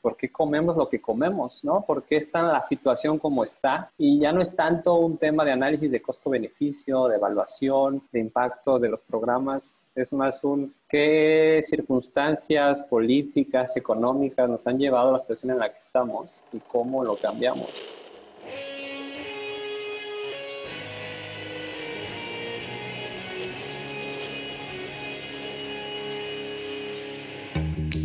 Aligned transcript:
por 0.00 0.16
qué 0.16 0.30
comemos 0.30 0.76
lo 0.76 0.88
que 0.88 1.00
comemos, 1.00 1.62
¿no? 1.64 1.84
¿Por 1.86 2.04
qué 2.04 2.16
está 2.16 2.42
la 2.42 2.62
situación 2.62 3.18
como 3.18 3.44
está? 3.44 3.90
Y 3.98 4.18
ya 4.20 4.32
no 4.32 4.40
es 4.40 4.54
tanto 4.54 4.94
un 4.94 5.18
tema 5.18 5.44
de 5.44 5.52
análisis 5.52 5.90
de 5.90 6.02
costo-beneficio, 6.02 7.08
de 7.08 7.16
evaluación, 7.16 8.02
de 8.12 8.20
impacto 8.20 8.78
de 8.78 8.88
los 8.88 9.00
programas, 9.02 9.80
es 9.94 10.12
más 10.12 10.42
un 10.44 10.74
qué 10.88 11.60
circunstancias 11.64 12.82
políticas, 12.84 13.76
económicas 13.76 14.48
nos 14.48 14.66
han 14.66 14.78
llevado 14.78 15.10
a 15.10 15.12
la 15.12 15.20
situación 15.20 15.52
en 15.52 15.58
la 15.58 15.72
que 15.72 15.78
estamos 15.78 16.40
y 16.52 16.58
cómo 16.60 17.04
lo 17.04 17.16
cambiamos. 17.16 17.68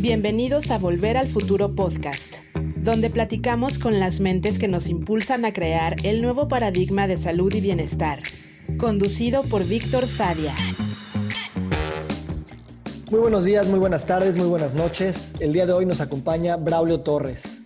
Bienvenidos 0.07 0.69
a 0.69 0.77
Volver 0.77 1.17
al 1.17 1.27
Futuro 1.27 1.73
Podcast, 1.73 2.35
donde 2.75 3.09
platicamos 3.09 3.79
con 3.79 3.99
las 3.99 4.19
mentes 4.19 4.59
que 4.59 4.67
nos 4.67 4.87
impulsan 4.87 5.45
a 5.45 5.51
crear 5.51 5.95
el 6.03 6.21
nuevo 6.21 6.47
paradigma 6.47 7.07
de 7.07 7.17
salud 7.17 7.51
y 7.51 7.59
bienestar, 7.59 8.21
conducido 8.77 9.41
por 9.41 9.65
Víctor 9.65 10.07
Sadia. 10.07 10.53
Muy 13.09 13.19
buenos 13.19 13.45
días, 13.45 13.67
muy 13.67 13.79
buenas 13.79 14.05
tardes, 14.05 14.35
muy 14.37 14.47
buenas 14.47 14.75
noches. 14.75 15.33
El 15.39 15.53
día 15.53 15.65
de 15.65 15.73
hoy 15.73 15.87
nos 15.87 15.99
acompaña 16.01 16.55
Braulio 16.55 16.99
Torres. 16.99 17.63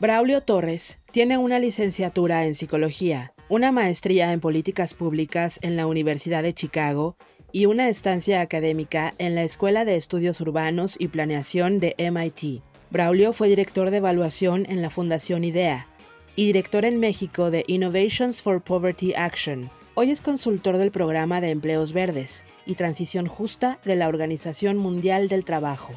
Braulio 0.00 0.40
Torres 0.40 0.98
tiene 1.12 1.38
una 1.38 1.60
licenciatura 1.60 2.46
en 2.46 2.56
psicología 2.56 3.32
una 3.50 3.72
maestría 3.72 4.32
en 4.32 4.38
políticas 4.38 4.94
públicas 4.94 5.58
en 5.62 5.76
la 5.76 5.88
Universidad 5.88 6.44
de 6.44 6.54
Chicago 6.54 7.16
y 7.50 7.66
una 7.66 7.88
estancia 7.88 8.42
académica 8.42 9.12
en 9.18 9.34
la 9.34 9.42
Escuela 9.42 9.84
de 9.84 9.96
Estudios 9.96 10.40
Urbanos 10.40 10.94
y 11.00 11.08
Planeación 11.08 11.80
de 11.80 11.96
MIT. 11.98 12.62
Braulio 12.90 13.32
fue 13.32 13.48
director 13.48 13.90
de 13.90 13.96
evaluación 13.96 14.66
en 14.68 14.82
la 14.82 14.88
Fundación 14.88 15.42
IDEA 15.42 15.88
y 16.36 16.46
director 16.46 16.84
en 16.84 17.00
México 17.00 17.50
de 17.50 17.64
Innovations 17.66 18.40
for 18.40 18.62
Poverty 18.62 19.14
Action. 19.14 19.68
Hoy 19.94 20.12
es 20.12 20.20
consultor 20.20 20.76
del 20.76 20.92
programa 20.92 21.40
de 21.40 21.50
empleos 21.50 21.92
verdes 21.92 22.44
y 22.66 22.76
transición 22.76 23.26
justa 23.26 23.80
de 23.84 23.96
la 23.96 24.06
Organización 24.06 24.76
Mundial 24.76 25.28
del 25.28 25.44
Trabajo. 25.44 25.92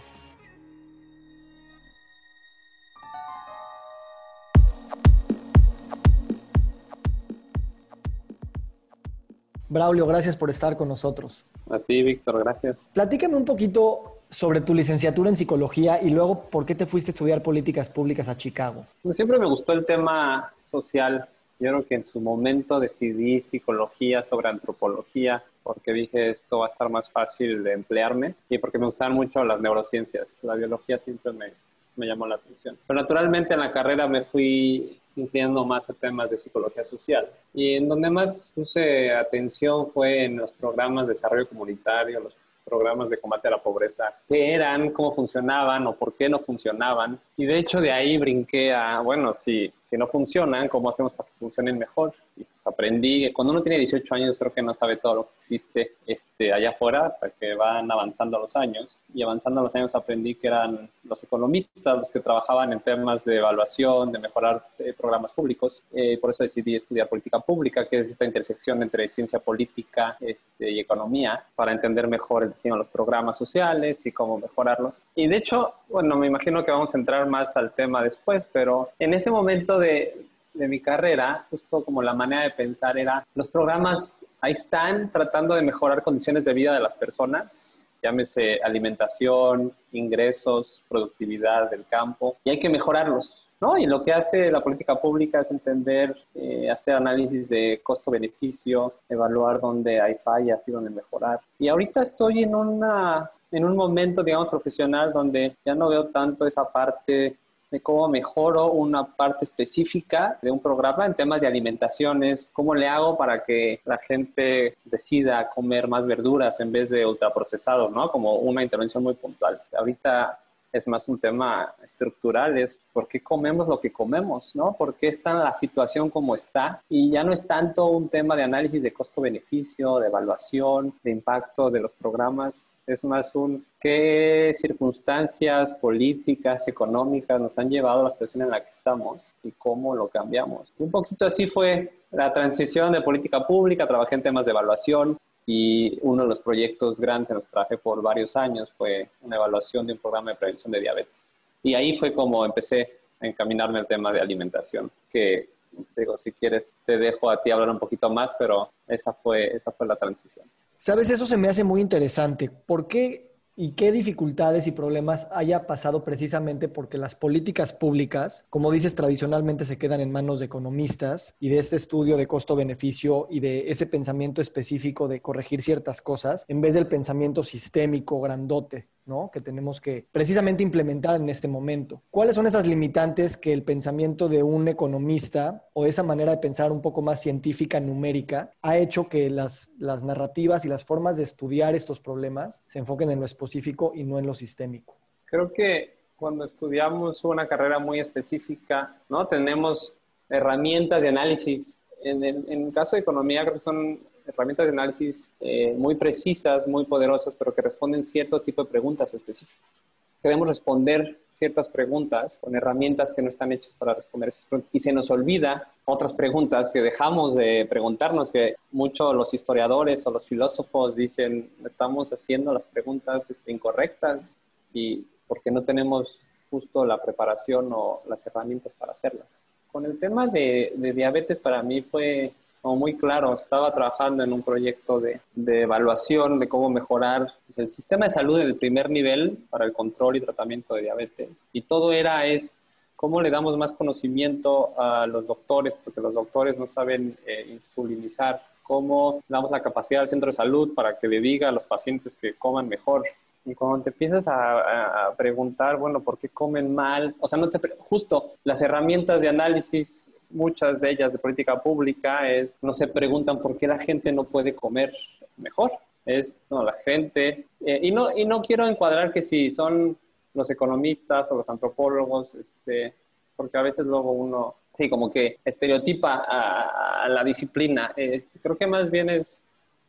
Braulio, 9.74 10.06
gracias 10.06 10.38
por 10.38 10.52
estar 10.52 10.78
con 10.78 10.88
nosotros. 10.88 11.48
A 11.68 11.80
ti, 11.80 12.04
Víctor, 12.04 12.44
gracias. 12.44 12.78
Platícame 12.94 13.36
un 13.36 13.44
poquito 13.44 14.20
sobre 14.30 14.62
tu 14.62 14.76
licenciatura 14.76 15.30
en 15.30 15.36
psicología 15.36 16.00
y 16.00 16.12
luego 16.12 16.44
por 16.50 16.66
qué 16.66 16.76
te 16.76 16.86
fuiste 16.86 17.10
a 17.10 17.14
estudiar 17.14 17.42
políticas 17.42 17.90
públicas 17.90 18.28
a 18.28 18.38
Chicago. 18.38 18.86
Pues 19.02 19.16
siempre 19.16 19.40
me 19.40 19.48
gustó 19.48 19.74
el 19.74 19.84
tema 19.84 20.54
social. 20.62 21.28
Yo 21.60 21.70
creo 21.70 21.88
que 21.88 21.96
en 21.96 22.06
su 22.06 22.22
momento 22.22 22.80
decidí 22.80 23.42
psicología 23.42 24.24
sobre 24.24 24.50
antropología 24.50 25.44
porque 25.64 25.92
dije 25.92 26.30
esto 26.32 26.60
va 26.60 26.68
a 26.68 26.70
estar 26.70 26.90
más 26.90 27.10
fácil 27.10 27.64
de 27.64 27.74
emplearme 27.74 28.36
y 28.50 28.60
porque 28.60 28.78
me 28.78 28.86
gustaban 28.86 29.14
mucho 29.16 29.44
las 29.44 29.60
neurociencias. 29.60 30.38
La 30.44 30.54
biología 30.54 31.00
siempre 31.00 31.32
me, 31.34 31.54
me 31.96 32.06
llamó 32.06 32.28
la 32.28 32.36
atención. 32.36 32.78
Pero 32.86 33.00
naturalmente 33.00 33.56
en 33.56 33.60
la 33.60 33.72
carrera 33.72 34.08
me 34.08 34.24
fui 34.24 35.00
inclinando 35.16 35.66
más 35.66 35.92
temas 36.00 36.30
de 36.30 36.38
psicología 36.38 36.84
social. 36.84 37.28
Y 37.54 37.76
en 37.76 37.88
donde 37.88 38.10
más 38.10 38.52
puse 38.56 39.12
atención 39.12 39.88
fue 39.92 40.26
en 40.26 40.38
los 40.38 40.52
programas 40.52 41.08
de 41.08 41.14
desarrollo 41.14 41.48
comunitario, 41.48 42.20
los 42.20 42.36
programas 42.64 43.10
de 43.10 43.18
combate 43.18 43.48
a 43.48 43.52
la 43.52 43.62
pobreza, 43.62 44.16
qué 44.28 44.54
eran, 44.54 44.92
cómo 44.92 45.14
funcionaban 45.14 45.86
o 45.88 45.96
por 45.96 46.14
qué 46.16 46.30
no 46.30 46.40
funcionaban. 46.40 47.20
Y 47.38 47.46
de 47.46 47.60
hecho 47.60 47.82
de 47.82 47.92
ahí 47.92 48.18
brinqué 48.18 48.74
a, 48.74 49.02
bueno, 49.02 49.34
si, 49.34 49.72
si 49.80 49.98
no 49.98 50.08
funcionan, 50.08 50.70
¿cómo 50.70 50.90
hacemos 50.90 51.14
para 51.14 51.30
que 51.30 51.36
funcionen 51.40 51.78
mejor? 51.78 52.14
Pues 52.36 52.48
aprendí, 52.66 53.32
cuando 53.34 53.54
uno 53.54 53.62
tiene 53.62 53.78
18 53.78 54.16
años 54.16 54.40
creo 54.40 54.54
que 54.54 54.62
no 54.62 54.74
sabe 54.74 54.98
todo 54.98 55.16
lo 55.16 55.24
que 55.24 55.32
existe 55.40 55.96
este, 56.08 56.54
allá 56.54 56.72
afuera, 56.72 57.08
hasta 57.08 57.30
que 57.30 57.56
van 57.56 57.92
avanzando 57.92 58.40
los 58.40 58.56
años. 58.56 58.98
Y 59.14 59.22
avanzando 59.22 59.62
los 59.62 59.76
años 59.76 59.94
aprendí 59.96 60.36
que 60.36 60.48
eran 60.48 60.90
los 61.04 61.24
economistas 61.24 61.98
los 61.98 62.10
que 62.10 62.20
trabajaban 62.20 62.74
en 62.74 62.80
temas 62.80 63.24
de 63.26 63.38
evaluación, 63.38 64.12
de 64.12 64.20
mejorar 64.20 64.66
eh, 64.80 64.94
programas 64.98 65.32
públicos. 65.32 65.84
Eh, 65.92 66.18
por 66.20 66.32
eso 66.32 66.44
decidí 66.44 66.76
estudiar 66.76 67.08
política 67.08 67.40
pública, 67.40 67.88
que 67.88 68.00
es 68.00 68.10
esta 68.10 68.26
intersección 68.26 68.82
entre 68.82 69.08
ciencia 69.10 69.40
política 69.40 70.18
este, 70.20 70.72
y 70.72 70.80
economía, 70.80 71.44
para 71.56 71.72
entender 71.72 72.08
mejor 72.08 72.44
el 72.44 72.54
diseño 72.54 72.76
de 72.76 72.80
los 72.80 72.88
programas 72.88 73.38
sociales 73.38 74.06
y 74.06 74.12
cómo 74.12 74.38
mejorarlos. 74.38 75.02
Y 75.16 75.28
de 75.28 75.38
hecho, 75.38 75.74
bueno, 75.90 76.16
me 76.16 76.28
imagino 76.28 76.64
que 76.64 76.72
vamos 76.72 76.96
a 76.96 76.98
entrar 76.98 77.28
más 77.28 77.56
al 77.58 77.74
tema 77.74 78.04
después, 78.04 78.46
pero 78.52 78.90
en 79.00 79.14
ese 79.14 79.30
momento 79.30 79.78
de, 79.78 80.16
de 80.54 80.68
mi 80.68 80.80
carrera, 80.80 81.46
justo 81.50 81.84
como 81.84 82.02
la 82.02 82.14
manera 82.14 82.44
de 82.44 82.52
pensar 82.52 82.98
era, 82.98 83.26
los 83.36 83.48
programas 83.48 84.26
ahí 84.42 84.52
están 84.52 85.12
tratando 85.12 85.56
de 85.56 85.62
mejorar 85.62 86.04
condiciones 86.04 86.46
de 86.46 86.54
vida 86.54 86.74
de 86.74 86.80
las 86.80 86.94
personas, 86.94 87.84
llámese 88.02 88.60
alimentación, 88.64 89.72
ingresos, 89.94 90.84
productividad 90.90 91.72
del 91.72 91.86
campo, 91.86 92.38
y 92.44 92.52
hay 92.52 92.60
que 92.60 92.70
mejorarlos. 92.70 93.48
¿no? 93.62 93.78
Y 93.78 93.86
lo 93.86 94.04
que 94.04 94.12
hace 94.12 94.52
la 94.52 94.62
política 94.62 95.00
pública 95.00 95.40
es 95.40 95.50
entender, 95.50 96.14
eh, 96.36 96.70
hacer 96.70 96.96
análisis 96.96 97.48
de 97.48 97.80
costo-beneficio, 97.82 98.92
evaluar 99.08 99.62
dónde 99.62 100.02
hay 100.02 100.16
fallas 100.16 100.68
y 100.68 100.72
dónde 100.72 100.90
mejorar. 100.90 101.40
Y 101.58 101.70
ahorita 101.70 102.02
estoy 102.02 102.44
en, 102.44 102.56
una, 102.56 103.32
en 103.52 103.64
un 103.64 103.78
momento, 103.78 104.22
digamos, 104.22 104.50
profesional 104.50 105.14
donde 105.14 105.56
ya 105.66 105.76
no 105.76 105.88
veo 105.88 106.08
tanto 106.08 106.46
esa 106.46 106.70
parte 106.70 107.38
de 107.74 107.82
cómo 107.82 108.08
mejoro 108.08 108.72
una 108.72 109.04
parte 109.04 109.46
específica 109.46 110.38
de 110.44 110.52
un 110.52 110.60
programa 110.60 111.08
en 111.08 111.16
temas 111.16 111.42
de 111.42 111.48
alimentaciones, 111.48 112.48
cómo 112.54 112.76
le 112.76 112.88
hago 112.88 113.18
para 113.18 113.44
que 113.44 113.82
la 113.86 113.98
gente 113.98 114.78
decida 114.86 115.50
comer 115.50 115.88
más 115.88 116.06
verduras 116.06 116.60
en 116.60 116.72
vez 116.72 116.92
de 116.92 117.04
ultraprocesados, 117.04 117.92
¿no? 117.92 118.12
Como 118.12 118.36
una 118.36 118.62
intervención 118.62 119.02
muy 119.02 119.16
puntual. 119.16 119.60
Ahorita 119.76 120.38
es 120.74 120.88
más 120.88 121.08
un 121.08 121.20
tema 121.20 121.74
estructural, 121.84 122.58
es 122.58 122.78
por 122.92 123.08
qué 123.08 123.22
comemos 123.22 123.68
lo 123.68 123.80
que 123.80 123.94
comemos, 123.94 124.56
¿no? 124.56 124.76
¿Por 124.76 124.96
qué 124.96 125.10
está 125.10 125.34
la 125.36 125.54
situación 125.54 126.10
como 126.10 126.36
está? 126.36 126.82
Y 126.90 127.12
ya 127.12 127.24
no 127.24 127.32
es 127.32 127.46
tanto 127.46 127.86
un 127.86 128.10
tema 128.10 128.36
de 128.36 128.44
análisis 128.44 128.82
de 128.82 128.92
costo-beneficio, 128.92 130.00
de 130.00 130.08
evaluación, 130.08 130.96
de 131.04 131.12
impacto 131.12 131.70
de 131.70 131.80
los 131.80 131.94
programas, 131.94 132.74
es 132.88 133.04
más 133.04 133.34
un 133.36 133.66
qué 133.80 134.52
circunstancias 134.56 135.74
políticas, 135.76 136.68
económicas 136.68 137.40
nos 137.40 137.58
han 137.58 137.70
llevado 137.70 138.02
a 138.02 138.04
la 138.06 138.12
situación 138.12 138.44
en 138.44 138.50
la 138.50 138.64
que 138.64 138.72
estamos 138.72 139.32
y 139.44 139.52
cómo 139.52 139.96
lo 139.96 140.08
cambiamos. 140.08 140.74
Un 140.80 140.92
poquito 140.92 141.26
así 141.26 141.48
fue 141.48 141.94
la 142.12 142.34
transición 142.34 142.92
de 142.92 143.02
política 143.02 143.46
pública, 143.46 143.88
trabajé 143.88 144.16
en 144.16 144.24
temas 144.24 144.46
de 144.46 144.52
evaluación 144.52 145.18
y 145.46 146.00
uno 146.02 146.24
de 146.24 146.30
los 146.30 146.40
proyectos 146.40 147.00
grandes 147.00 147.38
que 147.38 147.52
trabajé 147.52 147.78
por 147.78 148.02
varios 148.02 148.36
años 148.36 148.72
fue 148.78 149.10
una 149.22 149.36
evaluación 149.36 149.86
de 149.86 149.94
un 149.94 150.00
programa 150.00 150.32
de 150.32 150.38
prevención 150.38 150.72
de 150.72 150.80
diabetes. 150.80 151.34
Y 151.62 151.76
ahí 151.76 151.98
fue 151.98 152.14
como 152.14 152.46
empecé 152.46 153.00
a 153.20 153.28
encaminarme 153.28 153.80
al 153.80 153.88
tema 153.88 154.12
de 154.12 154.22
alimentación, 154.22 154.92
que 155.10 155.50
digo, 155.96 156.18
si 156.18 156.32
quieres 156.32 156.74
te 156.86 156.98
dejo 156.98 157.30
a 157.30 157.42
ti 157.42 157.52
hablar 157.52 157.70
un 157.70 157.80
poquito 157.80 158.10
más, 158.10 158.32
pero 158.38 158.70
esa 158.88 159.14
fue, 159.14 159.56
esa 159.56 159.72
fue 159.72 159.88
la 159.88 159.96
transición. 159.96 160.46
Sabes, 160.78 161.10
eso 161.10 161.26
se 161.26 161.38
me 161.38 161.48
hace 161.48 161.64
muy 161.64 161.82
interesante. 161.82 162.50
¿Por 162.50 162.88
qué 162.88 163.33
y 163.56 163.74
qué 163.74 163.92
dificultades 163.92 164.66
y 164.66 164.72
problemas 164.72 165.28
haya 165.32 165.68
pasado 165.68 166.04
precisamente 166.04 166.68
porque 166.68 166.98
las 166.98 167.16
políticas 167.16 167.74
públicas, 167.74 168.46
como 168.50 168.72
dices, 168.72 168.96
tradicionalmente 168.96 169.66
se 169.66 169.78
quedan 169.78 170.02
en 170.02 170.12
manos 170.12 170.40
de 170.40 170.46
economistas 170.46 171.36
y 171.40 171.50
de 171.50 171.60
este 171.60 171.76
estudio 171.76 172.18
de 172.18 172.28
costo-beneficio 172.28 173.28
y 173.30 173.40
de 173.42 173.72
ese 173.72 173.86
pensamiento 173.86 174.42
específico 174.42 175.08
de 175.08 175.22
corregir 175.22 175.62
ciertas 175.62 176.02
cosas, 176.02 176.46
en 176.48 176.62
vez 176.62 176.74
del 176.74 176.88
pensamiento 176.88 177.44
sistémico, 177.44 178.20
grandote 178.22 178.88
que 179.32 179.42
tenemos 179.42 179.82
que 179.82 180.08
precisamente 180.12 180.64
implementar 180.64 181.20
en 181.20 181.28
este 181.28 181.48
momento. 181.48 182.02
¿Cuáles 182.10 182.36
son 182.36 182.48
esas 182.48 182.66
limitantes 182.66 183.36
que 183.36 183.52
el 183.52 183.64
pensamiento 183.64 184.30
de 184.30 184.44
un 184.44 184.68
economista 184.70 185.68
o 185.74 185.86
esa 185.86 186.04
manera 186.04 186.32
de 186.32 186.38
pensar 186.38 186.72
un 186.72 186.82
poco 186.82 187.02
más 187.02 187.22
científica, 187.22 187.80
numérica, 187.82 188.52
ha 188.62 188.78
hecho 188.78 189.10
que 189.10 189.30
las, 189.30 189.72
las 189.78 190.06
narrativas 190.06 190.64
y 190.64 190.70
las 190.70 190.86
formas 190.86 191.18
de 191.18 191.24
estudiar 191.24 191.76
estos 191.76 192.00
problemas 192.00 192.64
se 192.68 192.80
enfoquen 192.80 193.12
en 193.12 193.20
lo 193.20 193.26
específico 193.26 193.92
y 193.94 194.04
no 194.06 194.20
en 194.20 194.26
lo 194.26 194.34
sistémico? 194.34 194.96
Creo 195.26 195.52
que 195.52 195.98
cuando 196.16 196.46
estudiamos 196.46 197.26
una 197.26 197.48
carrera 197.48 197.80
muy 197.80 198.00
específica, 198.00 198.96
¿no? 199.10 199.28
tenemos 199.28 199.94
herramientas 200.30 201.02
de 201.02 201.10
análisis. 201.10 201.78
En 202.02 202.24
en 202.24 202.68
el 202.68 202.74
caso 202.74 202.96
de 202.96 203.02
economía, 203.02 203.42
creo 203.42 203.56
que 203.56 203.60
son 203.60 204.00
herramientas 204.26 204.66
de 204.66 204.72
análisis 204.72 205.32
eh, 205.40 205.74
muy 205.78 205.96
precisas, 205.96 206.68
muy 206.68 206.86
poderosas, 206.86 207.36
pero 207.36 207.54
que 207.54 207.62
responden 207.62 208.04
cierto 208.04 208.42
tipo 208.42 208.64
de 208.64 208.70
preguntas 208.70 209.14
específicas. 209.14 209.84
queremos 210.22 210.48
responder 210.48 211.20
ciertas 211.34 211.68
preguntas 211.68 212.38
con 212.38 212.56
herramientas 212.56 213.12
que 213.12 213.22
no 213.22 213.30
están 213.30 213.52
hechas 213.52 213.74
para 213.74 213.94
responder 213.96 214.30
esas 214.30 214.46
preguntas 214.46 214.70
y 214.74 214.80
se 214.80 214.94
nos 214.94 215.10
olvida 215.12 215.68
otras 215.86 216.14
preguntas 216.14 216.72
que 216.72 216.82
dejamos 216.82 217.36
de 217.36 217.66
preguntarnos, 217.70 218.32
que 218.32 218.56
muchos 218.72 219.14
los 219.14 219.34
historiadores 219.34 220.06
o 220.08 220.12
los 220.12 220.26
filósofos 220.26 220.96
dicen, 220.96 221.50
estamos 221.66 222.14
haciendo 222.14 222.54
las 222.54 222.64
preguntas 222.64 223.26
este, 223.30 223.52
incorrectas 223.52 224.38
y 224.74 225.06
porque 225.28 225.52
no 225.52 225.64
tenemos 225.64 226.20
justo 226.50 226.86
la 226.86 227.02
preparación 227.02 227.70
o 227.74 228.02
las 228.08 228.26
herramientas 228.26 228.74
para 228.78 228.94
hacerlas. 228.94 229.28
Con 229.72 229.86
el 229.86 230.00
tema 230.00 230.28
de, 230.28 230.72
de 230.76 230.94
diabetes 230.94 231.40
para 231.40 231.64
mí 231.64 231.82
fue 231.82 232.32
como 232.64 232.78
muy 232.78 232.96
claro. 232.96 233.36
Estaba 233.36 233.74
trabajando 233.74 234.24
en 234.24 234.32
un 234.32 234.42
proyecto 234.42 235.02
de, 235.02 235.20
de 235.36 235.64
evaluación 235.64 236.40
de 236.40 236.48
cómo 236.48 236.70
mejorar 236.70 237.28
el 237.58 237.70
sistema 237.70 238.06
de 238.06 238.12
salud 238.12 238.40
en 238.40 238.48
el 238.48 238.56
primer 238.56 238.90
nivel 238.90 239.38
para 239.50 239.66
el 239.66 239.74
control 239.74 240.16
y 240.16 240.22
tratamiento 240.22 240.74
de 240.74 240.84
diabetes. 240.84 241.30
Y 241.52 241.64
todo 241.64 241.92
era 241.92 242.26
es 242.26 242.56
cómo 242.96 243.22
le 243.22 243.30
damos 243.30 243.58
más 243.58 243.74
conocimiento 243.74 244.80
a 244.80 245.06
los 245.08 245.28
doctores, 245.28 245.74
porque 245.84 246.00
los 246.00 246.14
doctores 246.14 246.58
no 246.58 246.68
saben 246.68 247.18
eh, 247.28 247.48
insulinizar, 247.52 248.42
cómo 248.64 249.22
damos 249.28 249.52
la 249.52 249.62
capacidad 249.62 250.04
al 250.04 250.10
centro 250.10 250.28
de 250.32 250.38
salud 250.38 250.74
para 250.74 250.98
que 250.98 251.10
le 251.10 251.20
diga 251.20 251.50
a 251.50 251.52
los 251.52 251.66
pacientes 251.66 252.16
que 252.16 252.36
coman 252.36 252.70
mejor. 252.70 253.04
Y 253.44 253.56
cuando 253.56 253.84
te 253.84 253.90
empiezas 253.90 254.26
a, 254.30 255.08
a 255.08 255.16
preguntar, 255.18 255.76
bueno, 255.76 256.00
¿por 256.00 256.18
qué 256.18 256.30
comen 256.30 256.74
mal? 256.74 257.14
O 257.20 257.28
sea, 257.28 257.38
no 257.38 257.50
te, 257.50 257.60
justo 257.78 258.36
las 258.46 258.62
herramientas 258.62 259.20
de 259.20 259.28
análisis 259.28 260.10
muchas 260.34 260.82
de 260.82 260.92
ellas 260.92 261.12
de 261.12 261.20
política 261.20 261.62
pública 261.62 262.30
es, 262.30 262.58
no 262.62 262.74
se 262.74 262.88
preguntan 262.88 263.40
por 263.40 263.58
qué 263.58 263.68
la 263.68 263.80
gente 263.80 264.12
no 264.12 264.26
puede 264.26 264.56
comer 264.56 264.94
mejor. 265.38 265.72
Es, 266.06 266.42
no, 266.50 266.64
la 266.64 266.74
gente, 266.74 267.46
eh, 267.66 267.80
y, 267.82 267.92
no, 267.92 268.16
y 268.16 268.26
no 268.26 268.42
quiero 268.42 268.68
encuadrar 268.68 269.14
que 269.14 269.24
si 269.24 269.52
son 269.52 269.98
los 270.34 270.50
economistas 270.50 271.32
o 271.32 271.38
los 271.38 271.48
antropólogos, 271.50 272.36
este, 272.36 272.94
porque 273.36 273.58
a 273.58 273.62
veces 273.62 273.86
luego 273.86 274.12
uno, 274.12 274.56
sí, 274.78 274.90
como 274.90 275.12
que 275.12 275.40
estereotipa 275.46 276.26
a, 276.28 277.08
la 277.08 277.24
disciplina. 277.24 277.94
creo 278.42 278.58
que 278.58 278.68
más 278.68 278.90
bien 278.90 279.10
es 279.10 279.43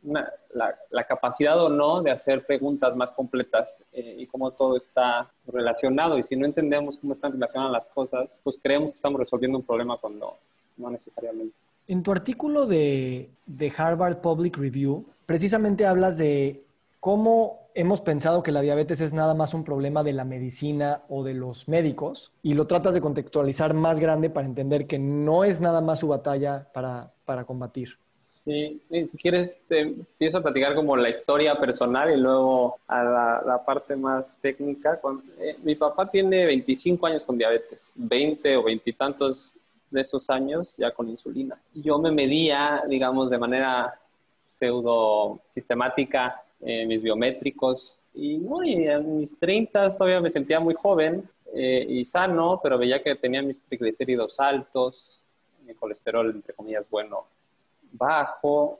la, 0.09 1.03
capacidad 1.07 1.59
o 1.61 1.69
no 1.69 2.01
de 2.01 2.11
hacer 2.11 2.45
preguntas 2.45 2.95
más 2.95 3.11
completas 3.11 3.69
eh, 3.93 4.15
y 4.19 4.27
cómo 4.27 4.51
todo 4.51 4.77
está 4.77 5.29
relacionado. 5.47 6.17
Y 6.17 6.23
si 6.23 6.35
no 6.35 6.45
entendemos 6.45 6.97
cómo 6.97 7.13
están 7.13 7.33
relacionadas 7.33 7.71
las 7.71 7.87
cosas, 7.87 8.33
pues 8.43 8.57
creemos 8.61 8.91
que 8.91 8.95
estamos 8.95 9.19
resolviendo 9.19 9.57
un 9.57 9.63
problema 9.63 9.97
cuando 9.97 10.37
no 10.77 10.89
necesariamente. 10.89 11.55
En 11.87 12.01
tu 12.01 12.11
artículo 12.11 12.65
de, 12.65 13.29
de 13.45 13.73
Harvard 13.77 14.17
Public 14.17 14.57
Review, 14.57 15.05
precisamente 15.25 15.85
hablas 15.85 16.17
de 16.17 16.59
cómo 16.99 17.59
hemos 17.75 18.01
pensado 18.01 18.41
que 18.41 18.51
la 18.51 18.61
diabetes 18.61 19.01
es 19.01 19.13
nada 19.13 19.35
más 19.35 19.53
un 19.53 19.63
problema 19.63 20.03
de 20.03 20.13
la 20.13 20.23
medicina 20.23 21.03
o 21.09 21.23
de 21.23 21.33
los 21.33 21.67
médicos 21.67 22.31
y 22.41 22.53
lo 22.53 22.67
tratas 22.67 22.93
de 22.93 23.01
contextualizar 23.01 23.73
más 23.73 23.99
grande 23.99 24.29
para 24.29 24.47
entender 24.47 24.87
que 24.87 24.97
no 24.97 25.43
es 25.43 25.61
nada 25.61 25.81
más 25.81 25.99
su 25.99 26.07
batalla 26.07 26.69
para, 26.73 27.11
para 27.25 27.43
combatir. 27.43 27.99
Sí, 28.45 28.79
si 28.89 29.17
quieres 29.17 29.57
te 29.67 29.79
empiezo 29.79 30.37
a 30.37 30.43
platicar 30.43 30.75
como 30.75 30.95
la 30.95 31.09
historia 31.09 31.59
personal 31.59 32.13
y 32.13 32.21
luego 32.21 32.77
a 32.87 33.03
la, 33.43 33.63
parte 33.65 33.95
más 33.95 34.39
técnica. 34.39 35.01
Eh, 35.39 35.55
mi 35.63 35.73
papá 35.73 36.11
tiene 36.11 36.45
25 36.45 37.07
años 37.07 37.23
con 37.23 37.39
diabetes, 37.39 37.93
20 37.95 38.57
o 38.57 38.63
20 38.63 38.87
y 38.87 38.93
tantos 38.93 39.55
de 39.89 40.01
esos 40.01 40.29
años 40.29 40.77
ya 40.77 40.91
con 40.91 41.09
insulina. 41.09 41.59
Yo 41.73 41.97
me 41.97 42.11
medía, 42.11 42.83
digamos, 42.87 43.31
de 43.31 43.39
manera 43.39 43.99
pseudo 44.47 45.39
sistemática 45.47 46.43
eh, 46.61 46.85
mis 46.85 47.01
biométricos 47.01 47.97
y, 48.13 48.37
¿no? 48.37 48.63
y 48.63 48.87
en 48.87 49.21
mis 49.21 49.39
30 49.39 49.89
todavía 49.97 50.21
me 50.21 50.29
sentía 50.29 50.59
muy 50.59 50.75
joven 50.75 51.27
eh, 51.55 51.83
y 51.89 52.05
sano, 52.05 52.59
pero 52.61 52.77
veía 52.77 53.01
que 53.01 53.15
tenía 53.15 53.41
mis 53.41 53.59
triglicéridos 53.63 54.39
altos, 54.39 55.19
mi 55.65 55.73
colesterol, 55.73 56.29
entre 56.29 56.53
comillas, 56.53 56.85
bueno, 56.91 57.25
bajo, 57.97 58.79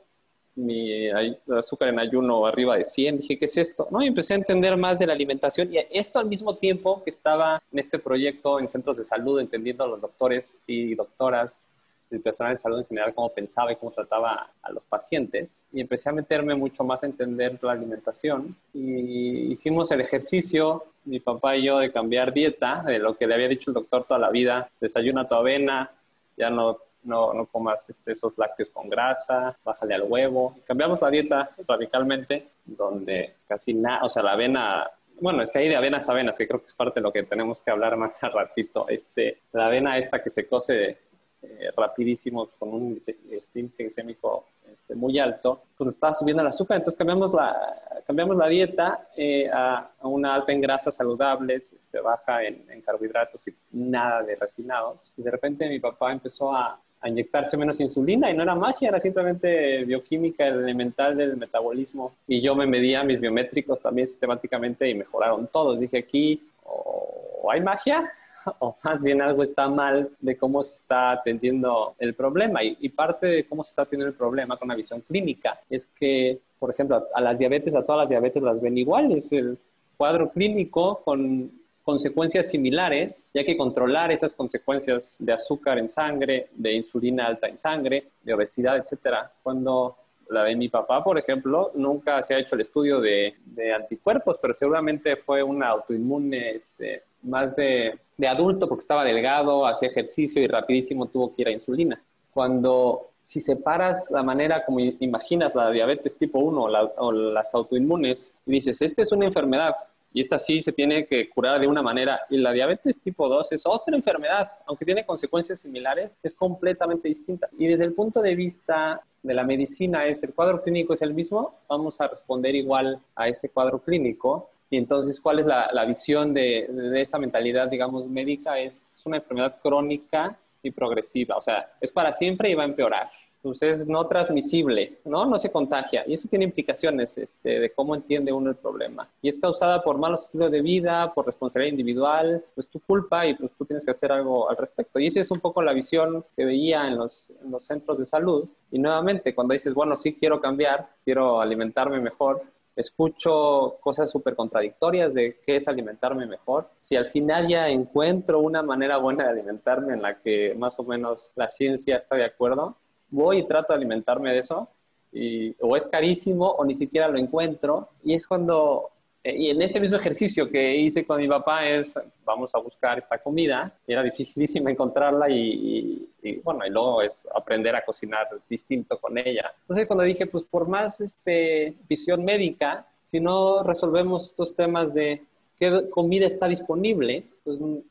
mi 0.56 1.08
azúcar 1.56 1.88
en 1.88 1.98
ayuno 1.98 2.46
arriba 2.46 2.76
de 2.76 2.84
100. 2.84 3.18
Dije, 3.18 3.38
¿qué 3.38 3.44
es 3.44 3.58
esto? 3.58 3.88
¿No? 3.90 4.02
Y 4.02 4.08
empecé 4.08 4.34
a 4.34 4.38
entender 4.38 4.76
más 4.76 4.98
de 4.98 5.06
la 5.06 5.12
alimentación 5.12 5.72
y 5.72 5.78
esto 5.90 6.18
al 6.18 6.26
mismo 6.26 6.56
tiempo 6.56 7.04
que 7.04 7.10
estaba 7.10 7.62
en 7.70 7.78
este 7.78 7.98
proyecto 7.98 8.58
en 8.58 8.68
centros 8.68 8.96
de 8.96 9.04
salud, 9.04 9.38
entendiendo 9.38 9.84
a 9.84 9.88
los 9.88 10.00
doctores 10.00 10.56
y 10.66 10.94
doctoras, 10.94 11.68
el 12.10 12.20
personal 12.20 12.54
de 12.54 12.60
salud 12.60 12.78
en 12.78 12.86
general, 12.86 13.14
cómo 13.14 13.30
pensaba 13.34 13.72
y 13.72 13.76
cómo 13.76 13.90
trataba 13.90 14.50
a 14.62 14.72
los 14.72 14.82
pacientes. 14.84 15.64
Y 15.72 15.80
empecé 15.80 16.08
a 16.08 16.12
meterme 16.12 16.54
mucho 16.54 16.84
más 16.84 17.02
a 17.02 17.06
entender 17.06 17.58
la 17.62 17.72
alimentación. 17.72 18.56
Y 18.72 19.52
hicimos 19.52 19.90
el 19.90 20.00
ejercicio, 20.00 20.84
mi 21.04 21.18
papá 21.18 21.56
y 21.56 21.64
yo, 21.64 21.80
de 21.80 21.90
cambiar 21.90 22.32
dieta, 22.32 22.82
de 22.86 23.00
lo 23.00 23.16
que 23.16 23.26
le 23.26 23.34
había 23.34 23.48
dicho 23.48 23.70
el 23.70 23.74
doctor 23.74 24.04
toda 24.04 24.20
la 24.20 24.30
vida, 24.30 24.70
desayuna 24.80 25.26
tu 25.26 25.34
avena, 25.34 25.90
ya 26.36 26.48
no 26.48 26.78
no, 27.06 27.32
no 27.32 27.46
comas 27.46 27.88
este, 27.88 28.12
esos 28.12 28.36
lácteos 28.36 28.70
con 28.70 28.88
grasa, 28.88 29.56
bájale 29.64 29.94
al 29.94 30.02
huevo. 30.02 30.56
Cambiamos 30.64 31.00
la 31.00 31.10
dieta 31.10 31.50
radicalmente, 31.66 32.48
donde 32.64 33.34
casi 33.48 33.74
nada, 33.74 34.04
o 34.04 34.08
sea, 34.08 34.22
la 34.22 34.32
avena, 34.32 34.90
bueno, 35.20 35.42
es 35.42 35.50
que 35.50 35.60
hay 35.60 35.68
de 35.68 35.76
avenas 35.76 36.08
a 36.08 36.12
avenas, 36.12 36.36
que 36.36 36.46
creo 36.46 36.60
que 36.60 36.66
es 36.66 36.74
parte 36.74 37.00
de 37.00 37.04
lo 37.04 37.12
que 37.12 37.22
tenemos 37.22 37.60
que 37.60 37.70
hablar 37.70 37.96
más 37.96 38.22
al 38.22 38.32
ratito. 38.32 38.88
Este, 38.88 39.42
la 39.52 39.66
avena 39.66 39.98
esta 39.98 40.22
que 40.22 40.30
se 40.30 40.46
cose 40.46 40.98
eh, 41.42 41.70
rapidísimo 41.76 42.48
con 42.58 42.70
un 42.70 42.82
índice 42.86 43.16
glicémico 43.54 44.46
este, 44.66 44.94
muy 44.94 45.18
alto, 45.18 45.62
pues 45.76 45.90
estaba 45.90 46.12
subiendo 46.12 46.42
el 46.42 46.48
azúcar, 46.48 46.78
entonces 46.78 46.98
cambiamos 46.98 47.32
la, 47.32 48.02
cambiamos 48.06 48.36
la 48.36 48.48
dieta 48.48 49.08
eh, 49.16 49.48
a, 49.52 49.90
una 50.02 50.34
alta 50.34 50.52
en 50.52 50.60
grasas 50.60 50.96
saludables, 50.96 51.72
este, 51.72 52.00
baja 52.00 52.42
en, 52.42 52.64
en, 52.70 52.80
carbohidratos 52.82 53.46
y 53.48 53.54
nada 53.72 54.22
de 54.22 54.36
refinados. 54.36 55.12
Y 55.16 55.22
de 55.22 55.30
repente 55.30 55.68
mi 55.68 55.78
papá 55.78 56.12
empezó 56.12 56.52
a, 56.54 56.80
a 57.06 57.08
inyectarse 57.08 57.56
menos 57.56 57.80
insulina 57.80 58.30
y 58.30 58.34
no 58.34 58.42
era 58.42 58.54
magia, 58.56 58.88
era 58.88 58.98
simplemente 58.98 59.84
bioquímica 59.84 60.48
elemental 60.48 61.16
del 61.16 61.36
metabolismo. 61.36 62.12
Y 62.26 62.40
yo 62.40 62.56
me 62.56 62.66
medía 62.66 63.04
mis 63.04 63.20
biométricos 63.20 63.80
también 63.80 64.08
sistemáticamente 64.08 64.88
y 64.88 64.94
mejoraron 64.94 65.46
todos. 65.46 65.78
Dije 65.78 65.98
aquí, 65.98 66.42
o 66.64 67.48
hay 67.50 67.60
magia 67.60 68.10
o 68.58 68.76
más 68.82 69.04
bien 69.04 69.22
algo 69.22 69.44
está 69.44 69.68
mal 69.68 70.10
de 70.18 70.36
cómo 70.36 70.64
se 70.64 70.76
está 70.76 71.12
atendiendo 71.12 71.94
el 72.00 72.14
problema. 72.14 72.64
Y, 72.64 72.76
y, 72.80 72.88
parte 72.88 73.26
de 73.28 73.44
cómo 73.44 73.62
se 73.62 73.70
está 73.70 73.82
atendiendo 73.82 74.10
el 74.10 74.18
problema 74.18 74.56
con 74.56 74.66
una 74.66 74.74
visión 74.74 75.00
clínica 75.00 75.60
es 75.70 75.86
que, 75.86 76.40
por 76.58 76.70
ejemplo, 76.70 77.06
a 77.14 77.20
las 77.20 77.38
diabetes, 77.38 77.76
a 77.76 77.84
todas 77.84 78.00
las 78.00 78.08
diabetes 78.08 78.42
las 78.42 78.60
ven 78.60 78.76
iguales. 78.76 79.32
El 79.32 79.58
cuadro 79.96 80.30
clínico 80.30 81.02
con 81.04 81.52
consecuencias 81.86 82.50
similares, 82.50 83.30
ya 83.32 83.44
que 83.44 83.56
controlar 83.56 84.10
esas 84.10 84.34
consecuencias 84.34 85.14
de 85.20 85.32
azúcar 85.32 85.78
en 85.78 85.88
sangre, 85.88 86.48
de 86.52 86.72
insulina 86.72 87.28
alta 87.28 87.46
en 87.46 87.56
sangre, 87.56 88.08
de 88.24 88.34
obesidad, 88.34 88.76
etcétera. 88.76 89.30
Cuando 89.40 89.96
la 90.30 90.42
de 90.42 90.56
mi 90.56 90.68
papá, 90.68 91.04
por 91.04 91.16
ejemplo, 91.16 91.70
nunca 91.76 92.20
se 92.24 92.34
ha 92.34 92.40
hecho 92.40 92.56
el 92.56 92.62
estudio 92.62 93.00
de, 93.00 93.36
de 93.44 93.72
anticuerpos, 93.72 94.36
pero 94.42 94.52
seguramente 94.52 95.14
fue 95.14 95.44
una 95.44 95.68
autoinmune 95.68 96.56
este, 96.56 97.04
más 97.22 97.54
de, 97.54 98.00
adulto 98.26 98.68
porque 98.68 98.80
estaba 98.80 99.04
delgado, 99.04 99.64
hacía 99.64 99.88
ejercicio 99.88 100.42
y 100.42 100.48
rapidísimo 100.48 101.06
tuvo 101.06 101.36
que 101.36 101.42
ir 101.42 101.48
a 101.48 101.52
insulina. 101.52 102.02
Cuando 102.34 103.10
si 103.22 103.40
separas 103.40 104.10
la 104.10 104.24
manera 104.24 104.64
como 104.64 104.80
imaginas 104.80 105.54
la 105.54 105.70
diabetes 105.70 106.18
tipo 106.18 106.40
1 106.40 106.60
o, 106.60 106.92
o 106.96 107.12
las 107.12 107.54
autoinmunes 107.54 108.36
y 108.44 108.50
dices, 108.50 108.82
esta 108.82 109.02
es 109.02 109.12
una 109.12 109.26
enfermedad, 109.26 109.76
y 110.12 110.20
esta 110.20 110.38
sí 110.38 110.60
se 110.60 110.72
tiene 110.72 111.06
que 111.06 111.28
curar 111.28 111.60
de 111.60 111.66
una 111.66 111.82
manera. 111.82 112.20
Y 112.30 112.38
la 112.38 112.52
diabetes 112.52 113.00
tipo 113.00 113.28
2 113.28 113.52
es 113.52 113.66
otra 113.66 113.96
enfermedad, 113.96 114.50
aunque 114.66 114.84
tiene 114.84 115.04
consecuencias 115.04 115.60
similares, 115.60 116.16
es 116.22 116.34
completamente 116.34 117.08
distinta. 117.08 117.48
Y 117.58 117.66
desde 117.66 117.84
el 117.84 117.92
punto 117.92 118.20
de 118.22 118.34
vista 118.34 119.00
de 119.22 119.34
la 119.34 119.44
medicina, 119.44 120.06
¿es 120.06 120.22
el 120.22 120.32
cuadro 120.32 120.62
clínico 120.62 120.94
es 120.94 121.02
el 121.02 121.14
mismo? 121.14 121.54
Vamos 121.68 122.00
a 122.00 122.08
responder 122.08 122.54
igual 122.54 123.00
a 123.14 123.28
ese 123.28 123.50
cuadro 123.50 123.80
clínico. 123.80 124.50
Y 124.70 124.78
entonces, 124.78 125.20
¿cuál 125.20 125.40
es 125.40 125.46
la, 125.46 125.84
visión 125.84 126.34
de, 126.34 126.66
de, 126.68 127.00
esa 127.00 127.18
mentalidad, 127.18 127.68
digamos, 127.68 128.06
médica? 128.08 128.58
Es, 128.58 128.88
es 128.94 129.06
una 129.06 129.18
enfermedad 129.18 129.56
crónica 129.62 130.36
y 130.62 130.70
progresiva, 130.70 131.36
o 131.36 131.42
sea, 131.42 131.70
es 131.80 131.92
para 131.92 132.12
siempre 132.12 132.50
y 132.50 132.54
va 132.54 132.64
a 132.64 132.66
empeorar 132.66 133.08
pues 133.46 133.62
es 133.62 133.86
no 133.86 134.06
transmisible, 134.08 134.98
¿no? 135.04 135.24
No 135.24 135.38
se 135.38 135.52
contagia. 135.52 136.02
Y 136.06 136.14
eso 136.14 136.28
tiene 136.28 136.46
implicaciones 136.46 137.16
este, 137.16 137.60
de 137.60 137.70
cómo 137.70 137.94
entiende 137.94 138.32
uno 138.32 138.50
el 138.50 138.56
problema. 138.56 139.08
Y 139.22 139.28
es 139.28 139.38
causada 139.38 139.82
por 139.82 139.98
malos 139.98 140.24
estilos 140.24 140.50
de 140.50 140.60
vida, 140.62 141.14
por 141.14 141.26
responsabilidad 141.26 141.70
individual, 141.70 142.44
pues 142.56 142.68
tu 142.68 142.80
culpa 142.80 143.24
y 143.24 143.34
pues 143.34 143.52
tú 143.56 143.64
tienes 143.64 143.84
que 143.84 143.92
hacer 143.92 144.10
algo 144.10 144.50
al 144.50 144.56
respecto. 144.56 144.98
Y 144.98 145.06
esa 145.06 145.20
es 145.20 145.30
un 145.30 145.38
poco 145.38 145.62
la 145.62 145.72
visión 145.72 146.24
que 146.36 146.44
veía 146.44 146.88
en 146.88 146.98
los, 146.98 147.30
en 147.42 147.52
los 147.52 147.64
centros 147.64 147.98
de 147.98 148.06
salud. 148.06 148.48
Y 148.72 148.80
nuevamente, 148.80 149.32
cuando 149.32 149.52
dices, 149.52 149.72
bueno, 149.72 149.96
sí 149.96 150.14
quiero 150.14 150.40
cambiar, 150.40 150.88
quiero 151.04 151.40
alimentarme 151.40 152.00
mejor, 152.00 152.42
escucho 152.74 153.78
cosas 153.80 154.10
súper 154.10 154.34
contradictorias 154.34 155.14
de 155.14 155.40
qué 155.46 155.56
es 155.56 155.68
alimentarme 155.68 156.26
mejor. 156.26 156.68
Si 156.78 156.96
al 156.96 157.06
final 157.06 157.48
ya 157.48 157.68
encuentro 157.68 158.40
una 158.40 158.62
manera 158.62 158.98
buena 158.98 159.24
de 159.24 159.30
alimentarme 159.30 159.94
en 159.94 160.02
la 160.02 160.20
que 160.20 160.54
más 160.56 160.78
o 160.78 160.82
menos 160.82 161.30
la 161.36 161.48
ciencia 161.48 161.96
está 161.96 162.16
de 162.16 162.24
acuerdo, 162.24 162.76
voy 163.10 163.38
y 163.38 163.46
trato 163.46 163.72
de 163.72 163.78
alimentarme 163.78 164.32
de 164.32 164.38
eso, 164.40 164.68
y, 165.12 165.54
o 165.60 165.76
es 165.76 165.86
carísimo 165.86 166.46
o 166.50 166.64
ni 166.64 166.74
siquiera 166.74 167.08
lo 167.08 167.18
encuentro, 167.18 167.88
y 168.04 168.14
es 168.14 168.26
cuando 168.26 168.90
Eh, 169.26 169.34
y 169.42 169.50
en 169.50 169.60
este 169.60 169.80
mismo 169.80 169.96
ejercicio 169.96 170.48
que 170.48 170.62
hice 170.76 171.04
con 171.04 171.18
mi 171.18 171.26
papá 171.26 171.66
es, 171.66 171.94
vamos 172.24 172.54
a 172.54 172.60
buscar 172.60 172.96
esta 172.96 173.18
comida, 173.18 173.72
y 173.84 173.92
era 173.92 174.04
dificilísima 174.04 174.70
encontrarla 174.70 175.26
y, 175.28 176.08
bueno, 176.44 176.64
y 176.64 176.70
luego 176.70 177.02
es 177.02 177.26
aprender 177.34 177.74
a 177.74 177.84
cocinar 177.84 178.28
distinto 178.48 178.96
con 179.00 179.18
ella. 179.18 179.50
Entonces 179.62 179.88
cuando 179.88 180.04
dije, 180.04 180.26
pues 180.26 180.44
por 180.44 180.68
más 180.68 181.00
este, 181.00 181.74
visión 181.88 182.22
médica, 182.22 182.86
si 183.02 183.18
no 183.18 183.64
resolvemos 183.64 184.28
estos 184.30 184.54
temas 184.54 184.94
de 184.94 185.22
qué 185.58 185.90
comida 185.90 186.26
está 186.28 186.46
disponible, 186.46 187.24
pues 187.42 187.58
un, 187.58 187.82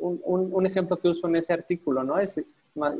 un, 0.00 0.50
un 0.52 0.66
ejemplo 0.66 0.96
que 0.96 1.08
uso 1.08 1.28
en 1.28 1.36
ese 1.36 1.52
artículo, 1.52 2.02
¿no? 2.02 2.18
Es 2.18 2.40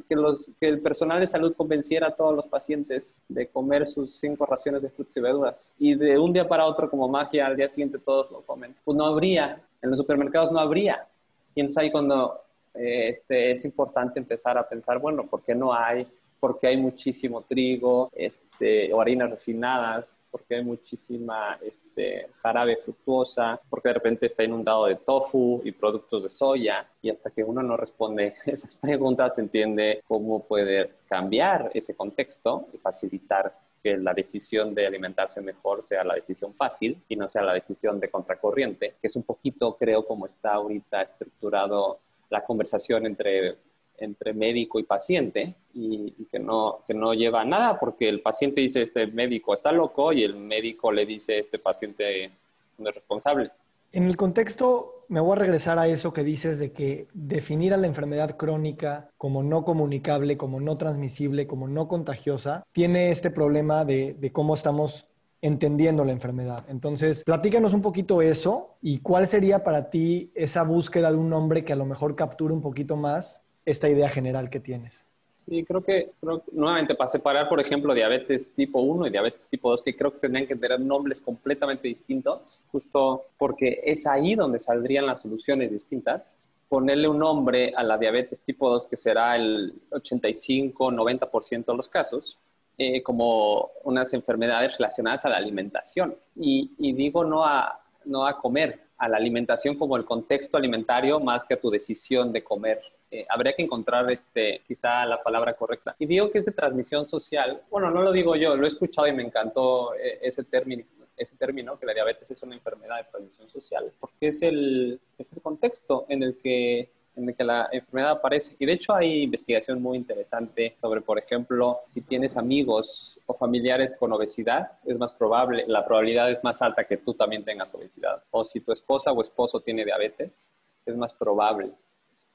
que, 0.09 0.17
los, 0.17 0.51
que 0.61 0.69
el 0.69 0.81
personal 0.81 1.21
de 1.21 1.27
salud 1.27 1.55
convenciera 1.55 2.09
a 2.09 2.15
todos 2.15 2.35
los 2.35 2.47
pacientes 2.47 3.17
de 3.29 3.47
comer 3.49 3.87
sus 3.87 4.17
cinco 4.17 4.47
raciones 4.47 4.83
de 4.83 4.91
frutas 4.91 5.17
y 5.17 5.21
verduras 5.21 5.73
y 5.79 5.95
de 5.95 6.19
un 6.19 6.33
día 6.33 6.49
para 6.49 6.67
otro 6.67 6.91
como 6.91 7.09
magia 7.09 7.47
al 7.47 7.57
día 7.57 7.69
siguiente 7.69 7.99
todos 7.99 8.31
lo 8.31 8.43
comen. 8.43 8.75
Pues 8.85 8.97
no 8.97 9.07
habría, 9.07 9.61
en 9.83 9.91
los 9.91 9.99
supermercados 9.99 10.53
no 10.53 10.59
habría. 10.59 11.07
Y 11.55 11.61
entonces 11.61 11.79
ahí 11.79 11.91
cuando 11.91 12.41
eh, 12.75 13.11
este, 13.11 13.53
es 13.53 13.65
importante 13.65 14.19
empezar 14.19 14.57
a 14.59 14.69
pensar, 14.69 14.99
bueno, 14.99 15.27
¿por 15.27 15.43
qué 15.43 15.55
no 15.55 15.73
hay? 15.73 16.07
Porque 16.39 16.67
hay 16.67 16.77
muchísimo 16.77 17.43
trigo 17.43 18.11
este, 18.15 18.93
o 18.93 19.01
harinas 19.01 19.31
refinadas, 19.31 20.20
porque 20.31 20.57
hay 20.57 20.65
muchísima 20.65 21.59
este, 21.61 22.29
jarabe 22.43 22.77
fructuosa, 22.77 23.61
porque 23.69 23.89
de 23.89 23.95
repente 23.95 24.27
está 24.27 24.45
inundado 24.45 24.87
de 24.87 24.97
tofu 24.97 25.61
y 25.65 25.73
productos 25.73 26.23
de 26.23 26.29
soya. 26.31 26.87
Y 27.03 27.11
hasta 27.11 27.31
que 27.31 27.45
uno 27.45 27.63
no 27.63 27.77
responde 27.77 28.35
esas 28.47 28.77
preguntas, 28.77 29.39
entiende 29.39 30.03
cómo 30.07 30.45
puede 30.45 30.91
cambiar 31.09 31.71
ese 31.75 31.95
contexto 31.95 32.67
y 32.73 32.79
facilitar 32.79 33.55
que 33.83 33.97
la 33.97 34.13
decisión 34.13 34.75
de 34.75 34.87
alimentarse 34.87 35.41
mejor 35.41 35.83
sea 35.87 36.05
la 36.05 36.15
decisión 36.15 36.55
fácil 36.55 37.03
y 37.09 37.17
no 37.17 37.27
sea 37.29 37.43
la 37.43 37.55
decisión 37.55 37.99
de 37.99 38.11
contracorriente, 38.11 38.97
que 39.01 39.09
es 39.09 39.17
un 39.17 39.23
poquito, 39.23 39.77
creo, 39.77 40.07
como 40.07 40.27
está 40.27 40.55
ahorita 40.55 41.03
estructurado 41.03 42.01
la 42.29 42.45
conversación 42.45 43.07
entre 43.07 43.57
entre 44.01 44.33
médico 44.33 44.79
y 44.79 44.85
paciente 44.85 45.55
y, 45.75 46.27
que, 46.31 46.39
no, 46.39 46.81
que 46.87 46.95
no 46.95 47.15
lleva 47.15 47.43
a 47.43 47.45
nada 47.45 47.79
porque 47.79 48.09
el 48.09 48.23
paciente 48.23 48.61
dice 48.61 48.83
este 48.83 49.07
médico 49.07 49.55
está 49.55 49.71
loco 49.71 50.13
y 50.13 50.25
el 50.25 50.37
médico 50.37 50.91
le 50.91 51.07
dice 51.07 51.39
este 51.39 51.59
paciente 51.59 52.33
no 52.79 52.89
es 52.89 52.95
responsable. 52.95 53.51
En 53.93 54.05
el 54.05 54.17
contexto, 54.17 55.05
me 55.09 55.21
voy 55.21 55.33
a 55.33 55.41
regresar 55.41 55.79
a 55.79 55.89
eso 55.89 56.13
que 56.13 56.23
dices 56.23 56.59
de 56.59 56.73
que 56.73 57.09
definir 57.13 57.75
a 57.75 57.77
la 57.77 57.89
enfermedad 57.89 58.37
crónica 58.37 59.11
como 59.17 59.43
no 59.43 59.65
comunicable, 59.65 60.37
como 60.37 60.61
no 60.61 60.77
transmisible, 60.79 61.49
como 61.49 61.67
no 61.67 61.89
contagiosa, 61.89 62.63
tiene 62.73 63.11
este 63.11 63.31
problema 63.31 63.85
de, 63.85 64.15
de 64.15 64.33
cómo 64.33 64.55
estamos 64.55 65.09
entendiendo 65.43 66.05
la 66.05 66.13
enfermedad. 66.13 66.65
Entonces, 66.69 67.25
platícanos 67.25 67.75
un 67.75 67.83
poquito 67.83 68.23
eso 68.23 68.77
y 68.81 68.99
cuál 68.99 69.27
sería 69.27 69.65
para 69.65 69.91
ti 69.91 70.31
esa 70.35 70.63
búsqueda 70.63 71.11
de 71.11 71.17
un 71.17 71.31
nombre 71.31 71.65
que 71.65 71.73
a 71.73 71.77
lo 71.77 71.87
mejor 71.87 72.15
capture 72.15 72.53
un 72.53 72.61
poquito 72.61 72.97
más 72.97 73.43
esta 73.71 73.89
idea 73.89 74.09
general 74.09 74.51
que 74.51 74.61
tienes. 74.61 75.07
Sí, 75.47 75.65
creo 75.65 75.83
que, 75.83 76.13
nuevamente, 76.53 76.95
para 76.95 77.11
separar, 77.11 77.49
por 77.49 77.61
ejemplo, 77.61 77.93
diabetes 77.93 78.55
tipo 78.55 78.81
1 78.81 79.07
y 79.07 79.11
diabetes 79.11 79.49
tipo 79.49 79.71
2, 79.71 79.83
que 79.83 79.97
creo 79.97 80.13
que 80.13 80.19
tendrían 80.19 80.47
que 80.47 80.55
tener 80.55 80.79
nombres 80.79 81.21
completamente 81.21 81.89
distintos, 81.89 82.63
justo 82.71 83.27
porque 83.37 83.81
es 83.85 84.07
ahí 84.07 84.35
donde 84.35 84.61
saldrían 84.61 85.07
las 85.07 85.23
soluciones 85.23 85.73
distintas. 85.73 86.35
Ponerle 86.69 87.09
un 87.09 87.19
nombre 87.19 87.73
a 87.75 87.83
la 87.83 87.99
diabetes 87.99 88.43
tipo 88.43 88.71
2, 88.71 88.87
que 88.87 88.97
será 88.97 89.35
el 89.35 89.75
85-90% 89.91 91.65
de 91.65 91.77
los 91.77 91.89
casos, 91.89 92.39
eh, 92.79 93.03
como 93.03 93.71
unas 93.83 94.15
enfermedades 94.15 94.79
relacionadas 94.79 95.25
a 95.25 95.31
la 95.31 95.39
alimentación. 95.39 96.15
Y, 96.37 96.71
y 96.79 96.93
digo 96.93 97.25
no 97.25 97.45
a, 97.45 97.81
no 98.05 98.25
a 98.25 98.39
comer, 98.39 98.79
a 99.01 99.09
la 99.09 99.17
alimentación 99.17 99.77
como 99.77 99.97
el 99.97 100.05
contexto 100.05 100.57
alimentario 100.57 101.19
más 101.19 101.45
que 101.45 101.55
a 101.55 101.61
tu 101.61 101.71
decisión 101.71 102.33
de 102.33 102.45
comer 102.45 102.81
eh, 103.11 103.27
habría 103.29 103.55
que 103.55 103.63
encontrar 103.63 104.09
este, 104.13 104.63
quizá 104.69 105.05
la 105.05 105.21
palabra 105.21 105.55
correcta. 105.55 105.97
Y 105.99 106.07
digo 106.07 106.31
que 106.31 106.39
es 106.39 106.45
de 106.45 106.53
transmisión 106.53 107.09
social. 107.09 107.63
Bueno, 107.69 107.91
no 107.91 108.03
lo 108.03 108.13
digo 108.13 108.37
yo, 108.37 108.55
lo 108.55 108.65
he 108.65 108.69
escuchado 108.69 109.09
y 109.09 109.13
me 109.13 109.25
encantó 109.25 109.95
eh, 109.95 110.21
ese 110.23 110.45
término 110.45 110.85
ese 111.17 111.37
término, 111.37 111.79
que 111.79 111.85
la 111.85 111.93
diabetes 111.93 112.31
es 112.31 112.43
una 112.43 112.55
enfermedad 112.55 112.97
de 112.97 113.05
transmisión 113.11 113.47
social, 113.51 113.93
porque 114.01 114.29
es 114.29 114.41
el, 114.41 114.99
es 115.19 115.31
el 115.31 115.43
contexto 115.43 116.07
en 116.09 116.23
el 116.23 116.39
que 116.39 116.91
en 117.17 117.29
el 117.29 117.37
que 117.37 117.45
la 117.45 117.69
enfermedad 117.73 118.13
aparece. 118.13 118.57
Y 118.59 118.67
de 118.67 118.73
hecho 118.73 118.95
hay 118.95 119.23
investigación 119.23 119.83
muy 119.83 119.99
interesante 119.99 120.77
sobre, 120.81 121.01
por 121.01 121.19
ejemplo, 121.19 121.81
si 121.87 122.01
tienes 122.01 122.37
amigos 122.37 123.19
o 123.27 123.35
familiares 123.35 123.97
con 123.99 124.13
obesidad, 124.13 124.73
es 124.85 124.99
más 124.99 125.13
probable, 125.13 125.65
la 125.67 125.85
probabilidad 125.85 126.31
es 126.31 126.43
más 126.45 126.63
alta 126.63 126.85
que 126.85 126.97
tú 126.97 127.15
también 127.15 127.45
tengas 127.45 127.75
obesidad. 127.75 128.23
O 128.31 128.45
si 128.45 128.61
tu 128.61 128.73
esposa 128.73 129.13
o 129.13 129.21
esposo 129.21 129.61
tiene 129.61 129.85
diabetes, 129.85 130.51
es 130.87 130.97
más 130.97 131.13
probable 131.15 131.73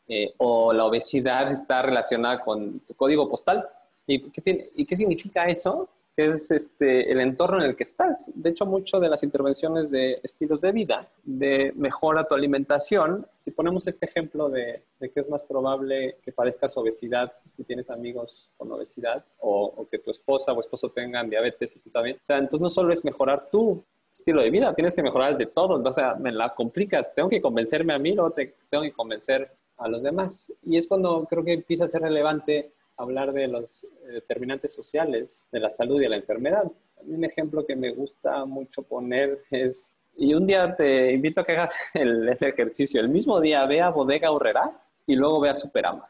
eh, 0.07 0.33
o 0.37 0.71
la 0.71 0.85
obesidad 0.85 1.51
está 1.51 1.81
relacionada 1.81 2.39
con 2.39 2.79
tu 2.81 2.93
código 2.93 3.27
postal. 3.29 3.67
¿Y 4.05 4.29
qué, 4.29 4.41
tiene, 4.41 4.69
¿y 4.75 4.85
qué 4.85 4.95
significa 4.95 5.45
eso? 5.47 5.89
Es 6.17 6.49
este, 6.51 7.11
el 7.11 7.19
entorno 7.19 7.57
en 7.57 7.65
el 7.65 7.75
que 7.75 7.83
estás. 7.83 8.31
De 8.33 8.49
hecho, 8.49 8.65
mucho 8.65 8.99
de 8.99 9.09
las 9.09 9.21
intervenciones 9.23 9.91
de 9.91 10.19
estilos 10.23 10.61
de 10.61 10.71
vida, 10.71 11.09
de 11.23 11.73
mejora 11.75 12.25
tu 12.25 12.35
alimentación, 12.35 13.27
si 13.39 13.51
ponemos 13.51 13.85
este 13.87 14.05
ejemplo 14.05 14.49
de, 14.49 14.81
de 14.99 15.09
que 15.11 15.19
es 15.19 15.29
más 15.29 15.43
probable 15.43 16.17
que 16.23 16.31
padezcas 16.31 16.77
obesidad 16.77 17.33
si 17.49 17.63
tienes 17.63 17.89
amigos 17.89 18.49
con 18.57 18.71
obesidad 18.71 19.23
o, 19.39 19.87
que 19.91 19.99
tu 19.99 20.11
esposa 20.11 20.53
o 20.53 20.61
esposo 20.61 20.89
tengan 20.89 21.29
diabetes 21.29 21.75
y 21.75 21.79
tú 21.79 21.89
también. 21.89 22.17
O 22.27 22.33
entonces 22.33 22.61
no 22.61 22.69
solo 22.69 22.93
es 22.93 23.03
mejorar 23.03 23.49
tu 23.51 23.83
estilo 24.13 24.41
de 24.41 24.49
vida, 24.49 24.73
tienes 24.73 24.93
que 24.93 25.03
mejorar 25.03 25.33
el 25.33 25.37
de 25.37 25.47
todos. 25.47 25.85
O 25.85 25.93
sea, 25.93 26.15
me 26.15 26.31
la 26.31 26.53
complicas. 26.55 27.13
Tengo 27.13 27.29
que 27.29 27.41
convencerme 27.41 27.93
a 27.93 27.99
mí, 27.99 28.17
o 28.17 28.31
te, 28.31 28.55
tengo 28.69 28.83
que 28.83 28.93
convencer 28.93 29.51
a 29.77 29.87
los 29.87 30.01
demás. 30.03 30.51
Y 30.63 30.77
es 30.77 30.87
cuando 30.87 31.25
creo 31.25 31.43
que 31.43 31.53
empieza 31.53 31.85
a 31.85 31.89
ser 31.89 32.01
relevante 32.01 32.71
hablar 32.97 33.33
de 33.33 33.47
los 33.47 33.83
eh, 33.83 34.13
determinantes 34.13 34.73
sociales 34.73 35.45
de 35.51 35.59
la 35.59 35.69
salud 35.69 35.99
y 35.99 36.03
de 36.03 36.09
la 36.09 36.17
enfermedad. 36.17 36.71
Un 37.01 37.23
ejemplo 37.23 37.65
que 37.65 37.75
me 37.75 37.91
gusta 37.91 38.45
mucho 38.45 38.83
poner 38.83 39.41
es, 39.51 39.91
y 40.17 40.33
un 40.33 40.47
día 40.47 40.75
te 40.75 41.11
invito 41.13 41.41
a 41.41 41.45
que 41.45 41.53
hagas 41.53 41.75
el, 41.93 42.29
ejercicio, 42.29 43.01
el 43.01 43.09
mismo 43.09 43.39
día 43.41 43.65
ve 43.65 43.81
a 43.81 43.89
Bodega 43.89 44.31
Urrera 44.31 44.81
y 45.05 45.15
luego 45.15 45.39
ve 45.39 45.49
a 45.49 45.55
Superama. 45.55 46.09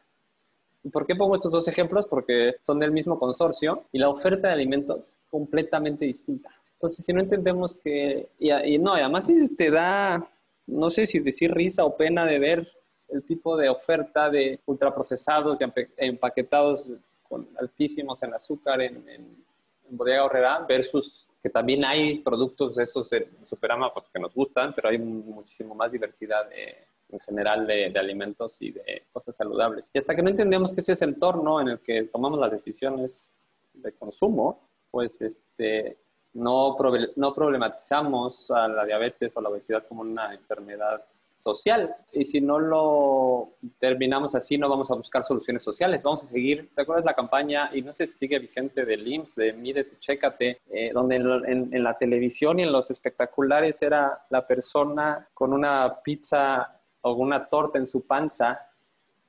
¿Y 0.83 0.89
por 0.89 1.07
qué 1.07 1.15
pongo 1.15 1.35
estos 1.35 1.51
dos 1.51 1.67
ejemplos? 1.67 2.05
Porque 2.05 2.55
son 2.61 2.79
del 2.79 2.91
mismo 2.91 3.17
consorcio 3.17 3.85
y 3.91 3.97
la 3.97 4.09
oferta 4.09 4.49
de 4.49 4.53
alimentos 4.53 5.15
es 5.19 5.25
completamente 5.25 6.05
distinta. 6.05 6.51
Entonces, 6.73 7.03
si 7.03 7.11
no 7.11 7.21
entendemos 7.21 7.75
que, 7.77 8.29
y, 8.37 8.77
no, 8.77 8.93
además 8.93 9.31
te 9.57 9.71
da, 9.71 10.29
no 10.67 10.89
sé 10.91 11.07
si 11.07 11.19
decir 11.19 11.51
risa 11.51 11.85
o 11.85 11.97
pena 11.97 12.25
de 12.25 12.37
ver 12.37 12.67
el 13.09 13.23
tipo 13.23 13.55
de 13.57 13.69
oferta 13.69 14.29
de 14.29 14.59
ultraprocesados 14.65 15.57
y 15.59 15.65
empaquetados 15.97 16.91
con 17.23 17.47
altísimos 17.57 18.21
en 18.23 18.33
azúcar 18.33 18.81
en, 18.81 19.07
en, 19.09 19.45
Bodega 19.87 20.25
Horrera 20.25 20.65
versus 20.67 21.27
que 21.43 21.49
también 21.51 21.85
hay 21.85 22.17
productos 22.17 22.75
de 22.75 22.85
esos 22.85 23.07
de 23.07 23.29
Superama 23.43 23.93
porque 23.93 24.09
que 24.13 24.19
nos 24.19 24.33
gustan, 24.33 24.73
pero 24.73 24.89
hay 24.89 24.97
muchísimo 24.97 25.75
más 25.75 25.91
diversidad 25.91 26.49
en 27.09 27.19
general 27.19 27.67
de, 27.67 27.93
alimentos 27.97 28.59
y 28.61 28.71
de 28.71 29.03
cosas 29.13 29.35
saludables. 29.35 29.89
Y 29.93 29.99
hasta 29.99 30.15
que 30.15 30.23
no 30.23 30.29
entendemos 30.31 30.73
que 30.73 30.81
ese 30.81 30.93
es 30.93 31.01
el 31.03 31.09
entorno 31.09 31.61
en 31.61 31.67
el 31.67 31.79
que 31.79 32.03
tomamos 32.05 32.39
las 32.39 32.51
decisiones 32.51 33.29
de 33.73 33.91
consumo, 33.93 34.69
pues 34.89 35.21
este, 35.21 35.97
no, 36.33 36.75
no 37.15 37.33
problematizamos 37.33 38.49
a 38.51 38.67
la 38.67 38.85
diabetes 38.85 39.35
o 39.37 39.41
la 39.41 39.49
obesidad 39.49 39.85
como 39.87 40.01
una 40.01 40.33
enfermedad 40.33 41.05
social. 41.45 41.95
Y 42.11 42.25
si 42.25 42.41
no 42.41 42.57
lo 42.59 43.51
terminamos 43.79 44.33
así, 44.33 44.57
no 44.57 44.67
vamos 44.67 44.89
a 44.89 44.95
buscar 44.95 45.23
soluciones 45.23 45.61
sociales. 45.61 46.01
Vamos 46.01 46.23
a 46.23 46.27
seguir, 46.27 46.71
¿te 46.73 46.81
acuerdas 46.81 47.05
la 47.05 47.13
campaña? 47.13 47.69
Y 47.71 47.83
no 47.83 47.93
sé 47.93 48.07
si 48.07 48.17
sigue 48.17 48.39
vigente 48.39 48.83
del 48.83 49.07
IMSS, 49.07 49.35
de 49.35 49.53
Mídete, 49.53 49.99
Chécate, 49.99 50.57
eh, 50.71 50.91
donde 50.91 51.17
en, 51.17 51.83
la 51.83 51.95
televisión 51.99 52.59
y 52.59 52.63
en 52.63 52.71
los 52.71 52.89
espectaculares 52.89 53.79
era 53.81 54.25
la 54.31 54.47
persona 54.47 55.27
con 55.35 55.53
una 55.53 55.99
pizza 56.03 56.81
o 57.01 57.13
una 57.13 57.45
torta 57.45 57.77
en 57.77 57.85
su 57.85 58.07
panza 58.07 58.59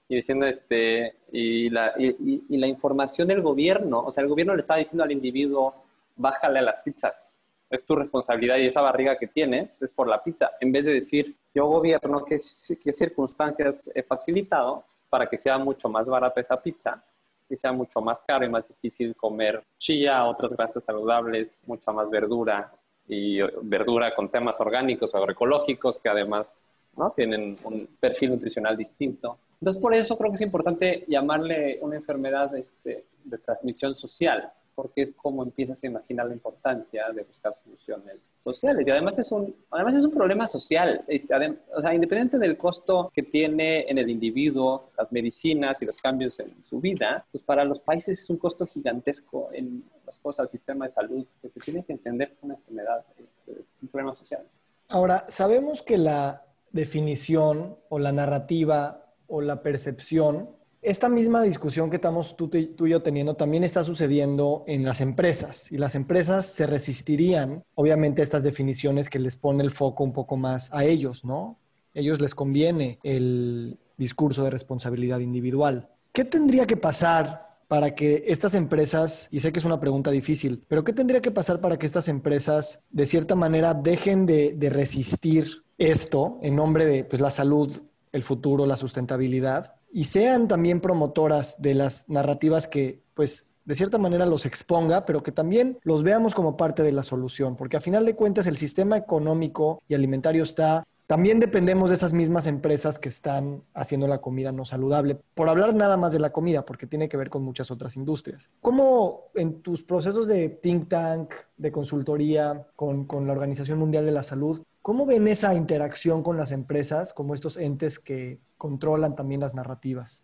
y 0.08 0.16
diciendo 0.16 0.46
este 0.46 1.16
y 1.32 1.68
la, 1.68 1.92
y, 1.99 2.44
y 2.49 2.56
la 2.56 2.66
información 2.66 3.28
del 3.28 3.42
gobierno, 3.42 4.00
o 4.00 4.11
sea, 4.12 4.23
el 4.23 4.30
gobierno 4.30 4.54
le 4.54 4.62
está 4.62 4.76
diciendo 4.76 5.04
al 5.04 5.12
individuo, 5.12 5.75
bájale 6.16 6.61
a 6.61 6.62
las 6.62 6.78
pizzas 6.80 7.37
es 7.70 7.85
tu 7.85 7.96
responsabilidad 7.96 8.56
y 8.58 8.66
esa 8.66 8.80
barriga 8.80 9.18
que 9.18 9.26
tienes 9.26 9.80
es 9.82 9.92
por 9.92 10.08
la 10.08 10.23
pizza, 10.23 10.52
en 10.61 10.73
vez 10.73 10.87
de 10.87 10.94
decir, 10.94 11.37
yo 11.56 11.64
gobierno, 11.68 12.22
¿qué, 12.26 12.38
circunstancias 12.38 13.90
he 13.94 14.02
facilitado 14.02 14.84
para 15.08 15.26
que 15.26 15.38
sea 15.38 15.56
mucho 15.56 15.88
más 15.88 16.06
barata 16.06 16.38
esa 16.38 16.60
pizza 16.60 17.02
y 17.48 17.56
sea 17.56 17.72
mucho 17.72 18.02
más 18.02 18.22
caro 18.26 18.44
y 18.44 18.50
más 18.50 18.68
difícil 18.68 19.16
comer 19.16 19.64
chía, 19.78 20.26
otras 20.26 20.52
grasas 20.52 20.84
saludables, 20.84 21.62
mucha 21.66 21.92
más 21.92 22.10
verdura 22.10 22.70
y 23.08 23.40
verdura 23.62 24.12
con 24.12 24.28
temas 24.28 24.60
orgánicos 24.60 25.14
o 25.14 25.16
agroecológicos 25.16 25.98
que 25.98 26.10
además 26.10 26.68
¿no? 26.94 27.12
tienen 27.16 27.54
un 27.64 27.88
perfil 27.98 28.32
nutricional 28.32 28.76
distinto. 28.76 29.38
Entonces, 29.58 29.80
por 29.80 29.94
eso 29.94 30.18
creo 30.18 30.30
que 30.30 30.36
es 30.36 30.42
importante 30.42 31.04
llamarle 31.08 31.78
una 31.80 31.96
enfermedad 31.96 32.54
este, 32.54 33.06
de 33.25 33.38
transmisión 33.38 33.96
social, 33.96 34.52
porque 34.76 35.02
es 35.02 35.14
como 35.14 35.42
empiezas 35.42 35.83
a 35.83 35.87
imaginar 35.87 36.26
la 36.26 36.35
importancia 36.35 37.11
de 37.11 37.23
buscar 37.25 37.54
soluciones 37.64 38.30
sociales. 38.45 38.87
Y 38.87 38.90
además 38.90 39.18
es 39.18 39.33
un, 39.33 39.56
además 39.71 39.97
es 39.97 40.04
un 40.04 40.12
problema 40.12 40.47
social. 40.47 41.02
Este, 41.09 41.35
o 41.75 41.80
sea, 41.80 41.95
independiente 41.95 42.38
del 42.38 42.59
costo 42.59 43.11
que 43.12 43.23
tiene 43.23 43.88
en 43.88 43.97
el 43.97 44.11
individuo 44.11 44.90
las 44.99 45.11
medicinas 45.11 45.80
y 45.80 45.87
los 45.87 45.97
cambios 45.99 46.38
en 46.40 46.62
su 46.62 46.78
vida, 46.78 47.25
pues 47.33 47.42
para 47.42 47.64
los 47.64 47.80
países 47.80 48.21
es 48.21 48.30
un 48.30 48.37
costo 48.37 48.66
gigantesco 48.66 49.49
en 49.52 49.83
las 50.04 50.18
cosas 50.18 50.40
al 50.40 50.50
sistema 50.50 50.85
de 50.85 50.92
salud, 50.92 51.26
que 51.40 51.49
se 51.49 51.59
tiene 51.59 51.83
que 51.83 51.95
entender 51.95 52.37
como 52.38 52.52
una 52.52 52.61
enfermedad, 52.61 53.04
este, 53.18 53.64
un 53.80 53.88
problema 53.88 54.12
social. 54.12 54.45
Ahora, 54.90 55.25
sabemos 55.28 55.83
que 55.83 55.97
la 55.97 56.45
definición 56.71 57.78
o 57.88 57.99
la 57.99 58.12
narrativa 58.12 59.06
o 59.26 59.40
la 59.40 59.62
percepción 59.62 60.50
esta 60.86 61.08
misma 61.08 61.42
discusión 61.42 61.90
que 61.90 61.96
estamos 61.96 62.36
tú, 62.36 62.48
y 62.54 62.88
yo 62.88 63.02
teniendo 63.02 63.34
también 63.34 63.64
está 63.64 63.82
sucediendo 63.82 64.62
en 64.68 64.84
las 64.84 65.00
empresas 65.00 65.70
y 65.72 65.78
las 65.78 65.96
empresas 65.96 66.46
se 66.46 66.66
resistirían, 66.66 67.64
obviamente, 67.74 68.22
a 68.22 68.24
estas 68.24 68.44
definiciones 68.44 69.10
que 69.10 69.18
les 69.18 69.36
pone 69.36 69.64
el 69.64 69.72
foco 69.72 70.04
un 70.04 70.12
poco 70.12 70.36
más 70.36 70.72
a 70.72 70.84
ellos, 70.84 71.24
¿no? 71.24 71.58
ellos 71.96 72.20
les 72.20 72.34
conviene 72.34 73.00
el 73.02 73.78
discurso 73.96 74.44
de 74.44 74.50
responsabilidad 74.50 75.20
individual. 75.20 75.88
¿Qué 76.12 76.24
tendría 76.24 76.66
que 76.66 76.76
pasar 76.76 77.58
para 77.68 77.94
que 77.94 78.22
estas 78.26 78.54
empresas, 78.54 79.28
y 79.32 79.40
sé 79.40 79.50
que 79.50 79.58
es 79.58 79.64
una 79.64 79.80
pregunta 79.80 80.10
difícil, 80.10 80.62
pero 80.68 80.84
¿qué 80.84 80.92
tendría 80.92 81.20
que 81.20 81.32
pasar 81.32 81.60
para 81.60 81.78
que 81.78 81.86
estas 81.86 82.06
empresas 82.06 82.84
de 82.90 83.06
cierta 83.06 83.34
manera 83.34 83.74
dejen 83.74 84.24
de, 84.24 84.52
de 84.52 84.70
resistir 84.70 85.64
esto 85.78 86.38
en 86.42 86.54
nombre 86.54 86.86
de 86.86 87.04
pues, 87.04 87.20
la 87.20 87.30
salud, 87.30 87.80
el 88.12 88.22
futuro, 88.22 88.66
la 88.66 88.76
sustentabilidad 88.76 89.75
y 89.92 90.04
sean 90.04 90.48
también 90.48 90.80
promotoras 90.80 91.60
de 91.60 91.74
las 91.74 92.08
narrativas 92.08 92.68
que, 92.68 93.02
pues, 93.14 93.46
de 93.64 93.74
cierta 93.74 93.98
manera 93.98 94.26
los 94.26 94.46
exponga, 94.46 95.04
pero 95.04 95.22
que 95.22 95.32
también 95.32 95.78
los 95.82 96.02
veamos 96.02 96.34
como 96.34 96.56
parte 96.56 96.82
de 96.82 96.92
la 96.92 97.02
solución, 97.02 97.56
porque 97.56 97.76
a 97.76 97.80
final 97.80 98.06
de 98.06 98.14
cuentas 98.14 98.46
el 98.46 98.56
sistema 98.56 98.96
económico 98.96 99.82
y 99.88 99.94
alimentario 99.94 100.44
está 100.44 100.86
también 101.06 101.38
dependemos 101.38 101.90
de 101.90 101.94
esas 101.94 102.12
mismas 102.12 102.48
empresas 102.48 102.98
que 102.98 103.08
están 103.08 103.62
haciendo 103.74 104.08
la 104.08 104.20
comida 104.20 104.50
no 104.50 104.64
saludable, 104.64 105.16
por 105.34 105.48
hablar 105.48 105.72
nada 105.72 105.96
más 105.96 106.12
de 106.12 106.18
la 106.18 106.32
comida, 106.32 106.66
porque 106.66 106.88
tiene 106.88 107.08
que 107.08 107.16
ver 107.16 107.30
con 107.30 107.44
muchas 107.44 107.70
otras 107.70 107.94
industrias. 107.94 108.50
¿Cómo 108.60 109.30
en 109.34 109.62
tus 109.62 109.82
procesos 109.82 110.26
de 110.26 110.48
think 110.48 110.88
tank, 110.88 111.32
de 111.56 111.70
consultoría 111.70 112.66
con, 112.74 113.04
con 113.04 113.26
la 113.26 113.34
Organización 113.34 113.78
Mundial 113.78 114.04
de 114.04 114.12
la 114.12 114.24
Salud, 114.24 114.62
cómo 114.86 115.04
ven 115.04 115.26
esa 115.26 115.52
interacción 115.52 116.22
con 116.22 116.36
las 116.36 116.52
empresas 116.52 117.12
como 117.12 117.34
estos 117.34 117.56
entes 117.56 117.98
que 117.98 118.38
controlan 118.56 119.16
también 119.16 119.40
las 119.40 119.52
narrativas? 119.52 120.22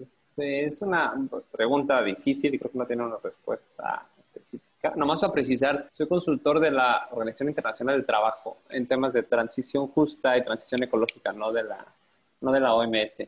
Este, 0.00 0.64
es 0.64 0.80
una 0.80 1.12
pregunta 1.52 2.02
difícil 2.02 2.54
y 2.54 2.58
creo 2.58 2.72
que 2.72 2.78
no 2.78 2.86
tiene 2.86 3.04
una 3.04 3.18
respuesta 3.22 4.06
específica. 4.18 4.94
Nomás 4.96 5.20
para 5.20 5.34
precisar, 5.34 5.90
soy 5.92 6.08
consultor 6.08 6.60
de 6.60 6.70
la 6.70 7.08
Organización 7.10 7.50
Internacional 7.50 7.96
del 7.96 8.06
Trabajo 8.06 8.62
en 8.70 8.86
temas 8.86 9.12
de 9.12 9.22
transición 9.22 9.88
justa 9.88 10.34
y 10.38 10.44
transición 10.44 10.82
ecológica, 10.82 11.34
no 11.34 11.52
de 11.52 11.64
la, 11.64 11.86
no 12.40 12.52
de 12.52 12.60
la 12.60 12.72
OMS. 12.72 13.18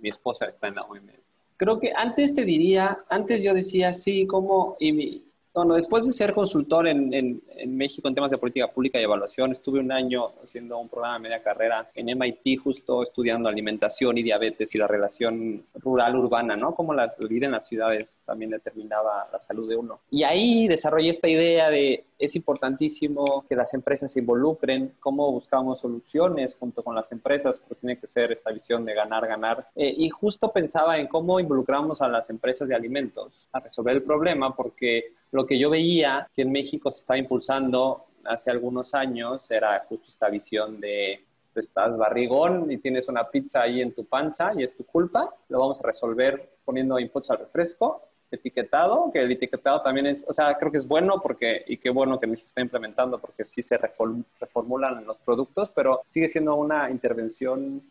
Mi 0.00 0.10
esposa 0.10 0.46
está 0.46 0.68
en 0.68 0.76
la 0.76 0.82
OMS. 0.82 1.32
Creo 1.56 1.80
que 1.80 1.92
antes 1.92 2.36
te 2.36 2.44
diría, 2.44 2.98
antes 3.08 3.42
yo 3.42 3.52
decía, 3.52 3.92
sí, 3.92 4.28
como, 4.28 4.76
y 4.78 4.92
mi, 4.92 5.24
bueno, 5.52 5.74
después 5.74 6.06
de 6.06 6.12
ser 6.12 6.32
consultor 6.32 6.86
en, 6.86 7.12
en, 7.12 7.76
México 7.76 8.06
en 8.08 8.14
temas 8.14 8.30
de 8.30 8.38
política 8.38 8.68
pública 8.68 9.00
y 9.00 9.04
evaluación, 9.04 9.50
estuve 9.50 9.80
un 9.80 9.90
año 9.90 10.32
haciendo 10.42 10.78
un 10.78 10.88
programa 10.88 11.14
de 11.14 11.20
media 11.20 11.42
carrera 11.42 11.90
en 11.94 12.06
MIT, 12.16 12.60
justo 12.62 13.02
estudiando 13.02 13.48
alimentación 13.48 14.16
y 14.18 14.22
diabetes 14.22 14.74
y 14.74 14.78
la 14.78 14.86
relación 14.86 15.64
rural-urbana, 15.74 16.56
¿no? 16.56 16.74
Cómo 16.74 16.94
la 16.94 17.08
vida 17.28 17.46
en 17.46 17.52
las 17.52 17.66
ciudades 17.66 18.20
también 18.24 18.50
determinaba 18.50 19.28
la 19.32 19.40
salud 19.40 19.68
de 19.68 19.76
uno. 19.76 20.00
Y 20.10 20.22
ahí 20.22 20.68
desarrollé 20.68 21.10
esta 21.10 21.28
idea 21.28 21.68
de 21.68 22.04
es 22.20 22.36
importantísimo 22.36 23.46
que 23.48 23.56
las 23.56 23.72
empresas 23.72 24.12
se 24.12 24.20
involucren, 24.20 24.94
cómo 25.00 25.32
buscamos 25.32 25.80
soluciones 25.80 26.54
junto 26.54 26.84
con 26.84 26.94
las 26.94 27.10
empresas, 27.10 27.58
porque 27.58 27.80
tiene 27.80 27.98
que 27.98 28.06
ser 28.06 28.30
esta 28.30 28.52
visión 28.52 28.84
de 28.84 28.94
ganar, 28.94 29.26
ganar. 29.26 29.68
Eh, 29.74 29.94
y 29.96 30.10
justo 30.10 30.52
pensaba 30.52 30.98
en 30.98 31.08
cómo 31.08 31.40
involucramos 31.40 32.02
a 32.02 32.08
las 32.08 32.28
empresas 32.28 32.68
de 32.68 32.74
alimentos 32.74 33.48
a 33.52 33.60
resolver 33.60 33.96
el 33.96 34.02
problema, 34.02 34.54
porque 34.54 35.14
lo 35.32 35.46
que 35.46 35.58
yo 35.58 35.70
veía 35.70 36.28
que 36.34 36.42
en 36.42 36.52
México 36.52 36.90
se 36.90 37.00
estaba 37.00 37.18
impulsando 37.18 38.04
hace 38.24 38.50
algunos 38.50 38.94
años 38.94 39.50
era 39.50 39.80
justo 39.88 40.08
esta 40.08 40.28
visión 40.28 40.78
de 40.78 41.24
tú 41.54 41.60
estás 41.60 41.96
barrigón 41.96 42.70
y 42.70 42.78
tienes 42.78 43.08
una 43.08 43.28
pizza 43.28 43.62
ahí 43.62 43.80
en 43.80 43.94
tu 43.94 44.04
panza 44.04 44.52
y 44.56 44.62
es 44.62 44.76
tu 44.76 44.84
culpa, 44.84 45.34
lo 45.48 45.58
vamos 45.58 45.80
a 45.80 45.86
resolver 45.86 46.50
poniendo 46.64 46.98
inputs 46.98 47.30
al 47.30 47.38
refresco 47.38 48.09
etiquetado, 48.30 49.10
que 49.12 49.20
el 49.20 49.32
etiquetado 49.32 49.82
también 49.82 50.06
es, 50.06 50.24
o 50.28 50.32
sea, 50.32 50.56
creo 50.58 50.70
que 50.70 50.78
es 50.78 50.86
bueno 50.86 51.20
porque, 51.22 51.64
y 51.66 51.76
qué 51.76 51.90
bueno 51.90 52.18
que 52.20 52.26
México 52.26 52.48
está 52.48 52.60
implementando 52.60 53.18
porque 53.18 53.44
sí 53.44 53.62
se 53.62 53.76
reformulan 53.76 55.04
los 55.04 55.18
productos, 55.18 55.70
pero 55.70 56.02
sigue 56.08 56.28
siendo 56.28 56.54
una 56.54 56.90
intervención 56.90 57.82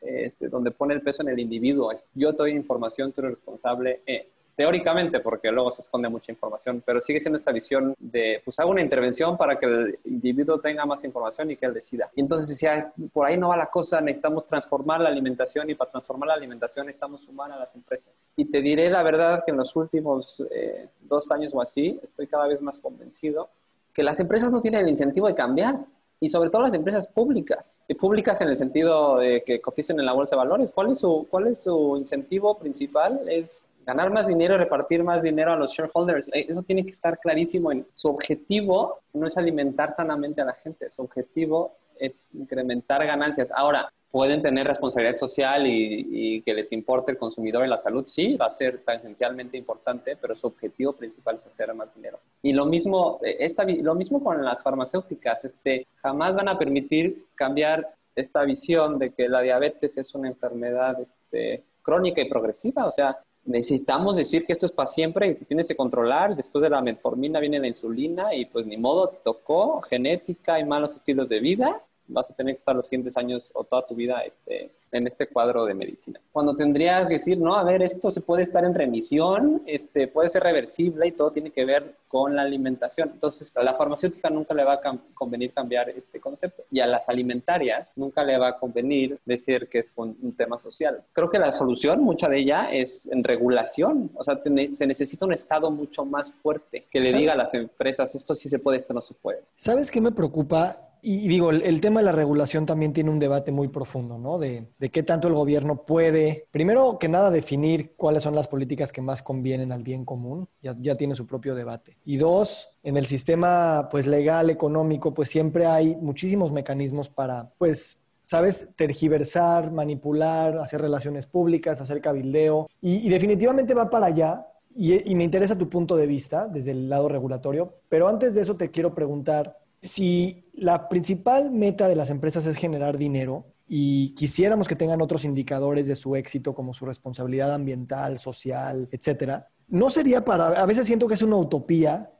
este, 0.00 0.48
donde 0.48 0.70
pone 0.70 0.94
el 0.94 1.02
peso 1.02 1.22
en 1.22 1.30
el 1.30 1.38
individuo. 1.38 1.92
Yo 2.14 2.32
doy 2.32 2.52
información, 2.52 3.12
tú 3.12 3.22
eres 3.22 3.32
responsable. 3.32 4.02
Eh, 4.06 4.28
teóricamente, 4.56 5.20
porque 5.20 5.52
luego 5.52 5.70
se 5.70 5.82
esconde 5.82 6.08
mucha 6.08 6.32
información, 6.32 6.82
pero 6.84 7.00
sigue 7.00 7.20
siendo 7.20 7.38
esta 7.38 7.52
visión 7.52 7.94
de, 7.98 8.40
pues 8.44 8.58
hago 8.58 8.70
una 8.70 8.80
intervención 8.80 9.36
para 9.36 9.58
que 9.58 9.66
el 9.66 9.98
individuo 10.04 10.58
tenga 10.58 10.86
más 10.86 11.04
información 11.04 11.50
y 11.50 11.56
que 11.56 11.66
él 11.66 11.74
decida. 11.74 12.10
Y 12.16 12.22
entonces 12.22 12.48
decía, 12.48 12.92
por 13.12 13.26
ahí 13.26 13.36
no 13.36 13.50
va 13.50 13.56
la 13.56 13.66
cosa, 13.66 14.00
necesitamos 14.00 14.46
transformar 14.46 15.00
la 15.00 15.10
alimentación 15.10 15.68
y 15.68 15.74
para 15.74 15.90
transformar 15.90 16.28
la 16.28 16.34
alimentación 16.34 16.86
necesitamos 16.86 17.20
sumar 17.20 17.52
a 17.52 17.58
las 17.58 17.74
empresas. 17.74 18.28
Y 18.34 18.46
te 18.46 18.60
diré 18.60 18.88
la 18.88 19.02
verdad 19.02 19.42
que 19.44 19.52
en 19.52 19.58
los 19.58 19.76
últimos 19.76 20.42
eh, 20.50 20.88
dos 21.02 21.30
años 21.30 21.52
o 21.54 21.60
así, 21.60 22.00
estoy 22.02 22.26
cada 22.26 22.48
vez 22.48 22.60
más 22.62 22.78
convencido 22.78 23.50
que 23.96 24.02
las 24.02 24.20
empresas 24.20 24.52
no 24.52 24.60
tienen 24.60 24.82
el 24.82 24.90
incentivo 24.90 25.26
de 25.26 25.34
cambiar 25.34 25.78
y 26.20 26.28
sobre 26.28 26.50
todo 26.50 26.62
las 26.62 26.74
empresas 26.74 27.08
públicas, 27.08 27.80
y 27.88 27.94
públicas 27.94 28.40
en 28.42 28.48
el 28.48 28.56
sentido 28.56 29.16
de 29.16 29.42
que 29.42 29.60
coticen 29.60 29.98
en 29.98 30.04
la 30.04 30.12
bolsa 30.12 30.36
de 30.36 30.42
valores. 30.42 30.70
¿Cuál 30.70 30.90
es 30.90 30.98
su, 30.98 31.26
cuál 31.30 31.46
es 31.46 31.62
su 31.62 31.96
incentivo 31.96 32.58
principal? 32.58 33.26
Es 33.26 33.62
ganar 33.86 34.10
más 34.10 34.26
dinero 34.26 34.54
y 34.54 34.58
repartir 34.58 35.04
más 35.04 35.22
dinero 35.22 35.52
a 35.52 35.56
los 35.56 35.72
shareholders. 35.72 36.28
Eh, 36.28 36.46
eso 36.48 36.62
tiene 36.62 36.84
que 36.84 36.90
estar 36.90 37.18
clarísimo. 37.18 37.70
Su 37.92 38.08
objetivo 38.08 38.98
no 39.14 39.28
es 39.28 39.36
alimentar 39.38 39.92
sanamente 39.92 40.42
a 40.42 40.44
la 40.44 40.54
gente, 40.54 40.90
su 40.90 41.02
objetivo 41.02 41.76
es 41.98 42.20
incrementar 42.34 43.06
ganancias. 43.06 43.48
Ahora, 43.54 43.90
pueden 44.10 44.42
tener 44.42 44.66
responsabilidad 44.66 45.16
social 45.16 45.66
y, 45.66 46.40
que 46.42 46.54
les 46.54 46.72
importe 46.72 47.12
el 47.12 47.18
consumidor 47.18 47.66
y 47.66 47.68
la 47.68 47.78
salud, 47.78 48.06
sí, 48.06 48.36
va 48.36 48.46
a 48.46 48.50
ser 48.50 48.82
tangencialmente 48.84 49.56
importante, 49.56 50.16
pero 50.16 50.34
su 50.34 50.46
objetivo 50.46 50.92
principal 50.92 51.36
es 51.36 51.46
hacer 51.46 51.74
más 51.74 51.94
dinero. 51.94 52.18
Y 52.42 52.52
lo 52.52 52.64
mismo, 52.64 53.20
eh, 53.22 53.36
esta, 53.40 53.64
lo 53.64 53.94
mismo 53.94 54.22
con 54.22 54.44
las 54.44 54.62
farmacéuticas, 54.62 55.44
este, 55.44 55.86
jamás 55.96 56.34
van 56.34 56.48
a 56.48 56.58
permitir 56.58 57.26
cambiar 57.34 57.88
esta 58.14 58.42
visión 58.44 58.98
de 58.98 59.10
que 59.10 59.28
la 59.28 59.42
diabetes 59.42 59.98
es 59.98 60.14
una 60.14 60.28
enfermedad 60.28 60.98
este, 61.00 61.64
crónica 61.82 62.22
y 62.22 62.28
progresiva, 62.28 62.86
o 62.86 62.92
sea, 62.92 63.18
necesitamos 63.46 64.16
decir 64.16 64.44
que 64.44 64.52
esto 64.52 64.66
es 64.66 64.72
para 64.72 64.86
siempre 64.86 65.38
y 65.40 65.44
tienes 65.44 65.68
que 65.68 65.76
controlar. 65.76 66.36
Después 66.36 66.62
de 66.62 66.70
la 66.70 66.80
metformina 66.80 67.40
viene 67.40 67.58
la 67.58 67.68
insulina 67.68 68.34
y 68.34 68.44
pues 68.46 68.66
ni 68.66 68.76
modo, 68.76 69.08
tocó 69.24 69.80
genética 69.82 70.58
y 70.60 70.64
malos 70.64 70.96
estilos 70.96 71.28
de 71.28 71.40
vida. 71.40 71.80
Vas 72.08 72.30
a 72.30 72.34
tener 72.34 72.54
que 72.54 72.58
estar 72.58 72.76
los 72.76 72.86
siguientes 72.86 73.16
años 73.16 73.50
o 73.54 73.64
toda 73.64 73.86
tu 73.86 73.94
vida 73.94 74.20
este, 74.20 74.70
en 74.96 75.06
este 75.06 75.26
cuadro 75.26 75.64
de 75.64 75.74
medicina. 75.74 76.20
Cuando 76.32 76.56
tendrías 76.56 77.06
que 77.08 77.14
decir, 77.14 77.38
no, 77.38 77.56
a 77.56 77.64
ver, 77.64 77.82
esto 77.82 78.10
se 78.10 78.20
puede 78.20 78.42
estar 78.42 78.64
en 78.64 78.74
remisión, 78.74 79.62
este, 79.66 80.08
puede 80.08 80.28
ser 80.28 80.42
reversible 80.42 81.06
y 81.06 81.12
todo 81.12 81.30
tiene 81.30 81.50
que 81.50 81.64
ver 81.64 81.94
con 82.08 82.34
la 82.34 82.42
alimentación. 82.42 83.10
Entonces, 83.12 83.56
a 83.56 83.62
la 83.62 83.74
farmacéutica 83.74 84.30
nunca 84.30 84.54
le 84.54 84.64
va 84.64 84.74
a 84.74 84.80
convenir 85.14 85.52
cambiar 85.52 85.90
este 85.90 86.20
concepto 86.20 86.64
y 86.70 86.80
a 86.80 86.86
las 86.86 87.08
alimentarias 87.08 87.90
nunca 87.96 88.24
le 88.24 88.38
va 88.38 88.48
a 88.48 88.58
convenir 88.58 89.18
decir 89.24 89.68
que 89.68 89.80
es 89.80 89.92
un, 89.96 90.16
tema 90.36 90.58
social. 90.58 91.02
Creo 91.12 91.30
que 91.30 91.38
la 91.38 91.52
solución, 91.52 92.02
mucha 92.02 92.28
de 92.28 92.38
ella, 92.38 92.68
es 92.70 93.06
en 93.06 93.24
regulación. 93.24 94.10
O 94.14 94.24
sea, 94.24 94.40
se 94.72 94.86
necesita 94.86 95.24
un 95.24 95.32
Estado 95.32 95.70
mucho 95.70 96.04
más 96.04 96.32
fuerte 96.34 96.86
que 96.90 97.00
le 97.00 97.12
diga 97.12 97.32
a 97.32 97.36
las 97.36 97.54
empresas, 97.54 98.14
esto 98.14 98.34
sí 98.34 98.48
se 98.48 98.58
puede, 98.58 98.78
esto 98.78 98.92
no 98.92 99.00
se 99.00 99.14
puede. 99.14 99.40
¿Sabes 99.54 99.90
qué 99.90 100.00
me 100.00 100.12
preocupa? 100.12 100.76
Y, 101.02 101.28
digo, 101.28 101.50
el, 101.50 101.80
tema 101.80 102.00
de 102.00 102.06
la 102.06 102.12
regulación 102.12 102.66
también 102.66 102.92
tiene 102.92 103.10
un 103.10 103.20
debate 103.20 103.52
muy 103.52 103.68
profundo, 103.68 104.18
¿no? 104.18 104.38
De, 104.38 104.66
de, 104.78 104.85
qué 104.90 105.02
tanto 105.02 105.28
el 105.28 105.34
gobierno 105.34 105.84
puede, 105.84 106.46
primero 106.50 106.98
que 106.98 107.08
nada, 107.08 107.30
definir 107.30 107.94
cuáles 107.96 108.22
son 108.22 108.34
las 108.34 108.48
políticas 108.48 108.92
que 108.92 109.02
más 109.02 109.22
convienen 109.22 109.72
al 109.72 109.82
bien 109.82 110.04
común, 110.04 110.48
ya, 110.62 110.76
ya 110.80 110.94
tiene 110.94 111.16
su 111.16 111.26
propio 111.26 111.54
debate. 111.54 111.96
Y 112.04 112.16
dos, 112.16 112.68
en 112.82 112.96
el 112.96 113.06
sistema 113.06 113.88
pues 113.90 114.06
legal, 114.06 114.50
económico, 114.50 115.14
pues 115.14 115.28
siempre 115.28 115.66
hay 115.66 115.96
muchísimos 115.96 116.52
mecanismos 116.52 117.08
para, 117.08 117.50
pues, 117.58 118.02
¿sabes? 118.22 118.70
Tergiversar, 118.76 119.70
manipular, 119.70 120.58
hacer 120.58 120.80
relaciones 120.80 121.26
públicas, 121.26 121.80
hacer 121.80 122.00
cabildeo. 122.00 122.68
Y, 122.80 123.08
definitivamente 123.08 123.72
va 123.72 123.88
para 123.88 124.06
allá. 124.06 124.46
Y 124.78 125.14
me 125.14 125.24
interesa 125.24 125.56
tu 125.56 125.70
punto 125.70 125.96
de 125.96 126.06
vista 126.06 126.48
desde 126.48 126.72
el 126.72 126.90
lado 126.90 127.08
regulatorio. 127.08 127.76
Pero 127.88 128.08
antes 128.08 128.34
de 128.34 128.42
eso 128.42 128.56
te 128.56 128.70
quiero 128.70 128.94
preguntar, 128.94 129.56
si 129.80 130.44
la 130.52 130.88
principal 130.88 131.50
meta 131.50 131.88
de 131.88 131.96
las 131.96 132.10
empresas 132.10 132.44
es 132.46 132.56
generar 132.56 132.98
dinero 132.98 133.46
y 133.68 134.14
quisiéramos 134.14 134.68
que 134.68 134.76
tengan 134.76 135.02
otros 135.02 135.24
indicadores 135.24 135.88
de 135.88 135.96
su 135.96 136.14
éxito 136.14 136.54
como 136.54 136.72
su 136.72 136.84
responsabilidad 136.84 137.52
ambiental, 137.52 138.18
social, 138.18 138.88
etcétera, 138.92 139.48
no 139.68 139.90
sería 139.90 140.24
para, 140.24 140.48
a 140.48 140.66
veces 140.66 140.86
siento 140.86 141.08
que 141.08 141.14
es 141.14 141.22
una 141.22 141.36
utopía 141.36 142.12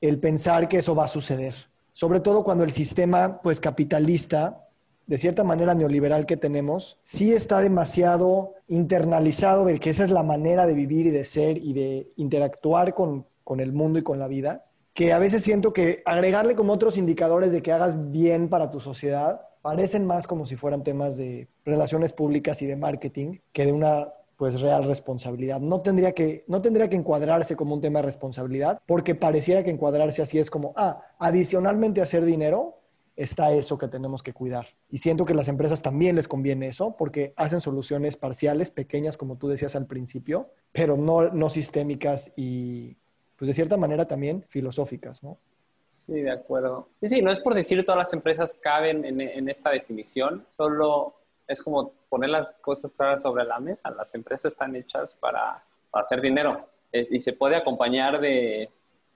el 0.00 0.20
pensar 0.20 0.68
que 0.68 0.78
eso 0.78 0.94
va 0.94 1.06
a 1.06 1.08
suceder, 1.08 1.54
sobre 1.92 2.20
todo 2.20 2.44
cuando 2.44 2.62
el 2.62 2.72
sistema 2.72 3.40
pues 3.42 3.58
capitalista 3.58 4.60
de 5.06 5.18
cierta 5.18 5.44
manera 5.44 5.74
neoliberal 5.74 6.24
que 6.24 6.36
tenemos, 6.36 6.98
sí 7.02 7.32
está 7.32 7.60
demasiado 7.60 8.54
internalizado 8.68 9.66
de 9.66 9.78
que 9.78 9.90
esa 9.90 10.04
es 10.04 10.10
la 10.10 10.22
manera 10.22 10.66
de 10.66 10.74
vivir 10.74 11.06
y 11.06 11.10
de 11.10 11.24
ser 11.24 11.58
y 11.58 11.74
de 11.74 12.12
interactuar 12.16 12.94
con, 12.94 13.26
con 13.42 13.60
el 13.60 13.72
mundo 13.72 13.98
y 13.98 14.02
con 14.02 14.18
la 14.18 14.28
vida, 14.28 14.64
que 14.94 15.12
a 15.12 15.18
veces 15.18 15.42
siento 15.42 15.72
que 15.72 16.02
agregarle 16.06 16.54
como 16.54 16.72
otros 16.72 16.96
indicadores 16.96 17.52
de 17.52 17.62
que 17.62 17.72
hagas 17.72 18.12
bien 18.12 18.48
para 18.48 18.70
tu 18.70 18.80
sociedad 18.80 19.42
parecen 19.64 20.04
más 20.04 20.26
como 20.26 20.44
si 20.44 20.56
fueran 20.56 20.84
temas 20.84 21.16
de 21.16 21.48
relaciones 21.64 22.12
públicas 22.12 22.60
y 22.60 22.66
de 22.66 22.76
marketing 22.76 23.38
que 23.50 23.64
de 23.64 23.72
una 23.72 24.12
pues 24.36 24.60
real 24.60 24.84
responsabilidad. 24.84 25.58
No 25.58 25.80
tendría 25.80 26.12
que 26.12 26.44
no 26.48 26.60
tendría 26.60 26.90
que 26.90 26.96
encuadrarse 26.96 27.56
como 27.56 27.74
un 27.74 27.80
tema 27.80 28.00
de 28.00 28.06
responsabilidad, 28.06 28.82
porque 28.84 29.14
pareciera 29.14 29.64
que 29.64 29.70
encuadrarse 29.70 30.20
así 30.20 30.38
es 30.38 30.50
como, 30.50 30.74
ah, 30.76 31.00
adicionalmente 31.18 32.02
hacer 32.02 32.26
dinero 32.26 32.82
está 33.16 33.52
eso 33.52 33.78
que 33.78 33.88
tenemos 33.88 34.22
que 34.22 34.34
cuidar. 34.34 34.66
Y 34.90 34.98
siento 34.98 35.24
que 35.24 35.32
a 35.32 35.36
las 35.36 35.48
empresas 35.48 35.80
también 35.80 36.14
les 36.14 36.28
conviene 36.28 36.66
eso 36.66 36.94
porque 36.98 37.32
hacen 37.34 37.62
soluciones 37.62 38.18
parciales, 38.18 38.70
pequeñas, 38.70 39.16
como 39.16 39.38
tú 39.38 39.48
decías 39.48 39.74
al 39.76 39.86
principio, 39.86 40.50
pero 40.72 40.98
no, 40.98 41.30
no 41.30 41.48
sistémicas 41.48 42.34
y, 42.36 42.98
pues 43.36 43.46
de 43.46 43.54
cierta 43.54 43.78
manera 43.78 44.06
también 44.06 44.44
filosóficas, 44.50 45.22
¿no? 45.22 45.38
Sí, 46.06 46.20
de 46.20 46.30
acuerdo. 46.30 46.88
Sí, 47.00 47.08
sí, 47.08 47.22
no 47.22 47.30
es 47.30 47.38
por 47.38 47.54
decir 47.54 47.84
todas 47.84 47.98
las 47.98 48.12
empresas 48.12 48.54
caben 48.54 49.04
en, 49.04 49.20
en 49.20 49.48
esta 49.48 49.70
definición, 49.70 50.44
solo 50.50 51.14
es 51.46 51.62
como 51.62 51.92
poner 52.08 52.30
las 52.30 52.54
cosas 52.54 52.92
claras 52.92 53.22
sobre 53.22 53.44
la 53.44 53.58
mesa. 53.60 53.90
Las 53.90 54.14
empresas 54.14 54.52
están 54.52 54.76
hechas 54.76 55.14
para, 55.14 55.62
hacer 55.92 56.20
dinero 56.20 56.66
y 56.92 57.20
se 57.20 57.32
puede 57.32 57.56
acompañar 57.56 58.20
de, 58.20 58.68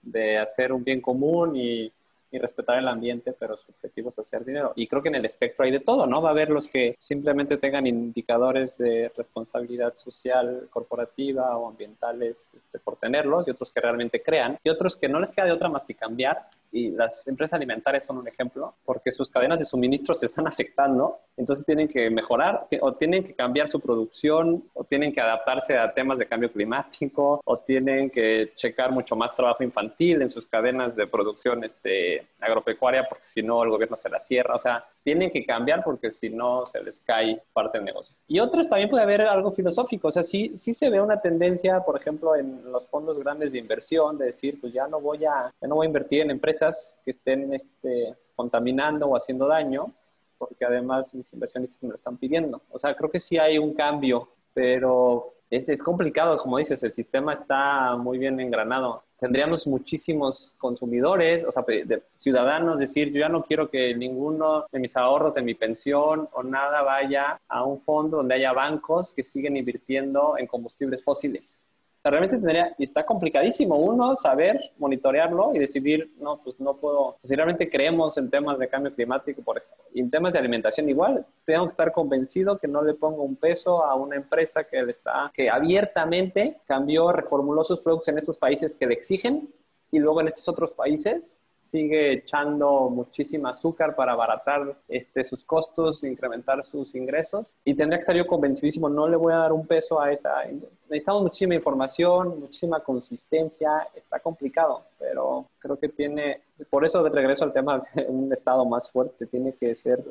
de 0.03 0.38
hacer 0.38 0.72
un 0.72 0.85
bien 0.85 1.01
común 1.01 1.57
y 1.57 1.92
y 2.31 2.38
respetar 2.38 2.79
el 2.79 2.88
ambiente, 2.88 3.33
pero 3.33 3.57
su 3.57 3.71
objetivo 3.71 4.11
es 4.11 4.19
hacer 4.19 4.45
dinero. 4.45 4.73
Y 4.77 4.87
creo 4.87 5.03
que 5.03 5.09
en 5.09 5.17
el 5.17 5.25
espectro 5.25 5.64
hay 5.64 5.71
de 5.71 5.81
todo, 5.81 6.07
¿no? 6.07 6.21
Va 6.21 6.31
a 6.31 6.33
haber 6.33 6.51
los 6.51 6.69
que 6.69 6.97
simplemente 6.99 7.57
tengan 7.57 7.87
indicadores 7.87 8.77
de 8.79 9.11
responsabilidad 9.17 9.95
social, 9.97 10.69
corporativa 10.71 11.57
o 11.57 11.69
ambientales 11.69 12.51
este, 12.57 12.79
por 12.79 12.97
tenerlos, 12.97 13.47
y 13.47 13.51
otros 13.51 13.73
que 13.73 13.81
realmente 13.81 14.23
crean, 14.23 14.59
y 14.62 14.69
otros 14.69 14.97
que 14.97 15.09
no 15.09 15.21
les 15.21 15.33
queda 15.33 15.47
de 15.47 15.53
otra 15.53 15.69
más 15.69 15.85
que 15.85 15.95
cambiar. 15.95 16.49
Y 16.71 16.91
las 16.91 17.27
empresas 17.27 17.55
alimentarias 17.55 18.05
son 18.05 18.19
un 18.19 18.29
ejemplo, 18.29 18.75
porque 18.85 19.11
sus 19.11 19.31
cadenas 19.31 19.59
de 19.59 19.64
suministro 19.64 20.14
se 20.14 20.27
están 20.27 20.47
afectando, 20.47 21.21
entonces 21.37 21.64
tienen 21.64 21.88
que 21.88 22.11
mejorar 22.11 22.67
o 22.81 22.93
tienen 22.95 23.25
que 23.25 23.35
cambiar 23.35 23.69
su 23.69 23.81
producción 23.81 24.64
o 24.75 24.85
tienen 24.85 25.12
que 25.12 25.21
adaptarse 25.21 25.79
a 25.79 25.93
temas 25.95 26.19
de 26.19 26.27
cambio 26.27 26.53
climático 26.53 27.41
o 27.45 27.59
tienen 27.59 28.11
que 28.11 28.53
checar 28.55 28.91
mucho 28.93 29.17
más 29.17 29.35
trabajo 29.35 29.62
infantil 29.62 30.23
en 30.23 30.31
sus 30.31 30.47
cadenas 30.47 30.95
de 30.97 31.07
producción 31.07 31.64
este, 31.64 32.18
agropecuaria 32.41 33.07
porque 33.09 33.27
si 33.27 33.43
no 33.43 33.63
el 33.63 33.71
gobierno 33.71 33.97
se 33.97 34.09
la 34.09 34.21
cierra. 34.21 34.55
O 34.55 34.59
sea, 34.59 34.85
tienen 35.03 35.31
que 35.31 35.45
cambiar 35.45 35.83
porque 35.85 36.11
si 36.11 36.31
no 36.31 36.67
se 36.67 36.83
les 36.83 37.01
cae 37.01 37.43
parte 37.53 37.79
del 37.79 37.85
negocio. 37.85 38.15
Y 38.27 38.41
otros 38.41 38.69
también 38.69 38.91
puede 38.91 39.03
haber 39.03 39.23
algo 39.23 39.53
filosófico. 39.53 40.09
O 40.09 40.11
sea, 40.11 40.23
sí, 40.23 40.57
sí 40.57 40.75
se 40.75 40.91
ve 40.91 41.01
una 41.01 41.21
tendencia, 41.21 41.81
por 41.81 41.97
ejemplo, 41.97 42.37
en 42.37 42.71
los 42.71 42.87
fondos 42.87 43.19
grandes 43.19 43.53
de 43.53 43.59
inversión 43.59 44.19
de 44.19 44.27
decir, 44.27 44.61
pues 44.61 44.73
ya 44.73 44.87
no 44.87 45.01
voy 45.01 45.25
a, 45.25 45.53
no 45.63 45.77
voy 45.77 45.87
a 45.87 45.89
invertir 45.89 46.23
en 46.23 46.31
empresas 46.31 46.99
que 47.05 47.13
estén 47.13 47.53
este, 47.53 48.15
contaminando 48.35 49.07
o 49.07 49.17
haciendo 49.17 49.47
daño 49.47 49.93
porque 50.39 50.65
además 50.65 51.13
mis 51.15 51.33
inversionistas 51.33 51.83
me 51.83 51.91
lo 51.91 51.97
están 51.97 52.17
pidiendo. 52.17 52.63
O 52.71 52.79
sea, 52.79 52.95
creo 52.95 53.11
que 53.11 53.21
sí 53.21 53.37
hay 53.39 53.59
un 53.59 53.75
cambio, 53.75 54.29
pero 54.55 55.35
es, 55.51 55.69
es 55.69 55.83
complicado, 55.83 56.39
como 56.39 56.59
dices, 56.59 56.83
el 56.83 56.93
sistema 56.93 57.35
está 57.35 57.97
muy 57.97 58.19
bien 58.19 58.39
engranado 58.41 59.03
tendríamos 59.19 59.67
muchísimos 59.67 60.55
consumidores, 60.59 61.45
o 61.45 61.53
sea, 61.53 61.65
de 61.67 62.03
ciudadanos, 62.17 62.79
decir, 62.79 63.13
yo 63.13 63.21
ya 63.21 63.29
no 63.29 63.45
quiero 63.45 63.71
que 63.71 63.95
ninguno 63.95 64.67
de 64.71 64.79
mis 64.79 64.97
ahorros, 64.97 65.35
de 65.35 65.43
mi 65.43 65.55
pensión 65.55 66.29
o 66.33 66.43
nada 66.43 66.83
vaya 66.83 67.41
a 67.49 67.65
un 67.65 67.81
fondo 67.83 68.19
donde 68.19 68.35
haya 68.35 68.53
bancos 68.53 69.13
que 69.13 69.25
siguen 69.25 69.57
invirtiendo 69.57 70.37
en 70.39 70.47
combustibles 70.47 71.03
fósiles 71.03 71.68
realmente 72.05 72.37
tendría, 72.37 72.75
y 72.79 72.85
está 72.85 73.05
complicadísimo 73.05 73.77
uno 73.77 74.17
saber 74.17 74.73
monitorearlo 74.79 75.55
y 75.55 75.59
decidir, 75.59 76.13
no, 76.19 76.41
pues 76.43 76.59
no 76.61 76.77
puedo, 76.77 77.17
si 77.23 77.35
realmente 77.35 77.69
creemos 77.69 78.17
en 78.19 78.31
temas 78.31 78.59
de 78.59 78.69
cambio 78.69 78.95
climático, 78.95 79.43
por 79.43 79.59
ejemplo, 79.59 79.85
y 79.93 80.01
en 80.01 80.11
temas 80.11 80.33
de 80.33 80.39
alimentación 80.39 80.89
igual, 80.89 81.27
tengo 81.45 81.65
que 81.65 81.71
estar 81.71 81.93
convencido 81.93 82.59
que 82.59 82.69
no 82.69 82.83
le 82.83 82.95
pongo 82.95 83.23
un 83.23 83.37
peso 83.37 83.85
a 83.85 83.95
una 83.95 84.17
empresa 84.17 84.65
que 84.65 84.81
está, 84.81 85.31
que 85.35 85.51
abiertamente 85.51 86.61
cambió, 86.67 87.13
reformuló 87.13 87.65
sus 87.65 87.81
productos 87.81 88.09
en 88.09 88.19
estos 88.19 88.39
países 88.39 88.77
que 88.77 88.87
le 88.87 88.95
exigen 88.95 89.49
y 89.91 89.99
luego 89.99 90.21
en 90.21 90.29
estos 90.29 90.49
otros 90.49 90.73
países 90.73 91.37
sigue 91.71 92.13
echando 92.13 92.89
muchísima 92.91 93.51
azúcar 93.51 93.95
para 93.95 94.13
abaratar 94.13 94.77
este, 94.89 95.25
sus 95.25 95.45
costos, 95.45 96.03
incrementar 96.05 96.65
sus 96.65 96.95
ingresos. 96.95 97.55
Y 97.65 97.75
tendría 97.75 97.99
que 97.99 98.03
estar 98.03 98.17
yo 98.17 98.27
convencidísimo, 98.27 98.89
no 98.89 99.09
le 99.09 99.17
voy 99.17 99.33
a 99.33 99.39
dar 99.39 99.53
un 99.53 99.67
peso 99.67 100.01
a 100.01 100.13
esa. 100.13 100.45
Necesitamos 100.89 101.23
muchísima 101.23 101.55
información, 101.55 102.41
muchísima 102.41 102.81
consistencia, 102.81 103.87
está 103.95 104.19
complicado, 104.21 104.83
pero 104.99 105.47
creo 105.59 105.79
que 105.79 105.89
tiene, 105.89 106.41
por 106.71 106.85
eso 106.85 107.03
de 107.03 107.11
regreso 107.11 107.45
al 107.45 107.53
tema 107.53 107.83
de 107.95 108.07
un 108.09 108.33
Estado 108.33 108.65
más 108.65 108.91
fuerte, 108.91 109.27
tiene 109.27 109.53
que 109.53 109.75
ser 109.75 110.03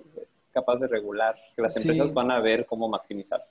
capaz 0.58 0.78
de 0.78 0.88
regular, 0.88 1.36
que 1.56 1.62
las 1.62 1.78
empresas 1.78 2.13
van 2.13 2.32
a 2.32 2.39
ver 2.39 2.65
cómo 2.65 2.88
maximizar 2.88 3.43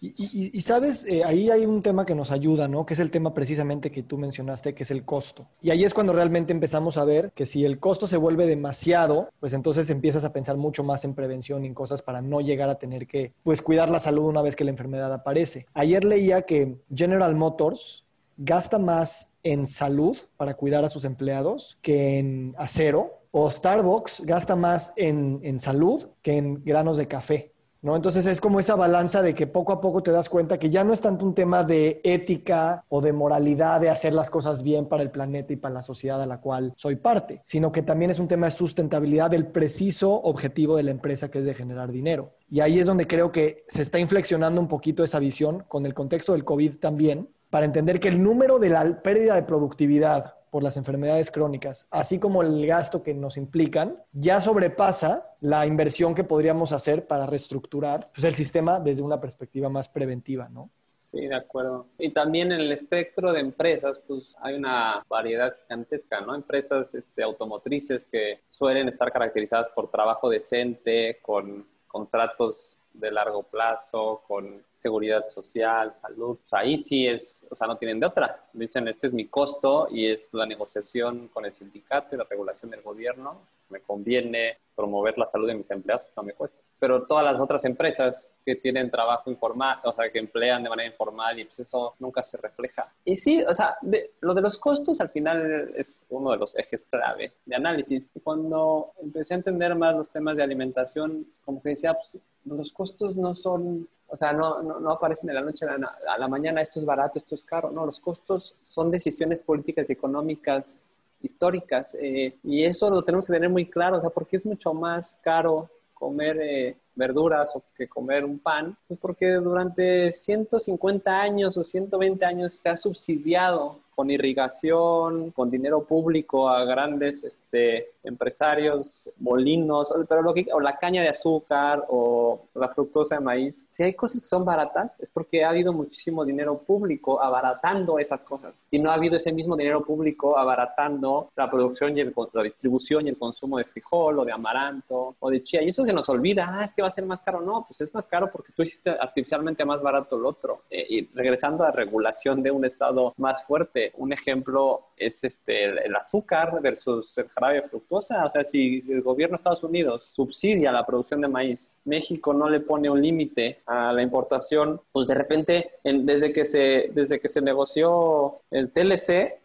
y, 0.00 0.60
sabes, 0.60 1.06
eh, 1.06 1.22
ahí 1.24 1.50
hay 1.50 1.64
un 1.64 1.82
tema 1.82 2.04
que 2.04 2.14
nos 2.14 2.30
ayuda, 2.30 2.68
¿no? 2.68 2.84
Que 2.84 2.94
es 2.94 3.00
el 3.00 3.10
tema 3.10 3.32
precisamente 3.32 3.90
que 3.90 4.02
tú 4.02 4.18
mencionaste, 4.18 4.74
que 4.74 4.82
es 4.82 4.90
el 4.90 5.04
costo. 5.04 5.48
Y 5.62 5.70
ahí 5.70 5.84
es 5.84 5.94
cuando 5.94 6.12
realmente 6.12 6.52
empezamos 6.52 6.98
a 6.98 7.04
ver 7.04 7.32
que 7.32 7.46
si 7.46 7.64
el 7.64 7.78
costo 7.78 8.06
se 8.06 8.16
vuelve 8.16 8.46
demasiado, 8.46 9.30
pues 9.40 9.54
entonces 9.54 9.88
empiezas 9.90 10.24
a 10.24 10.32
pensar 10.32 10.56
mucho 10.56 10.84
más 10.84 11.04
en 11.04 11.14
prevención 11.14 11.64
y 11.64 11.68
en 11.68 11.74
cosas 11.74 12.02
para 12.02 12.20
no 12.20 12.40
llegar 12.40 12.68
a 12.68 12.78
tener 12.78 13.06
que, 13.06 13.32
pues, 13.42 13.62
cuidar 13.62 13.90
la 13.90 14.00
salud 14.00 14.24
una 14.24 14.42
vez 14.42 14.56
que 14.56 14.64
la 14.64 14.70
enfermedad 14.70 15.12
aparece. 15.12 15.66
Ayer 15.72 16.04
leía 16.04 16.42
que 16.42 16.76
General 16.94 17.34
Motors 17.34 18.04
gasta 18.36 18.78
más 18.78 19.36
en 19.42 19.66
salud 19.66 20.18
para 20.36 20.54
cuidar 20.54 20.84
a 20.84 20.90
sus 20.90 21.04
empleados 21.04 21.78
que 21.80 22.18
en 22.18 22.54
acero, 22.58 23.21
o 23.32 23.50
Starbucks 23.50 24.22
gasta 24.24 24.54
más 24.54 24.92
en, 24.96 25.40
en 25.42 25.58
salud 25.58 26.06
que 26.22 26.36
en 26.36 26.62
granos 26.64 26.96
de 26.96 27.08
café. 27.08 27.52
¿no? 27.82 27.96
Entonces 27.96 28.26
es 28.26 28.40
como 28.40 28.60
esa 28.60 28.76
balanza 28.76 29.22
de 29.22 29.34
que 29.34 29.48
poco 29.48 29.72
a 29.72 29.80
poco 29.80 30.02
te 30.02 30.12
das 30.12 30.28
cuenta 30.28 30.58
que 30.58 30.70
ya 30.70 30.84
no 30.84 30.92
es 30.92 31.00
tanto 31.00 31.24
un 31.24 31.34
tema 31.34 31.64
de 31.64 32.00
ética 32.04 32.84
o 32.88 33.00
de 33.00 33.12
moralidad 33.12 33.80
de 33.80 33.90
hacer 33.90 34.14
las 34.14 34.30
cosas 34.30 34.62
bien 34.62 34.86
para 34.86 35.02
el 35.02 35.10
planeta 35.10 35.52
y 35.52 35.56
para 35.56 35.74
la 35.74 35.82
sociedad 35.82 36.22
a 36.22 36.26
la 36.26 36.40
cual 36.40 36.72
soy 36.76 36.96
parte, 36.96 37.42
sino 37.44 37.72
que 37.72 37.82
también 37.82 38.12
es 38.12 38.20
un 38.20 38.28
tema 38.28 38.46
de 38.46 38.52
sustentabilidad 38.52 39.30
del 39.30 39.48
preciso 39.48 40.12
objetivo 40.12 40.76
de 40.76 40.84
la 40.84 40.92
empresa 40.92 41.30
que 41.30 41.40
es 41.40 41.44
de 41.44 41.54
generar 41.54 41.90
dinero. 41.90 42.36
Y 42.48 42.60
ahí 42.60 42.78
es 42.78 42.86
donde 42.86 43.08
creo 43.08 43.32
que 43.32 43.64
se 43.66 43.82
está 43.82 43.98
inflexionando 43.98 44.60
un 44.60 44.68
poquito 44.68 45.02
esa 45.02 45.18
visión 45.18 45.64
con 45.66 45.84
el 45.84 45.94
contexto 45.94 46.32
del 46.32 46.44
COVID 46.44 46.78
también, 46.78 47.28
para 47.50 47.66
entender 47.66 48.00
que 48.00 48.08
el 48.08 48.22
número 48.22 48.58
de 48.58 48.70
la 48.70 49.02
pérdida 49.02 49.34
de 49.34 49.42
productividad 49.42 50.36
por 50.52 50.62
las 50.62 50.76
enfermedades 50.76 51.30
crónicas, 51.30 51.88
así 51.90 52.20
como 52.20 52.42
el 52.42 52.66
gasto 52.66 53.02
que 53.02 53.14
nos 53.14 53.38
implican, 53.38 53.96
ya 54.12 54.38
sobrepasa 54.38 55.34
la 55.40 55.64
inversión 55.64 56.14
que 56.14 56.24
podríamos 56.24 56.72
hacer 56.72 57.06
para 57.06 57.24
reestructurar 57.24 58.10
pues, 58.14 58.24
el 58.24 58.34
sistema 58.34 58.78
desde 58.78 59.00
una 59.00 59.18
perspectiva 59.18 59.70
más 59.70 59.88
preventiva, 59.88 60.50
¿no? 60.50 60.68
Sí, 60.98 61.26
de 61.26 61.34
acuerdo. 61.34 61.86
Y 61.98 62.10
también 62.10 62.52
en 62.52 62.60
el 62.60 62.70
espectro 62.70 63.32
de 63.32 63.40
empresas, 63.40 64.02
pues 64.06 64.34
hay 64.42 64.56
una 64.56 65.02
variedad 65.08 65.54
gigantesca, 65.62 66.20
¿no? 66.20 66.34
Empresas 66.34 66.94
este, 66.94 67.22
automotrices 67.22 68.04
que 68.04 68.40
suelen 68.46 68.90
estar 68.90 69.10
caracterizadas 69.10 69.70
por 69.70 69.90
trabajo 69.90 70.28
decente, 70.28 71.18
con 71.22 71.66
contratos 71.86 72.78
de 72.94 73.10
largo 73.10 73.42
plazo, 73.42 74.22
con 74.26 74.64
seguridad 74.72 75.26
social, 75.28 75.94
salud. 76.00 76.38
O 76.44 76.48
sea, 76.48 76.60
ahí 76.60 76.78
sí 76.78 77.06
es, 77.06 77.46
o 77.50 77.56
sea, 77.56 77.66
no 77.66 77.76
tienen 77.76 78.00
de 78.00 78.06
otra. 78.06 78.48
Dicen, 78.52 78.88
este 78.88 79.08
es 79.08 79.12
mi 79.12 79.26
costo 79.26 79.88
y 79.90 80.06
es 80.06 80.28
la 80.32 80.46
negociación 80.46 81.28
con 81.28 81.44
el 81.44 81.52
sindicato 81.52 82.14
y 82.14 82.18
la 82.18 82.24
regulación 82.24 82.70
del 82.70 82.82
gobierno. 82.82 83.46
Me 83.68 83.80
conviene 83.80 84.58
promover 84.74 85.18
la 85.18 85.26
salud 85.26 85.46
de 85.48 85.54
mis 85.54 85.70
empleados, 85.70 86.06
no 86.16 86.22
me 86.22 86.34
cuesta. 86.34 86.61
Pero 86.82 87.06
todas 87.06 87.24
las 87.24 87.40
otras 87.40 87.64
empresas 87.64 88.28
que 88.44 88.56
tienen 88.56 88.90
trabajo 88.90 89.30
informal, 89.30 89.78
o 89.84 89.92
sea, 89.92 90.10
que 90.10 90.18
emplean 90.18 90.64
de 90.64 90.68
manera 90.68 90.90
informal 90.90 91.38
y 91.38 91.44
pues 91.44 91.60
eso 91.60 91.94
nunca 92.00 92.24
se 92.24 92.36
refleja. 92.38 92.92
Y 93.04 93.14
sí, 93.14 93.40
o 93.40 93.54
sea, 93.54 93.76
lo 94.20 94.34
de 94.34 94.40
los 94.40 94.58
costos 94.58 95.00
al 95.00 95.10
final 95.10 95.72
es 95.76 96.04
uno 96.10 96.32
de 96.32 96.38
los 96.38 96.58
ejes 96.58 96.84
clave 96.90 97.34
de 97.46 97.54
análisis. 97.54 98.10
Y 98.12 98.18
cuando 98.18 98.94
empecé 99.00 99.34
a 99.34 99.36
entender 99.36 99.76
más 99.76 99.94
los 99.94 100.10
temas 100.10 100.36
de 100.36 100.42
alimentación, 100.42 101.24
como 101.44 101.62
que 101.62 101.68
decía, 101.68 101.94
pues 101.94 102.20
los 102.46 102.72
costos 102.72 103.14
no 103.14 103.36
son, 103.36 103.88
o 104.08 104.16
sea, 104.16 104.32
no, 104.32 104.60
no, 104.60 104.90
aparecen 104.90 105.28
de 105.28 105.34
la 105.34 105.42
noche 105.42 105.64
a 105.64 105.78
la, 105.78 105.96
a 106.08 106.18
la, 106.18 106.26
mañana, 106.26 106.62
esto 106.62 106.80
es 106.80 106.84
barato, 106.84 107.20
esto 107.20 107.36
es 107.36 107.44
caro, 107.44 107.70
no, 107.70 107.86
los 107.86 108.00
costos 108.00 108.56
son 108.60 108.90
decisiones 108.90 109.38
políticas 109.38 109.88
y 109.88 109.92
económicas 109.92 110.98
históricas 111.22 111.96
eh, 112.00 112.38
y 112.42 112.64
eso 112.64 112.90
lo 112.90 113.04
tenemos 113.04 113.28
que 113.28 113.34
tener 113.34 113.50
muy 113.50 113.70
claro, 113.70 113.98
o 113.98 114.00
sea, 114.00 114.10
porque 114.10 114.38
es 114.38 114.44
mucho 114.44 114.74
más 114.74 115.16
caro 115.22 115.70
comer 116.02 116.36
eh, 116.40 116.76
verduras 116.94 117.54
o 117.54 117.62
que 117.76 117.88
comer 117.88 118.24
un 118.24 118.38
pan, 118.38 118.76
pues 118.86 118.98
porque 119.00 119.32
durante 119.32 120.12
150 120.12 121.10
años 121.10 121.56
o 121.56 121.64
120 121.64 122.24
años 122.24 122.54
se 122.54 122.68
ha 122.68 122.76
subsidiado 122.76 123.80
con 123.94 124.10
irrigación, 124.10 125.30
con 125.32 125.50
dinero 125.50 125.84
público 125.84 126.48
a 126.48 126.64
grandes 126.64 127.22
este, 127.24 127.90
empresarios, 128.02 129.08
molinos, 129.18 129.92
pero 130.08 130.22
lo 130.22 130.32
que, 130.32 130.46
o 130.52 130.60
la 130.60 130.76
caña 130.78 131.02
de 131.02 131.08
azúcar 131.08 131.84
o 131.88 132.46
la 132.54 132.68
fructosa 132.68 133.16
de 133.16 133.20
maíz. 133.20 133.66
Si 133.70 133.82
hay 133.82 133.94
cosas 133.94 134.22
que 134.22 134.26
son 134.26 134.44
baratas, 134.44 134.98
es 135.00 135.10
porque 135.10 135.44
ha 135.44 135.50
habido 135.50 135.72
muchísimo 135.72 136.24
dinero 136.24 136.58
público 136.58 137.22
abaratando 137.22 137.98
esas 137.98 138.22
cosas. 138.22 138.66
Y 138.70 138.78
no 138.78 138.90
ha 138.90 138.94
habido 138.94 139.16
ese 139.16 139.32
mismo 139.32 139.56
dinero 139.56 139.84
público 139.84 140.38
abaratando 140.38 141.30
la 141.36 141.50
producción 141.50 141.96
y 141.96 142.02
la 142.02 142.42
distribución 142.42 143.06
y 143.06 143.10
el 143.10 143.18
consumo 143.18 143.58
de 143.58 143.64
frijol 143.64 144.18
o 144.18 144.24
de 144.24 144.32
amaranto 144.32 145.16
o 145.18 145.30
de 145.30 145.44
chía. 145.44 145.62
Y 145.62 145.68
eso 145.68 145.84
se 145.84 145.92
nos 145.92 146.08
olvida, 146.08 146.48
ah, 146.50 146.64
es 146.64 146.72
que 146.72 146.81
va 146.82 146.88
a 146.88 146.90
ser 146.90 147.06
más 147.06 147.22
caro. 147.22 147.40
No, 147.40 147.64
pues 147.66 147.80
es 147.80 147.94
más 147.94 148.06
caro 148.06 148.30
porque 148.30 148.52
tú 148.52 148.62
hiciste 148.62 148.90
artificialmente 148.90 149.64
más 149.64 149.80
barato 149.80 150.16
el 150.16 150.26
otro. 150.26 150.64
Eh, 150.70 150.86
y 150.88 151.06
regresando 151.14 151.64
a 151.64 151.68
la 151.68 151.72
regulación 151.72 152.42
de 152.42 152.50
un 152.50 152.64
Estado 152.64 153.14
más 153.16 153.44
fuerte, 153.44 153.92
un 153.96 154.12
ejemplo 154.12 154.88
es 154.96 155.24
este, 155.24 155.64
el, 155.64 155.96
azúcar 155.96 156.60
versus 156.60 157.16
el 157.18 157.28
jarabe 157.28 157.62
fructosa. 157.62 158.24
O 158.26 158.30
sea, 158.30 158.44
si 158.44 158.84
el 158.88 159.02
gobierno 159.02 159.36
de 159.36 159.40
Estados 159.40 159.64
Unidos 159.64 160.10
subsidia 160.14 160.72
la 160.72 160.84
producción 160.84 161.20
de 161.20 161.28
maíz, 161.28 161.78
México 161.84 162.34
no 162.34 162.48
le 162.48 162.60
pone 162.60 162.90
un 162.90 163.00
límite 163.00 163.62
a 163.66 163.92
la 163.92 164.02
importación, 164.02 164.80
pues 164.92 165.06
de 165.06 165.14
repente, 165.14 165.70
desde, 165.82 166.32
que 166.32 166.44
se, 166.44 166.90
desde 166.92 167.18
que 167.18 167.28
se 167.28 167.40
negoció 167.40 168.40
el 168.50 168.70
TLC, 168.70 169.40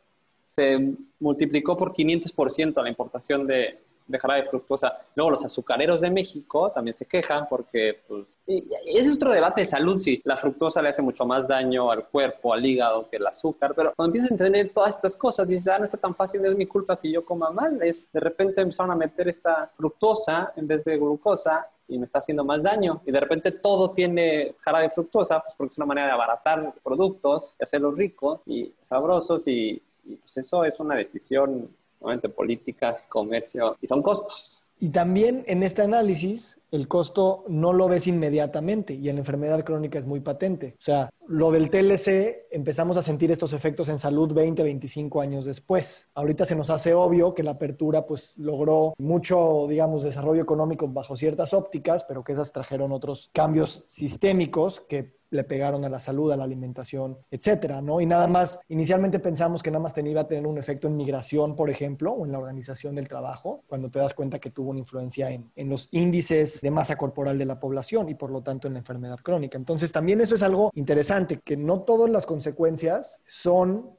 se 0.46 0.94
multiplicó 1.20 1.76
por 1.76 1.94
500% 1.94 2.82
la 2.82 2.90
importación 2.90 3.46
de, 3.46 3.80
de 4.08 4.20
jarabe 4.20 4.44
de 4.44 4.50
fructosa. 4.50 4.98
Luego 5.16 5.32
los 5.32 5.46
azucareros 5.46 6.02
de 6.02 6.10
México 6.10 6.72
también 6.72 6.96
se 6.96 7.06
quejan 7.06 7.48
porque, 7.50 8.02
pues, 8.08 8.26
es 8.48 9.16
otro 9.16 9.32
debate 9.32 9.62
de 9.62 9.66
salud, 9.66 9.98
si 9.98 10.22
la 10.24 10.38
fructosa 10.38 10.82
le 10.82 10.90
hace 10.90 11.02
mucho 11.02 11.26
más 11.26 11.48
daño 11.48 11.92
al 11.92 12.06
cuerpo, 12.06 12.54
al 12.54 12.66
hígado 12.66 13.10
que 13.10 13.18
el 13.18 13.28
azúcar, 13.28 13.74
pero 13.76 13.94
cuando 13.96 14.10
empiezas 14.10 14.32
a 14.32 14.34
entender 14.36 14.72
todas 14.74 14.96
estas 14.96 15.16
cosas, 15.16 15.48
dices, 15.48 15.68
ah, 15.68 15.80
no 15.80 15.86
está 15.86 15.98
tan 15.98 16.16
fácil, 16.16 16.46
es 16.46 16.56
mi 16.56 16.66
culpa 16.66 16.98
que 16.98 17.12
yo 17.12 17.26
coma 17.26 17.52
mal, 17.52 17.82
es 17.82 18.10
de 18.12 18.20
repente 18.20 18.62
empezaron 18.62 18.92
a 18.92 18.96
meter 18.96 19.28
esta 19.28 19.72
fructosa 19.76 20.54
en 20.56 20.68
vez 20.68 20.86
de 20.86 20.98
glucosa 20.98 21.68
y 21.88 21.98
me 21.98 22.06
está 22.06 22.20
haciendo 22.20 22.44
más 22.44 22.62
daño. 22.62 23.02
Y 23.06 23.12
de 23.12 23.20
repente 23.20 23.52
todo 23.52 23.92
tiene 23.92 24.56
jarabe 24.60 24.90
fructosa, 24.90 25.40
pues 25.42 25.56
porque 25.58 25.72
es 25.72 25.78
una 25.78 25.86
manera 25.86 26.08
de 26.08 26.14
abaratar 26.14 26.74
productos 26.84 27.56
y 27.60 27.64
hacerlos 27.64 27.96
ricos 27.96 28.42
y 28.46 28.74
sabrosos 28.82 29.48
y, 29.48 29.82
y 30.06 30.16
pues 30.16 30.38
eso 30.38 30.64
es 30.66 30.80
una 30.80 30.96
decisión 30.96 31.70
nuevamente 32.00 32.30
política, 32.30 32.98
comercio, 33.10 33.78
y 33.82 33.88
son 33.88 34.02
costos. 34.02 34.62
Y 34.80 34.90
también 34.90 35.44
en 35.48 35.64
este 35.64 35.82
análisis, 35.82 36.60
el 36.72 36.88
costo 36.88 37.46
no 37.48 37.74
lo 37.74 37.88
ves 37.88 38.08
inmediatamente 38.08 38.94
y 38.94 39.10
en 39.10 39.16
la 39.16 39.22
enfermedad 39.22 39.64
crónica 39.64 40.00
es 40.00 40.06
muy 40.06 40.20
patente. 40.20 40.76
O 40.80 40.84
sea, 40.84 41.10
lo 41.28 41.52
del 41.52 41.70
TLC 41.70 42.48
empezamos 42.52 42.98
a 42.98 43.02
sentir 43.02 43.32
estos 43.32 43.54
efectos 43.54 43.90
en 43.90 44.00
salud 44.00 44.34
20, 44.34 44.64
25 44.64 45.22
años 45.22 45.46
después. 45.46 46.10
Ahorita 46.14 46.46
se 46.46 46.56
nos 46.56 46.70
hace 46.70 46.94
obvio 46.94 47.34
que 47.34 47.44
la 47.44 47.52
apertura 47.52 48.06
pues 48.06 48.38
logró 48.38 48.94
mucho, 48.98 49.66
digamos, 49.68 50.04
desarrollo 50.04 50.42
económico 50.42 50.88
bajo 50.88 51.16
ciertas 51.16 51.54
ópticas, 51.54 52.04
pero 52.04 52.24
que 52.24 52.34
esas 52.34 52.52
trajeron 52.52 52.92
otros 52.92 53.30
cambios 53.34 53.84
sistémicos 53.88 54.82
que 54.82 55.18
le 55.30 55.44
pegaron 55.44 55.84
a 55.86 55.90
la 55.90 56.00
salud, 56.00 56.32
a 56.32 56.38
la 56.38 56.44
alimentación, 56.44 57.18
etcétera, 57.30 57.82
¿no? 57.82 58.00
Y 58.02 58.06
nada 58.06 58.28
más, 58.28 58.60
inicialmente 58.70 59.20
pensamos 59.20 59.62
que 59.62 59.72
nada 59.72 59.84
más 59.84 59.94
tenía, 59.94 60.12
iba 60.12 60.28
tener 60.28 60.48
un 60.48 60.58
efecto 60.58 60.88
en 60.88 60.96
migración, 60.96 61.56
por 61.56 61.70
ejemplo, 61.70 62.12
o 62.12 62.26
en 62.26 62.32
la 62.32 62.40
organización 62.40 62.96
del 62.96 63.08
trabajo, 63.08 63.64
cuando 63.68 63.90
te 63.90 64.00
das 64.00 64.14
cuenta 64.14 64.40
que 64.40 64.52
tuvo 64.52 64.72
una 64.72 64.80
influencia 64.80 65.30
en, 65.32 65.52
en 65.56 65.70
los 65.70 65.90
índices 65.92 66.57
de 66.62 66.72
masa 66.72 66.98
corporal 66.98 67.38
de 67.38 67.46
la 67.46 67.60
población 67.60 68.10
y 68.10 68.16
por 68.16 68.32
lo 68.32 68.42
tanto 68.42 68.68
en 68.68 68.74
la 68.74 68.80
enfermedad 68.80 69.20
crónica. 69.22 69.58
Entonces, 69.58 69.92
también 69.92 70.22
eso 70.22 70.36
es 70.36 70.44
algo 70.44 70.72
interesante, 70.76 71.40
que 71.44 71.58
no 71.58 71.82
todas 71.82 72.10
las 72.10 72.26
consecuencias 72.26 73.22
son 73.28 73.92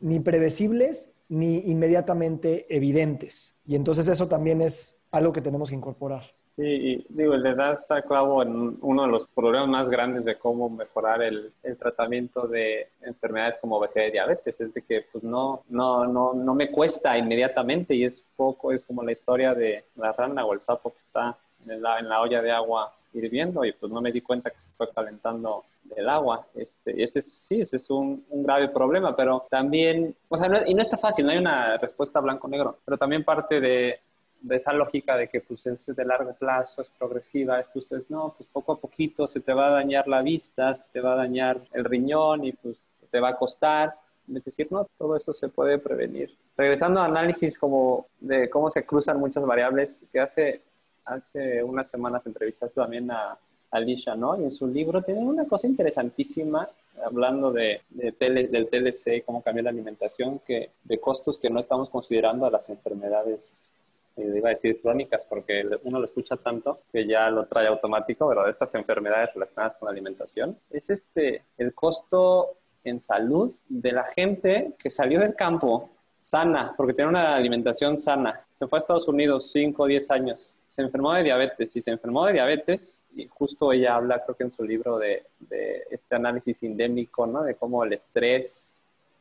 ni 0.00 0.20
predecibles 0.20 1.14
ni 1.28 1.58
inmediatamente 1.70 2.66
evidentes. 2.74 3.56
Y 3.66 3.76
entonces 3.76 4.08
eso 4.08 4.28
también 4.28 4.60
es 4.60 4.98
algo 5.10 5.32
que 5.32 5.40
tenemos 5.40 5.70
que 5.70 5.76
incorporar. 5.76 6.24
Sí, 6.56 6.62
y 6.62 7.06
digo, 7.08 7.36
le 7.36 7.52
da 7.56 7.72
está 7.72 8.02
clavo 8.02 8.40
en 8.40 8.78
uno 8.80 9.02
de 9.02 9.08
los 9.08 9.26
problemas 9.34 9.68
más 9.68 9.88
grandes 9.88 10.24
de 10.24 10.38
cómo 10.38 10.70
mejorar 10.70 11.20
el, 11.20 11.52
el, 11.64 11.76
tratamiento 11.76 12.46
de 12.46 12.90
enfermedades 13.02 13.58
como 13.60 13.76
obesidad 13.76 14.06
y 14.06 14.12
diabetes, 14.12 14.60
es 14.60 14.72
de 14.72 14.82
que 14.82 15.04
pues 15.10 15.24
no, 15.24 15.64
no, 15.68 16.06
no, 16.06 16.32
no 16.32 16.54
me 16.54 16.70
cuesta 16.70 17.18
inmediatamente 17.18 17.96
y 17.96 18.04
es 18.04 18.22
poco, 18.36 18.70
es 18.70 18.84
como 18.84 19.02
la 19.02 19.10
historia 19.10 19.52
de 19.52 19.84
la 19.96 20.12
rana 20.12 20.44
o 20.44 20.52
el 20.52 20.60
sapo 20.60 20.92
que 20.92 21.00
está 21.00 21.36
en 21.66 21.82
la, 21.82 21.98
en 21.98 22.08
la 22.08 22.20
olla 22.20 22.42
de 22.42 22.52
agua 22.52 22.94
hirviendo 23.12 23.64
y 23.64 23.72
pues 23.72 23.92
no 23.92 24.00
me 24.00 24.10
di 24.10 24.20
cuenta 24.20 24.50
que 24.50 24.58
se 24.58 24.68
fue 24.76 24.90
calentando 24.90 25.64
el 25.96 26.08
agua. 26.08 26.46
Este, 26.54 26.98
y 26.98 27.02
ese 27.02 27.22
sí, 27.22 27.60
ese 27.60 27.76
es 27.76 27.90
un, 27.90 28.24
un, 28.30 28.42
grave 28.42 28.68
problema, 28.68 29.14
pero 29.14 29.46
también, 29.48 30.14
o 30.28 30.36
sea, 30.36 30.48
no, 30.48 30.66
y 30.66 30.74
no 30.74 30.80
está 30.80 30.98
fácil, 30.98 31.26
no 31.26 31.32
hay 31.32 31.38
una 31.38 31.76
respuesta 31.76 32.20
blanco-negro, 32.20 32.78
pero 32.84 32.98
también 32.98 33.22
parte 33.22 33.60
de, 33.60 34.00
de 34.44 34.56
esa 34.56 34.72
lógica 34.72 35.16
de 35.16 35.28
que 35.28 35.40
pues 35.40 35.66
es 35.66 35.86
de 35.86 36.04
largo 36.04 36.34
plazo, 36.34 36.82
es 36.82 36.90
progresiva, 36.98 37.60
es 37.60 37.66
pues 37.72 38.10
no, 38.10 38.34
pues 38.36 38.48
poco 38.52 38.72
a 38.72 38.78
poquito 38.78 39.26
se 39.26 39.40
te 39.40 39.54
va 39.54 39.68
a 39.68 39.70
dañar 39.70 40.06
la 40.06 40.22
vista, 40.22 40.74
se 40.74 40.84
te 40.92 41.00
va 41.00 41.14
a 41.14 41.16
dañar 41.16 41.60
el 41.72 41.84
riñón 41.84 42.44
y 42.44 42.52
pues 42.52 42.76
te 43.10 43.20
va 43.20 43.30
a 43.30 43.36
costar. 43.36 43.94
Es 44.34 44.44
decir, 44.44 44.68
no, 44.70 44.86
todo 44.98 45.16
eso 45.16 45.32
se 45.32 45.48
puede 45.48 45.78
prevenir. 45.78 46.36
Regresando 46.56 47.00
a 47.00 47.06
análisis 47.06 47.58
como 47.58 48.06
de 48.20 48.50
cómo 48.50 48.70
se 48.70 48.84
cruzan 48.84 49.18
muchas 49.18 49.44
variables, 49.46 50.04
que 50.12 50.20
hace, 50.20 50.60
hace 51.04 51.62
unas 51.62 51.88
semanas 51.88 52.26
entrevistaste 52.26 52.80
también 52.80 53.10
a 53.10 53.38
Alicia, 53.70 54.14
¿no? 54.14 54.40
Y 54.40 54.44
en 54.44 54.52
su 54.52 54.66
libro 54.66 55.02
tiene 55.02 55.20
una 55.20 55.46
cosa 55.46 55.66
interesantísima 55.66 56.68
hablando 57.04 57.50
de, 57.50 57.82
de 57.90 58.12
del 58.48 58.68
TLC, 58.68 59.24
cómo 59.24 59.42
cambió 59.42 59.64
la 59.64 59.70
alimentación, 59.70 60.40
que 60.46 60.70
de 60.84 61.00
costos 61.00 61.38
que 61.38 61.50
no 61.50 61.60
estamos 61.60 61.90
considerando 61.90 62.46
a 62.46 62.50
las 62.50 62.68
enfermedades 62.68 63.72
eh, 64.16 64.32
iba 64.36 64.48
a 64.48 64.52
decir 64.52 64.80
crónicas 64.80 65.26
porque 65.28 65.64
uno 65.82 65.98
lo 65.98 66.04
escucha 66.04 66.36
tanto 66.36 66.80
que 66.92 67.06
ya 67.06 67.30
lo 67.30 67.46
trae 67.46 67.66
automático, 67.66 68.28
pero 68.28 68.48
estas 68.48 68.74
enfermedades 68.74 69.34
relacionadas 69.34 69.76
con 69.76 69.86
la 69.86 69.92
alimentación, 69.92 70.56
es 70.70 70.90
este, 70.90 71.42
el 71.58 71.74
costo 71.74 72.52
en 72.84 73.00
salud 73.00 73.52
de 73.68 73.92
la 73.92 74.04
gente 74.04 74.74
que 74.78 74.90
salió 74.90 75.18
del 75.20 75.34
campo 75.34 75.90
sana, 76.20 76.74
porque 76.76 76.94
tiene 76.94 77.10
una 77.10 77.34
alimentación 77.34 77.98
sana. 77.98 78.46
Se 78.54 78.66
fue 78.66 78.78
a 78.78 78.80
Estados 78.80 79.08
Unidos 79.08 79.50
5 79.52 79.82
o 79.82 79.86
10 79.86 80.10
años, 80.10 80.56
se 80.74 80.82
enfermó 80.82 81.12
de 81.14 81.22
diabetes 81.22 81.76
y 81.76 81.82
se 81.82 81.92
enfermó 81.92 82.26
de 82.26 82.32
diabetes 82.32 83.00
y 83.14 83.28
justo 83.28 83.72
ella 83.72 83.94
habla, 83.94 84.24
creo 84.24 84.36
que 84.36 84.42
en 84.42 84.50
su 84.50 84.64
libro, 84.64 84.98
de, 84.98 85.24
este 85.48 86.16
análisis 86.16 86.64
endémico, 86.64 87.26
¿no? 87.26 87.44
De 87.44 87.54
cómo 87.54 87.84
el 87.84 87.92
estrés 87.92 88.72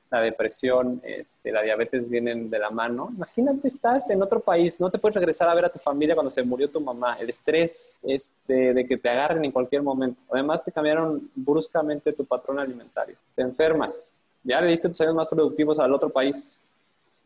la 0.10 0.22
depresión, 0.22 1.02
este, 1.04 1.52
la 1.52 1.64
diabetes 1.64 2.08
vienen 2.08 2.50
de 2.52 2.60
la 2.60 2.70
mano. 2.70 3.10
Imagínate, 3.16 3.68
estás 3.68 4.12
en 4.12 4.22
otro 4.22 4.40
país, 4.40 4.80
no 4.80 4.92
te 4.92 5.00
puedes 5.00 5.16
regresar 5.16 5.50
a 5.50 5.56
ver 5.56 5.66
a 5.66 5.72
tu 5.72 5.80
familia 5.80 6.14
cuando 6.14 6.30
se 6.30 6.44
murió 6.44 6.70
tu 6.70 6.80
mamá, 6.80 7.18
el 7.20 7.32
estrés 7.32 7.98
este, 8.04 8.76
de 8.76 8.88
que 8.88 8.98
te 8.98 9.10
agarren 9.10 9.44
en 9.44 9.52
cualquier 9.52 9.82
momento. 9.82 10.22
Además, 10.32 10.64
te 10.64 10.72
cambiaron 10.72 11.32
bruscamente 11.36 12.14
tu 12.14 12.26
patrón 12.26 12.60
alimentario. 12.60 13.16
Te 13.36 13.42
enfermas, 13.42 14.12
ya 14.44 14.62
le 14.62 14.68
diste 14.68 14.90
tus 14.90 15.02
años 15.02 15.16
más 15.16 15.28
productivos 15.28 15.80
al 15.80 15.94
otro 15.94 16.10
país. 16.10 16.60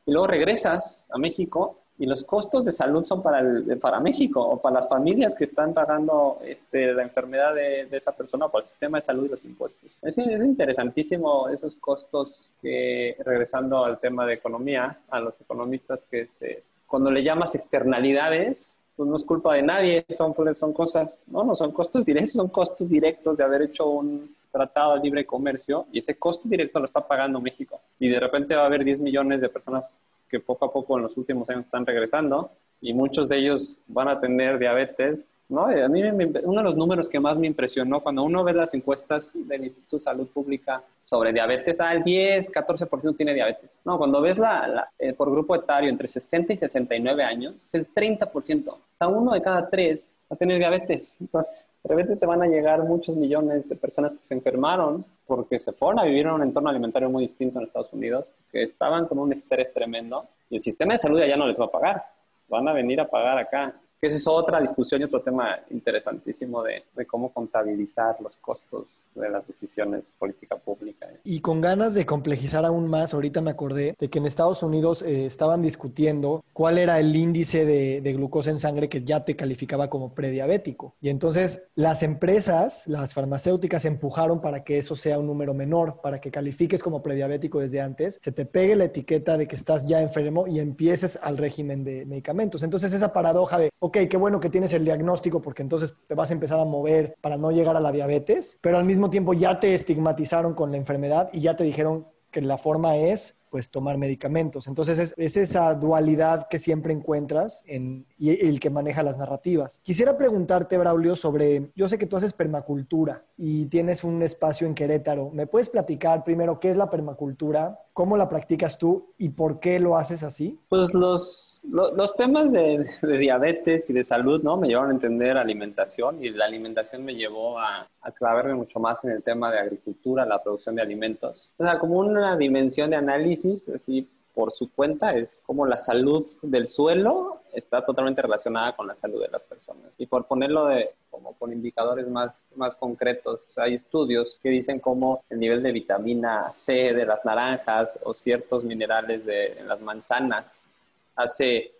Y 0.06 0.12
luego 0.12 0.28
regresas 0.28 1.06
a 1.10 1.18
México 1.18 1.78
y 1.99 2.05
los 2.05 2.23
costos 2.23 2.63
de 2.65 2.71
salud 2.71 3.03
son 3.03 3.23
para, 3.23 3.39
el, 3.39 3.77
para 3.79 3.99
México 3.99 4.41
o 4.41 4.62
para 4.62 4.75
las 4.75 4.88
familias 4.88 5.33
que 5.33 5.45
están 5.45 5.73
pagando 5.73 6.39
este, 6.43 6.93
la 6.93 7.03
enfermedad 7.03 7.55
de, 7.55 7.88
esa 7.91 8.12
persona 8.12 8.45
o 8.45 8.51
para 8.51 8.63
el 8.63 8.69
sistema 8.69 8.99
de 8.99 9.01
salud 9.03 9.25
y 9.25 9.29
los 9.29 9.45
impuestos. 9.45 9.91
Es, 10.01 10.17
es, 10.17 10.43
interesantísimo 10.43 11.49
esos 11.49 11.75
costos 11.77 12.51
que, 12.62 13.15
regresando 13.25 13.83
al 13.83 13.99
tema 13.99 14.25
de 14.25 14.36
economía, 14.36 14.99
a 15.10 15.19
los 15.19 15.41
economistas 15.41 16.03
que 16.10 16.27
se, 16.27 16.63
cuando 16.86 17.10
le 17.10 17.23
llamas 17.23 17.55
externalidades, 17.55 18.79
pues 18.95 19.10
no 19.10 19.15
es 19.15 19.23
culpa 19.23 19.55
de 19.55 19.62
nadie, 19.62 20.05
son, 20.10 20.36
son 20.55 20.73
cosas, 20.73 21.25
no, 21.27 21.43
no 21.43 21.55
son 21.55 21.71
costos 21.71 22.05
directos, 22.05 22.33
son 22.33 22.49
costos 22.49 22.89
directos 22.89 23.38
de 23.38 23.43
haber 23.43 23.63
hecho 23.63 23.88
un 23.88 24.36
tratado 24.51 24.95
de 24.95 25.01
libre 25.01 25.25
comercio 25.25 25.86
y 25.91 25.99
ese 25.99 26.15
costo 26.15 26.47
directo 26.47 26.79
lo 26.79 26.86
está 26.86 27.05
pagando 27.05 27.39
México. 27.39 27.79
Y 27.99 28.10
de 28.10 28.19
repente 28.19 28.55
va 28.55 28.63
a 28.63 28.65
haber 28.65 28.83
10 28.83 28.99
millones 28.99 29.41
de 29.41 29.49
personas 29.49 29.93
que 30.30 30.40
poco 30.40 30.66
a 30.66 30.72
poco 30.72 30.98
en 30.98 31.04
los 31.04 31.18
últimos 31.18 31.50
años 31.50 31.66
están 31.66 31.86
regresando 31.86 32.52
y 32.82 32.94
muchos 32.94 33.28
de 33.28 33.38
ellos 33.38 33.78
van 33.88 34.08
a 34.08 34.20
tener 34.20 34.60
diabetes. 34.60 35.34
¿no? 35.50 35.66
A 35.66 35.88
mí 35.88 36.04
uno 36.04 36.62
de 36.62 36.63
los 36.63 36.76
números 36.76 37.10
que 37.10 37.20
más 37.20 37.38
me 37.38 37.48
impresionó 37.48 38.02
cuando 38.02 38.24
uno 38.24 38.44
ve 38.44 38.54
las 38.54 38.74
encuestas 38.74 39.32
del 39.34 39.66
Instituto 39.66 39.98
de 39.98 40.04
Salud 40.04 40.28
Pública 40.28 40.84
sobre 41.04 41.32
diabetes, 41.32 41.80
ah, 41.80 41.94
el 41.94 42.04
10, 42.04 42.52
14% 42.52 43.16
tiene 43.16 43.34
diabetes. 43.34 43.80
No, 43.86 43.98
cuando 43.98 44.22
ves 44.22 44.38
la, 44.38 44.90
eh, 45.00 45.13
por 45.13 45.32
grupo 45.32 45.56
etario 45.56 45.90
entre 45.90 46.08
60 46.08 46.54
y 46.54 46.58
69 46.58 47.24
años, 47.24 47.63
es 47.66 47.74
el 47.74 47.88
30%. 47.88 48.68
O 48.68 48.80
sea, 48.98 49.08
uno 49.08 49.34
de 49.34 49.42
cada 49.42 49.70
tres 49.70 50.13
va 50.30 50.36
a 50.36 50.38
tener 50.38 50.58
diabetes. 50.58 51.18
Entonces, 51.22 51.70
de 51.88 51.95
repente 51.95 52.17
te 52.17 52.26
van 52.26 52.41
a 52.41 52.47
llegar 52.47 52.84
muchos 52.84 53.15
millones 53.15 53.67
de 53.69 53.76
personas 53.78 54.13
que 54.13 54.23
se 54.23 54.34
enfermaron 54.34 55.06
porque 55.26 55.58
se 55.60 55.71
fueron 55.71 56.00
a 56.00 56.04
vivir 56.04 56.26
en 56.26 56.34
un 56.34 56.43
entorno 56.43 56.69
alimentario 56.69 57.10
muy 57.10 57.23
distinto 57.23 57.60
en 57.60 57.65
Estados 57.65 57.93
Unidos, 57.93 58.30
que 58.52 58.63
estaban 58.63 59.08
con 59.08 59.19
un 59.19 59.32
estrés 59.32 59.73
tremendo 59.73 60.26
y 60.50 60.58
el 60.58 60.63
sistema 60.63 60.93
de 60.93 61.00
salud 61.00 61.19
ya 61.19 61.38
no 61.38 61.47
les 61.47 61.60
va 61.60 61.65
a 61.65 61.71
pagar, 61.71 62.04
van 62.50 62.67
a 62.67 62.73
venir 62.73 63.00
a 63.00 63.10
pagar 63.10 63.38
acá. 63.38 63.73
Que 63.99 64.07
esa 64.07 64.17
es 64.17 64.27
otra 64.27 64.62
discusión 64.62 65.01
y 65.01 65.05
otro 65.05 65.21
tema 65.21 65.60
interesantísimo 65.71 66.63
de, 66.63 66.83
cómo 67.07 67.31
contabilizar 67.31 68.17
los 68.21 68.36
costos 68.38 69.01
de 69.15 69.29
las 69.29 69.47
decisiones 69.47 70.01
de 70.01 70.07
política 70.19 70.57
pública. 70.57 71.07
Y 71.23 71.39
con 71.39 71.62
ganas 71.62 71.93
de 71.93 72.05
complejizar 72.05 72.65
aún 72.65 72.88
más, 72.88 73.13
ahorita 73.13 73.41
me 73.41 73.51
acordé 73.51 73.95
de 73.97 74.10
que 74.10 74.19
en 74.19 74.25
Estados 74.25 74.62
Unidos 74.62 75.01
eh, 75.01 75.25
estaban 75.25 75.62
discutiendo 75.62 76.43
cuál 76.53 76.77
era 76.77 76.99
el 76.99 77.15
índice 77.15 77.65
de, 77.65 78.01
de, 78.01 78.13
glucosa 78.13 78.49
en 78.49 78.60
sangre 78.60 78.89
que 78.89 79.03
ya 79.03 79.23
te 79.23 79.36
calificaba 79.36 79.89
como 79.89 80.13
prediabético. 80.13 80.95
Y 81.01 81.10
entonces 81.10 81.69
las 81.75 82.03
empresas, 82.03 82.88
las 82.88 83.13
farmacéuticas, 83.13 83.86
empujaron 83.86 84.41
para 84.41 84.63
que 84.63 84.77
eso 84.77 84.95
sea 84.95 85.17
un 85.17 85.27
número 85.27 85.53
menor, 85.53 86.01
para 86.01 86.19
que 86.19 86.29
califiques 86.29 86.83
como 86.83 87.01
prediabético 87.01 87.60
desde 87.60 87.81
antes, 87.81 88.19
se 88.21 88.31
te 88.31 88.45
pegue 88.45 88.75
la 88.75 88.86
etiqueta 88.86 89.38
de 89.38 89.47
que 89.47 89.55
estás 89.55 89.86
ya 89.86 90.01
enfermo 90.01 90.47
y 90.47 90.60
empieces 90.60 91.17
al 91.21 91.38
régimen 91.38 91.83
de 91.83 92.05
medicamentos. 92.05 92.63
Entonces 92.63 92.93
esa 92.93 93.13
paradoja 93.13 93.57
de, 93.60 93.69
ok, 93.88 93.97
qué 94.10 94.17
bueno 94.17 94.39
que 94.39 94.50
tienes 94.50 94.73
el 94.73 94.84
diagnóstico 94.84 95.41
porque 95.41 95.62
entonces 95.62 95.95
te 96.08 96.15
vas 96.15 96.30
a 96.30 96.34
empezar 96.34 96.60
a 96.60 96.65
mover 96.65 97.15
para 97.21 97.38
no 97.38 97.52
llegar 97.52 97.76
a 97.76 97.80
la 97.80 97.91
diabetes, 97.91 98.58
pero 98.62 98.78
al 98.78 98.86
mismo 98.86 99.10
tiempo 99.10 99.34
ya 99.34 99.60
te 99.60 99.73
estigmatizaron 99.73 100.54
con 100.54 100.71
la 100.71 100.78
enfermedad 100.78 101.30
y 101.34 101.41
ya 101.41 101.56
te 101.56 101.63
dijeron 101.63 102.08
que 102.32 102.41
la 102.41 102.58
forma 102.58 102.97
es 102.97 103.38
pues 103.50 103.71
tomar 103.71 103.97
medicamentos. 103.97 104.67
Entonces 104.67 105.15
es, 105.17 105.38
esa 105.38 105.73
dualidad 105.73 106.47
que 106.50 106.60
siempre 106.60 106.93
encuentras 106.93 107.63
en, 107.65 108.06
y 108.17 108.45
el 108.45 108.60
que 108.60 108.69
maneja 108.69 109.04
las 109.04 109.17
narrativas. 109.17 109.80
Quisiera 109.84 110.17
preguntarte, 110.17 110.78
Braulio, 110.78 111.15
sobre, 111.15 111.71
yo 111.76 111.88
sé 111.88 111.97
que 111.97 112.06
tú 112.06 112.17
haces 112.17 112.34
permacultura 112.34 113.26
y 113.38 113.65
tienes 113.67 114.04
un 114.04 114.21
espacio 114.21 114.67
en 114.67 114.76
Querétaro. 114.76 115.32
¿Me 115.32 115.47
puedes 115.47 115.69
platicar 115.69 116.23
primero 116.23 116.60
qué 116.60 116.71
es 116.71 116.78
la 116.78 116.89
permacultura, 116.89 117.80
cómo 117.97 118.15
la 118.15 118.29
practicas 118.29 118.77
tú 118.77 119.12
y 119.17 119.29
por 119.29 119.60
qué 119.60 119.79
lo 119.79 119.97
haces 119.97 120.21
así? 120.21 120.60
Pues 120.69 120.93
los, 120.93 121.63
los, 121.67 122.15
temas 122.15 122.51
de, 122.51 122.88
diabetes 123.01 123.89
y 123.89 123.93
de 123.93 124.03
salud, 124.03 124.43
¿no? 124.43 124.55
Me 124.55 124.67
llevaron 124.67 124.91
a 124.91 124.93
entender 124.93 125.36
alimentación 125.36 126.23
y 126.23 126.29
la 126.29 126.45
alimentación 126.45 127.03
me 127.03 127.15
llevó 127.15 127.57
a, 127.57 127.89
a 128.01 128.12
clavarme 128.12 128.53
mucho 128.53 128.79
más 128.79 129.03
en 129.03 129.10
el 129.10 129.23
tema 129.23 129.51
de 129.51 129.57
agricultura, 129.57 130.27
la 130.27 130.43
producción 130.43 130.75
de 130.75 130.83
alimentos. 130.83 131.49
O 131.57 131.63
sea, 131.63 131.79
como 131.79 131.97
una 131.97 132.38
dimensión 132.38 132.91
de 132.91 132.97
análisis 132.97 133.67
así 133.69 134.07
por 134.38 134.52
su 134.52 134.71
cuenta, 134.71 135.15
es 135.15 135.41
como 135.47 135.65
la 135.65 135.80
salud 135.80 136.28
del 136.43 136.67
suelo 136.67 137.41
está 137.54 137.84
totalmente 137.84 138.21
relacionada 138.21 138.76
con 138.76 138.86
la 138.86 138.93
salud 138.93 139.19
de 139.19 139.30
las 139.30 139.41
personas. 139.41 139.95
Y 139.97 140.06
por 140.06 140.28
ponerlo 140.28 140.67
de, 140.67 140.91
como 141.10 141.34
con 141.34 141.52
indicadores 141.52 142.08
más, 142.08 142.45
más 142.56 142.76
concretos, 142.76 143.39
hay 143.56 143.73
estudios 143.73 144.38
que 144.43 144.50
dicen 144.50 144.80
cómo 144.80 145.23
el 145.32 145.39
nivel 145.39 145.63
de 145.63 145.71
vitamina 145.71 146.52
C 146.52 146.93
de 146.93 147.08
las 147.08 147.26
naranjas 147.26 147.97
o 148.04 148.13
ciertos 148.13 148.63
minerales 148.63 149.26
de 149.26 149.54
en 149.54 149.67
las 149.67 149.82
manzanas 149.82 150.69
hace 151.15 151.71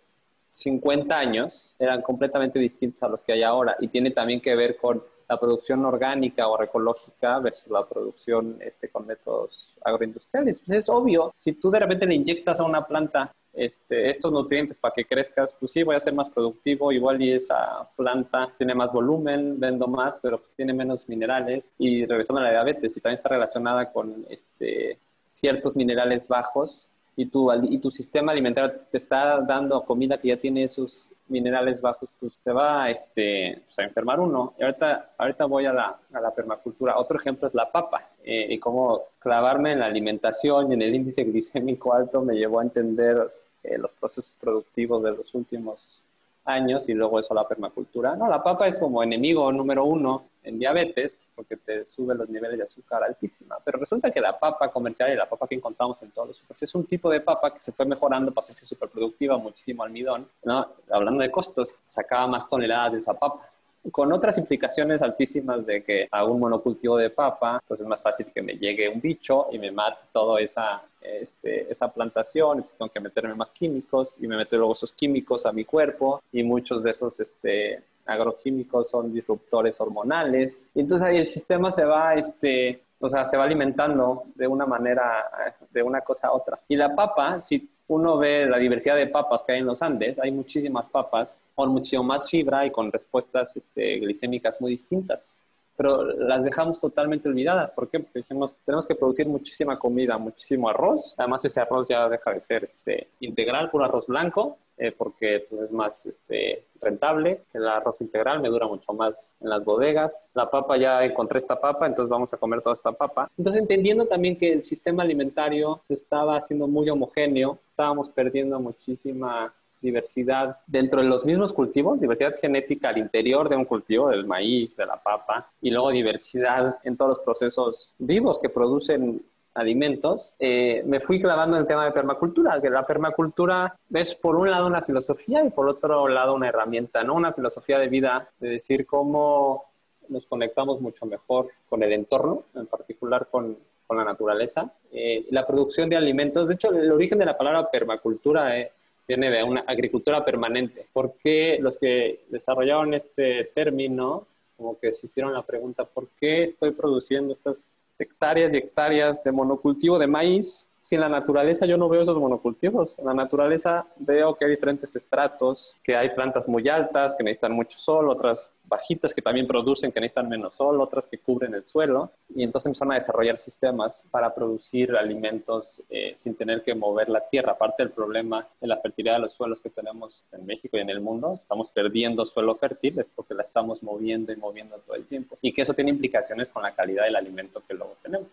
50 0.50 1.16
años 1.16 1.72
eran 1.78 2.02
completamente 2.02 2.58
distintos 2.58 3.00
a 3.04 3.08
los 3.08 3.22
que 3.22 3.34
hay 3.34 3.44
ahora 3.44 3.76
y 3.78 3.86
tiene 3.86 4.10
también 4.10 4.40
que 4.40 4.56
ver 4.56 4.78
con 4.78 5.00
la 5.28 5.38
producción 5.38 5.84
orgánica 5.84 6.48
o 6.48 6.54
agroecológica 6.54 7.38
versus 7.40 7.70
la 7.70 7.86
producción 7.86 8.56
este, 8.60 8.88
con 8.88 9.06
métodos 9.06 9.74
agroindustriales. 9.84 10.60
Pues 10.60 10.78
es 10.78 10.88
obvio, 10.88 11.34
si 11.38 11.52
tú 11.52 11.70
de 11.70 11.80
repente 11.80 12.06
le 12.06 12.14
inyectas 12.14 12.60
a 12.60 12.64
una 12.64 12.86
planta 12.86 13.32
este, 13.52 14.10
estos 14.10 14.32
nutrientes 14.32 14.78
para 14.78 14.94
que 14.94 15.04
crezcas, 15.04 15.54
pues 15.58 15.72
sí, 15.72 15.82
voy 15.82 15.96
a 15.96 16.00
ser 16.00 16.14
más 16.14 16.30
productivo, 16.30 16.92
igual 16.92 17.20
y 17.20 17.32
esa 17.32 17.88
planta 17.96 18.52
tiene 18.56 18.74
más 18.74 18.92
volumen, 18.92 19.58
vendo 19.58 19.86
más, 19.86 20.18
pero 20.22 20.40
tiene 20.56 20.72
menos 20.72 21.08
minerales. 21.08 21.64
Y 21.78 22.06
regresando 22.06 22.40
a 22.40 22.44
la 22.44 22.50
diabetes, 22.50 22.96
y 22.96 23.00
también 23.00 23.18
está 23.18 23.30
relacionada 23.30 23.92
con 23.92 24.24
este, 24.30 24.98
ciertos 25.26 25.76
minerales 25.76 26.28
bajos, 26.28 26.88
y 27.16 27.26
tu, 27.26 27.52
y 27.64 27.78
tu 27.78 27.90
sistema 27.90 28.30
alimentario 28.30 28.80
te 28.92 28.96
está 28.96 29.40
dando 29.40 29.84
comida 29.84 30.18
que 30.18 30.28
ya 30.28 30.36
tiene 30.36 30.62
esos 30.62 31.12
minerales 31.28 31.80
bajos, 31.80 32.08
pues 32.18 32.32
se 32.42 32.52
va 32.52 32.90
este, 32.90 33.62
pues, 33.64 33.78
a 33.78 33.84
enfermar 33.84 34.20
uno. 34.20 34.54
Y 34.58 34.62
ahorita, 34.62 35.10
ahorita 35.18 35.44
voy 35.46 35.66
a 35.66 35.72
la, 35.72 35.98
a 36.12 36.20
la 36.20 36.34
permacultura. 36.34 36.98
Otro 36.98 37.18
ejemplo 37.18 37.48
es 37.48 37.54
la 37.54 37.70
papa. 37.70 38.08
Eh, 38.24 38.46
y 38.50 38.58
cómo 38.58 39.04
clavarme 39.18 39.72
en 39.72 39.80
la 39.80 39.86
alimentación 39.86 40.70
y 40.70 40.74
en 40.74 40.82
el 40.82 40.94
índice 40.94 41.24
glicémico 41.24 41.94
alto 41.94 42.20
me 42.20 42.34
llevó 42.34 42.60
a 42.60 42.64
entender 42.64 43.32
eh, 43.62 43.78
los 43.78 43.90
procesos 43.92 44.36
productivos 44.40 45.02
de 45.02 45.12
los 45.12 45.34
últimos 45.34 46.02
años 46.44 46.88
y 46.88 46.94
luego 46.94 47.20
eso 47.20 47.34
la 47.34 47.46
permacultura. 47.46 48.16
No, 48.16 48.28
la 48.28 48.42
papa 48.42 48.66
es 48.66 48.80
como 48.80 49.02
enemigo 49.02 49.50
número 49.52 49.84
uno 49.84 50.24
en 50.48 50.58
diabetes 50.58 51.16
porque 51.34 51.56
te 51.56 51.86
sube 51.86 52.14
los 52.14 52.28
niveles 52.28 52.58
de 52.58 52.64
azúcar 52.64 53.04
altísima. 53.04 53.56
Pero 53.64 53.78
resulta 53.78 54.10
que 54.10 54.20
la 54.20 54.38
papa 54.38 54.70
comercial 54.70 55.12
y 55.12 55.16
la 55.16 55.28
papa 55.28 55.46
que 55.46 55.54
encontramos 55.54 56.02
en 56.02 56.10
todos 56.10 56.28
los 56.28 56.36
supermercados 56.36 56.62
es 56.62 56.74
un 56.74 56.86
tipo 56.86 57.10
de 57.10 57.20
papa 57.20 57.52
que 57.54 57.60
se 57.60 57.72
fue 57.72 57.86
mejorando 57.86 58.32
para 58.32 58.44
hacerse 58.44 58.66
superproductiva, 58.66 59.36
muchísimo 59.38 59.82
almidón. 59.82 60.28
¿no? 60.44 60.66
Hablando 60.90 61.22
de 61.22 61.30
costos, 61.30 61.74
sacaba 61.84 62.26
más 62.26 62.48
toneladas 62.48 62.92
de 62.92 62.98
esa 62.98 63.14
papa 63.14 63.48
con 63.92 64.12
otras 64.12 64.38
implicaciones 64.38 65.02
altísimas 65.02 65.64
de 65.64 65.82
que 65.82 66.08
a 66.10 66.24
un 66.24 66.40
monocultivo 66.40 66.96
de 66.96 67.10
papa, 67.10 67.62
pues 67.66 67.80
es 67.80 67.86
más 67.86 68.02
fácil 68.02 68.26
que 68.34 68.42
me 68.42 68.54
llegue 68.54 68.88
un 68.88 69.00
bicho 69.00 69.46
y 69.52 69.58
me 69.58 69.70
mate 69.70 70.00
toda 70.12 70.40
esa, 70.40 70.82
este, 71.00 71.70
esa 71.70 71.92
plantación, 71.92 72.64
tengo 72.76 72.90
que 72.90 73.00
meterme 73.00 73.34
más 73.34 73.50
químicos 73.50 74.16
y 74.20 74.26
me 74.26 74.36
meto 74.36 74.56
luego 74.56 74.72
esos 74.72 74.92
químicos 74.92 75.46
a 75.46 75.52
mi 75.52 75.64
cuerpo 75.64 76.22
y 76.32 76.42
muchos 76.42 76.82
de 76.82 76.90
esos 76.90 77.20
este, 77.20 77.82
agroquímicos 78.08 78.90
son 78.90 79.12
disruptores 79.12 79.80
hormonales. 79.80 80.70
Y 80.74 80.80
entonces 80.80 81.06
ahí 81.06 81.18
el 81.18 81.28
sistema 81.28 81.70
se 81.70 81.84
va, 81.84 82.14
este, 82.14 82.82
o 82.98 83.08
sea, 83.08 83.24
se 83.24 83.36
va 83.36 83.44
alimentando 83.44 84.24
de 84.34 84.46
una 84.46 84.66
manera, 84.66 85.30
de 85.70 85.82
una 85.82 86.00
cosa 86.00 86.28
a 86.28 86.32
otra. 86.32 86.58
Y 86.68 86.76
la 86.76 86.94
papa, 86.94 87.40
si 87.40 87.68
uno 87.88 88.18
ve 88.18 88.46
la 88.46 88.58
diversidad 88.58 88.96
de 88.96 89.06
papas 89.06 89.44
que 89.44 89.52
hay 89.52 89.60
en 89.60 89.66
los 89.66 89.82
Andes, 89.82 90.18
hay 90.18 90.30
muchísimas 90.30 90.86
papas 90.86 91.44
con 91.54 91.70
muchísimo 91.70 92.02
más 92.02 92.28
fibra 92.28 92.66
y 92.66 92.70
con 92.70 92.90
respuestas 92.90 93.56
este, 93.56 93.98
glicémicas 93.98 94.60
muy 94.60 94.72
distintas. 94.72 95.42
Pero 95.76 96.02
las 96.02 96.42
dejamos 96.42 96.80
totalmente 96.80 97.28
olvidadas. 97.28 97.70
¿Por 97.70 97.88
qué? 97.88 98.00
Porque 98.00 98.22
tenemos 98.64 98.86
que 98.86 98.96
producir 98.96 99.28
muchísima 99.28 99.78
comida, 99.78 100.18
muchísimo 100.18 100.68
arroz. 100.68 101.14
Además, 101.16 101.44
ese 101.44 101.60
arroz 101.60 101.86
ya 101.88 102.08
deja 102.08 102.32
de 102.32 102.40
ser 102.40 102.64
este, 102.64 103.08
integral, 103.20 103.70
puro 103.70 103.84
arroz 103.84 104.08
blanco, 104.08 104.58
eh, 104.78 104.92
porque 104.96 105.46
pues, 105.48 105.62
es 105.62 105.70
más 105.72 106.06
este, 106.06 106.64
rentable. 106.80 107.42
El 107.52 107.66
arroz 107.66 108.00
integral 108.00 108.40
me 108.40 108.48
dura 108.48 108.66
mucho 108.66 108.92
más 108.92 109.36
en 109.40 109.50
las 109.50 109.64
bodegas. 109.64 110.26
La 110.34 110.50
papa, 110.50 110.76
ya 110.76 111.04
encontré 111.04 111.38
esta 111.38 111.60
papa, 111.60 111.86
entonces 111.86 112.10
vamos 112.10 112.32
a 112.32 112.36
comer 112.36 112.62
toda 112.62 112.74
esta 112.74 112.92
papa. 112.92 113.30
Entonces, 113.36 113.60
entendiendo 113.60 114.06
también 114.06 114.36
que 114.36 114.52
el 114.52 114.62
sistema 114.62 115.02
alimentario 115.02 115.82
estaba 115.88 116.36
haciendo 116.36 116.68
muy 116.68 116.88
homogéneo, 116.88 117.58
estábamos 117.64 118.08
perdiendo 118.08 118.60
muchísima 118.60 119.52
diversidad 119.80 120.58
dentro 120.66 121.02
de 121.02 121.08
los 121.08 121.24
mismos 121.24 121.52
cultivos, 121.52 122.00
diversidad 122.00 122.34
genética 122.40 122.88
al 122.88 122.98
interior 122.98 123.48
de 123.48 123.56
un 123.56 123.64
cultivo, 123.64 124.08
del 124.08 124.26
maíz, 124.26 124.76
de 124.76 124.86
la 124.86 125.00
papa, 125.00 125.50
y 125.60 125.70
luego 125.70 125.90
diversidad 125.90 126.78
en 126.84 126.96
todos 126.96 127.10
los 127.10 127.20
procesos 127.20 127.94
vivos 127.98 128.38
que 128.38 128.48
producen 128.48 129.22
alimentos, 129.58 130.34
eh, 130.38 130.82
me 130.86 131.00
fui 131.00 131.20
clavando 131.20 131.56
en 131.56 131.62
el 131.62 131.66
tema 131.66 131.84
de 131.84 131.92
permacultura, 131.92 132.60
que 132.60 132.70
la 132.70 132.86
permacultura 132.86 133.76
es 133.92 134.14
por 134.14 134.36
un 134.36 134.50
lado 134.50 134.66
una 134.66 134.82
filosofía 134.82 135.44
y 135.44 135.50
por 135.50 135.68
otro 135.68 136.06
lado 136.08 136.34
una 136.34 136.48
herramienta, 136.48 137.02
¿no? 137.02 137.14
Una 137.14 137.32
filosofía 137.32 137.78
de 137.78 137.88
vida, 137.88 138.28
de 138.38 138.50
decir 138.50 138.86
cómo 138.86 139.64
nos 140.08 140.26
conectamos 140.26 140.80
mucho 140.80 141.06
mejor 141.06 141.48
con 141.68 141.82
el 141.82 141.92
entorno, 141.92 142.44
en 142.54 142.66
particular 142.66 143.28
con, 143.30 143.58
con 143.86 143.96
la 143.96 144.04
naturaleza. 144.04 144.72
Eh, 144.92 145.26
la 145.30 145.46
producción 145.46 145.88
de 145.88 145.96
alimentos, 145.96 146.46
de 146.46 146.54
hecho, 146.54 146.70
el 146.70 146.90
origen 146.92 147.18
de 147.18 147.26
la 147.26 147.36
palabra 147.36 147.70
permacultura 147.70 148.58
eh, 148.58 148.70
viene 149.06 149.30
de 149.30 149.42
una 149.42 149.64
agricultura 149.66 150.24
permanente, 150.24 150.86
porque 150.92 151.58
los 151.60 151.78
que 151.78 152.20
desarrollaron 152.28 152.94
este 152.94 153.50
término, 153.54 154.26
como 154.56 154.78
que 154.78 154.92
se 154.92 155.06
hicieron 155.06 155.32
la 155.32 155.42
pregunta, 155.42 155.84
¿por 155.84 156.08
qué 156.20 156.44
estoy 156.44 156.72
produciendo 156.72 157.32
estas 157.32 157.70
hectáreas 157.98 158.54
y 158.54 158.58
hectáreas 158.58 159.22
de 159.22 159.32
monocultivo 159.32 159.98
de 159.98 160.06
maíz 160.06 160.68
si 160.88 160.94
en 160.94 161.02
la 161.02 161.10
naturaleza 161.10 161.66
yo 161.66 161.76
no 161.76 161.90
veo 161.90 162.00
esos 162.00 162.16
monocultivos, 162.16 162.98
en 162.98 163.04
la 163.04 163.12
naturaleza 163.12 163.84
veo 163.96 164.34
que 164.34 164.46
hay 164.46 164.52
diferentes 164.52 164.96
estratos, 164.96 165.76
que 165.84 165.94
hay 165.94 166.08
plantas 166.14 166.48
muy 166.48 166.66
altas 166.66 167.14
que 167.14 167.22
necesitan 167.22 167.52
mucho 167.52 167.78
sol, 167.78 168.08
otras 168.08 168.54
bajitas 168.64 169.12
que 169.12 169.20
también 169.20 169.46
producen 169.46 169.92
que 169.92 170.00
necesitan 170.00 170.30
menos 170.30 170.54
sol, 170.54 170.80
otras 170.80 171.06
que 171.06 171.18
cubren 171.18 171.52
el 171.52 171.66
suelo, 171.66 172.12
y 172.34 172.42
entonces 172.42 172.68
empezaron 172.68 172.92
a 172.92 172.94
desarrollar 172.94 173.36
sistemas 173.38 174.06
para 174.10 174.34
producir 174.34 174.96
alimentos 174.96 175.82
eh, 175.90 176.14
sin 176.16 176.34
tener 176.34 176.62
que 176.62 176.74
mover 176.74 177.10
la 177.10 177.28
tierra. 177.28 177.52
Aparte 177.52 177.82
del 177.82 177.92
problema 177.92 178.48
de 178.58 178.66
la 178.66 178.78
fertilidad 178.78 179.16
de 179.16 179.20
los 179.20 179.34
suelos 179.34 179.60
que 179.60 179.68
tenemos 179.68 180.24
en 180.32 180.46
México 180.46 180.78
y 180.78 180.80
en 180.80 180.88
el 180.88 181.02
mundo, 181.02 181.34
estamos 181.34 181.68
perdiendo 181.68 182.24
suelo 182.24 182.54
fértil, 182.56 182.98
es 182.98 183.08
porque 183.14 183.34
la 183.34 183.42
estamos 183.42 183.82
moviendo 183.82 184.32
y 184.32 184.36
moviendo 184.36 184.78
todo 184.78 184.96
el 184.96 185.04
tiempo, 185.04 185.36
y 185.42 185.52
que 185.52 185.60
eso 185.60 185.74
tiene 185.74 185.90
implicaciones 185.90 186.48
con 186.48 186.62
la 186.62 186.74
calidad 186.74 187.04
del 187.04 187.16
alimento 187.16 187.62
que 187.68 187.74
luego 187.74 187.94
tenemos 188.02 188.28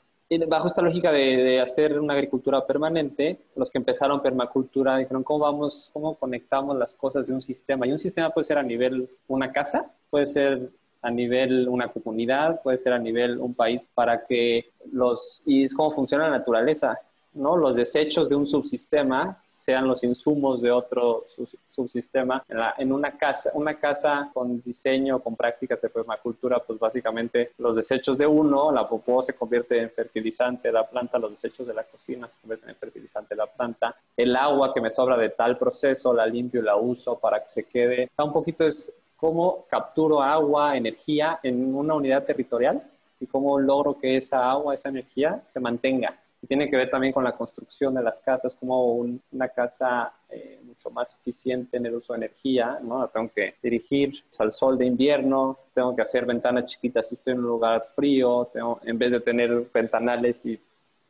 bajo 0.48 0.68
esta 0.68 0.82
lógica 0.82 1.12
de, 1.12 1.62
hacer 1.62 2.00
una 2.00 2.14
agricultura 2.14 2.66
permanente, 2.66 3.38
los 3.56 3.70
que 3.70 3.78
empezaron 3.78 4.22
permacultura 4.22 4.98
dijeron, 4.98 5.24
¿cómo 5.24 5.40
vamos, 5.40 5.90
cómo 5.94 6.16
conectamos 6.16 6.78
las 6.78 6.94
cosas 6.96 7.28
de 7.28 7.34
un 7.34 7.42
sistema? 7.42 7.86
Y 7.86 7.92
un 7.92 8.00
sistema 8.00 8.32
puede 8.32 8.46
ser 8.46 8.58
a 8.58 8.64
nivel 8.64 9.10
una 9.28 9.52
casa, 9.52 9.92
puede 10.10 10.28
ser 10.28 10.70
a 11.02 11.12
nivel 11.12 11.68
una 11.70 11.90
comunidad, 11.90 12.62
puede 12.64 12.80
ser 12.80 12.94
a 12.94 13.00
nivel 13.00 13.38
un 13.40 13.54
país, 13.54 13.82
para 13.94 14.26
que 14.26 14.72
los, 14.92 15.44
y 15.46 15.64
es 15.64 15.76
cómo 15.76 15.92
funciona 15.92 16.26
la 16.26 16.38
naturaleza, 16.38 16.98
¿no? 17.34 17.56
Los 17.56 17.76
desechos 17.76 18.28
de 18.28 18.36
un 18.36 18.48
subsistema 18.48 19.44
sean 19.66 19.88
los 19.88 20.04
insumos 20.04 20.62
de 20.62 20.72
otro 20.72 21.26
subsistema. 21.68 22.44
En, 22.78 22.92
una 22.92 23.18
casa, 23.18 23.50
una 23.56 23.80
casa 23.80 24.30
con 24.32 24.62
diseño, 24.62 25.20
con 25.20 25.36
prácticas 25.36 25.82
de 25.82 25.90
permacultura, 25.90 26.60
pues 26.60 26.78
básicamente 26.78 27.52
los 27.58 27.76
desechos 27.76 28.16
de 28.16 28.28
uno, 28.28 28.72
la 28.72 28.88
popó 28.88 29.24
se 29.24 29.34
convierte 29.34 29.82
en 29.82 29.90
fertilizante 29.90 30.68
de 30.68 30.74
la 30.74 30.88
planta, 30.88 31.18
los 31.18 31.32
desechos 31.32 31.66
de 31.66 31.74
la 31.74 31.84
cocina 31.84 32.28
se 32.28 32.36
convierten 32.42 32.70
en 32.70 32.76
fertilizante 32.76 33.34
de 33.34 33.38
la 33.38 33.48
planta, 33.48 33.96
el 34.16 34.36
agua 34.36 34.72
que 34.72 34.82
me 34.82 34.92
sobra 34.92 35.18
de 35.18 35.30
tal 35.30 35.58
proceso 35.58 36.14
la 36.14 36.28
limpio 36.28 36.62
y 36.62 36.64
la 36.64 36.76
uso 36.76 37.18
para 37.18 37.42
que 37.42 37.50
se 37.50 37.64
quede. 37.64 38.04
Está 38.04 38.24
un 38.24 38.34
poquito 38.34 38.66
es 38.66 38.92
cómo 39.16 39.66
capturo 39.68 40.22
agua, 40.22 40.78
energía 40.78 41.40
en 41.42 41.74
una 41.74 41.96
unidad 41.96 42.24
territorial 42.24 42.84
y 43.20 43.26
cómo 43.26 43.60
logro 43.60 43.98
que 43.98 44.18
esa 44.18 44.52
agua, 44.52 44.76
esa 44.76 44.90
energía 44.90 45.42
se 45.48 45.60
mantenga. 45.60 46.20
Tiene 46.48 46.70
que 46.70 46.78
ver 46.78 46.90
también 46.90 47.14
con 47.14 47.24
la 47.24 47.34
construcción 47.34 47.94
de 47.96 48.04
las 48.04 48.20
casas, 48.20 48.56
como 48.56 48.94
una 48.94 49.50
casa 49.50 50.14
eh, 50.30 50.60
mucho 50.64 50.90
más 50.90 51.16
eficiente 51.22 51.78
en 51.78 51.86
el 51.86 51.96
uso 51.96 52.14
de 52.14 52.18
energía, 52.18 52.80
¿no? 52.82 53.08
Tengo 53.08 53.30
que 53.34 53.56
dirigir 53.62 54.24
pues, 54.30 54.42
al 54.42 54.52
sol 54.52 54.78
de 54.78 54.86
invierno, 54.86 55.58
tengo 55.74 55.96
que 55.96 56.02
hacer 56.02 56.26
ventanas 56.26 56.66
chiquitas 56.66 57.08
si 57.08 57.16
estoy 57.16 57.34
en 57.34 57.40
un 57.40 57.46
lugar 57.46 57.88
frío, 57.96 58.50
tengo, 58.54 58.80
en 58.84 58.98
vez 58.98 59.12
de 59.12 59.20
tener 59.20 59.68
ventanales 59.74 60.46
y 60.46 60.60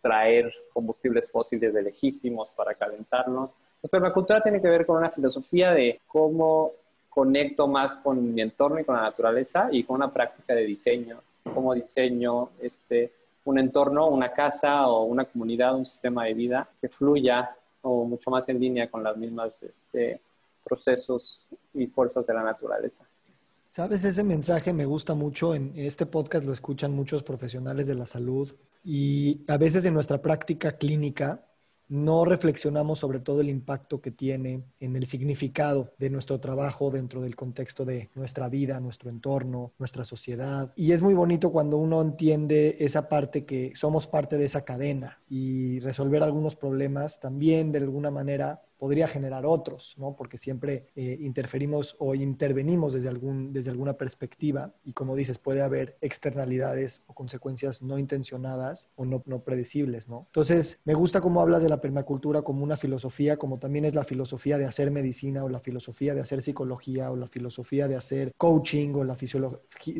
traer 0.02 0.54
combustibles 0.72 1.30
fósiles 1.32 1.74
de 1.74 1.82
lejísimos 1.82 2.50
para 2.56 2.76
calentarlos. 2.76 3.50
Pues 3.82 3.90
permacultura 3.90 4.42
tiene 4.42 4.62
que 4.62 4.68
ver 4.68 4.86
con 4.86 4.98
una 4.98 5.10
filosofía 5.10 5.72
de 5.72 6.00
cómo 6.08 6.72
conecto 7.10 7.68
más 7.68 7.96
con 7.98 8.34
mi 8.34 8.42
entorno 8.42 8.80
y 8.80 8.84
con 8.84 8.96
la 8.96 9.04
naturaleza 9.04 9.70
y 9.72 9.84
con 9.84 9.96
una 9.96 10.12
práctica 10.12 10.54
de 10.54 10.66
diseño, 10.66 11.22
cómo 11.54 11.74
diseño 11.74 12.50
este, 12.62 13.12
un 13.46 13.60
entorno, 13.60 14.08
una 14.08 14.34
casa 14.34 14.88
o 14.88 15.06
una 15.06 15.26
comunidad, 15.26 15.76
un 15.76 15.86
sistema 15.86 16.26
de 16.26 16.34
vida 16.34 16.70
que 16.82 16.90
fluya 16.90 17.56
o 17.82 18.06
mucho 18.06 18.30
más 18.30 18.50
en 18.50 18.60
línea 18.60 18.90
con 18.90 19.04
las 19.04 19.16
mismas 19.16 19.62
este, 19.62 20.20
procesos 20.64 21.46
y 21.74 21.88
fuerzas 21.88 22.26
de 22.26 22.34
la 22.34 22.44
naturaleza. 22.44 23.06
Sabes, 23.30 24.04
ese 24.06 24.24
mensaje 24.24 24.74
me 24.74 24.86
gusta 24.86 25.14
mucho. 25.14 25.54
En 25.54 25.74
este 25.76 26.06
podcast 26.06 26.46
lo 26.46 26.54
escuchan 26.54 26.94
muchos 26.94 27.24
profesionales 27.24 27.88
de 27.88 27.96
la 27.96 28.06
salud 28.06 28.56
y 28.84 29.44
a 29.48 29.58
veces 29.58 29.86
en 29.86 29.94
nuestra 29.94 30.22
práctica 30.22 30.78
clínica 30.78 31.46
no 31.88 32.26
reflexionamos 32.26 33.00
sobre 33.00 33.20
todo 33.20 33.42
el 33.42 33.50
impacto 33.50 34.02
que 34.02 34.12
tiene 34.12 34.64
en 34.80 34.96
el 34.96 35.08
significado 35.08 35.94
de 35.98 36.10
nuestro 36.10 36.40
trabajo 36.40 36.92
dentro 36.92 37.22
del 37.22 37.36
contexto 37.36 37.86
de 37.86 38.10
nuestra 38.16 38.50
vida, 38.50 38.80
nuestro 38.80 39.10
entorno, 39.10 39.74
nuestra 39.78 40.06
sociedad. 40.06 40.74
Y 40.76 40.92
es 40.92 41.02
muy 41.02 41.14
bonito 41.14 41.52
cuando 41.52 41.78
uno 41.78 42.02
entiende 42.02 42.78
esa 42.80 43.10
parte 43.10 43.46
que 43.46 43.76
somos 43.76 44.08
parte 44.08 44.38
de 44.38 44.46
esa 44.46 44.66
cadena 44.66 45.20
y 45.30 45.80
resolver 45.80 46.24
algunos 46.24 46.56
problemas 46.56 47.20
también 47.20 47.72
de 47.72 47.80
alguna 47.80 48.12
manera 48.12 48.62
podría 48.78 49.08
generar 49.08 49.46
otros, 49.46 49.96
¿no? 49.98 50.16
Porque 50.16 50.38
siempre 50.38 50.88
eh, 50.96 51.18
interferimos 51.22 51.96
o 52.00 52.16
intervenimos 52.16 52.94
desde, 52.94 53.10
algún, 53.10 53.54
desde 53.54 53.72
alguna 53.72 53.94
perspectiva 53.94 54.74
y 54.84 54.94
como 54.94 55.16
dices, 55.16 55.38
puede 55.38 55.62
haber 55.62 55.98
externalidades 56.02 57.04
o 57.08 57.14
consecuencias 57.14 57.82
no 57.82 57.98
intencionadas 57.98 58.90
o 58.96 59.06
no, 59.06 59.24
no 59.26 59.40
predecibles, 59.44 60.08
¿no? 60.08 60.24
Entonces, 60.28 60.80
me 60.86 60.94
gusta 60.94 61.22
cómo 61.22 61.42
hablas 61.42 61.64
de 61.64 61.70
la 61.70 61.82
permacultura 61.82 62.42
como 62.42 62.64
una 62.64 62.78
filosofía, 62.78 63.38
como 63.38 63.60
también 63.60 63.86
es 63.86 63.96
la 63.96 64.04
filosofía 64.04 64.58
de 64.58 64.66
hacer 64.66 64.92
medicina 64.92 65.44
o 65.44 65.50
la 65.50 65.60
filosofía 65.60 66.14
de 66.14 66.22
hacer 66.22 66.42
psicología 66.42 67.12
o 67.12 67.16
la 67.16 67.28
filosofía 67.28 67.88
de 67.88 67.96
hacer 67.96 68.34
coaching 68.38 68.94
o 68.96 69.04
la, 69.04 69.18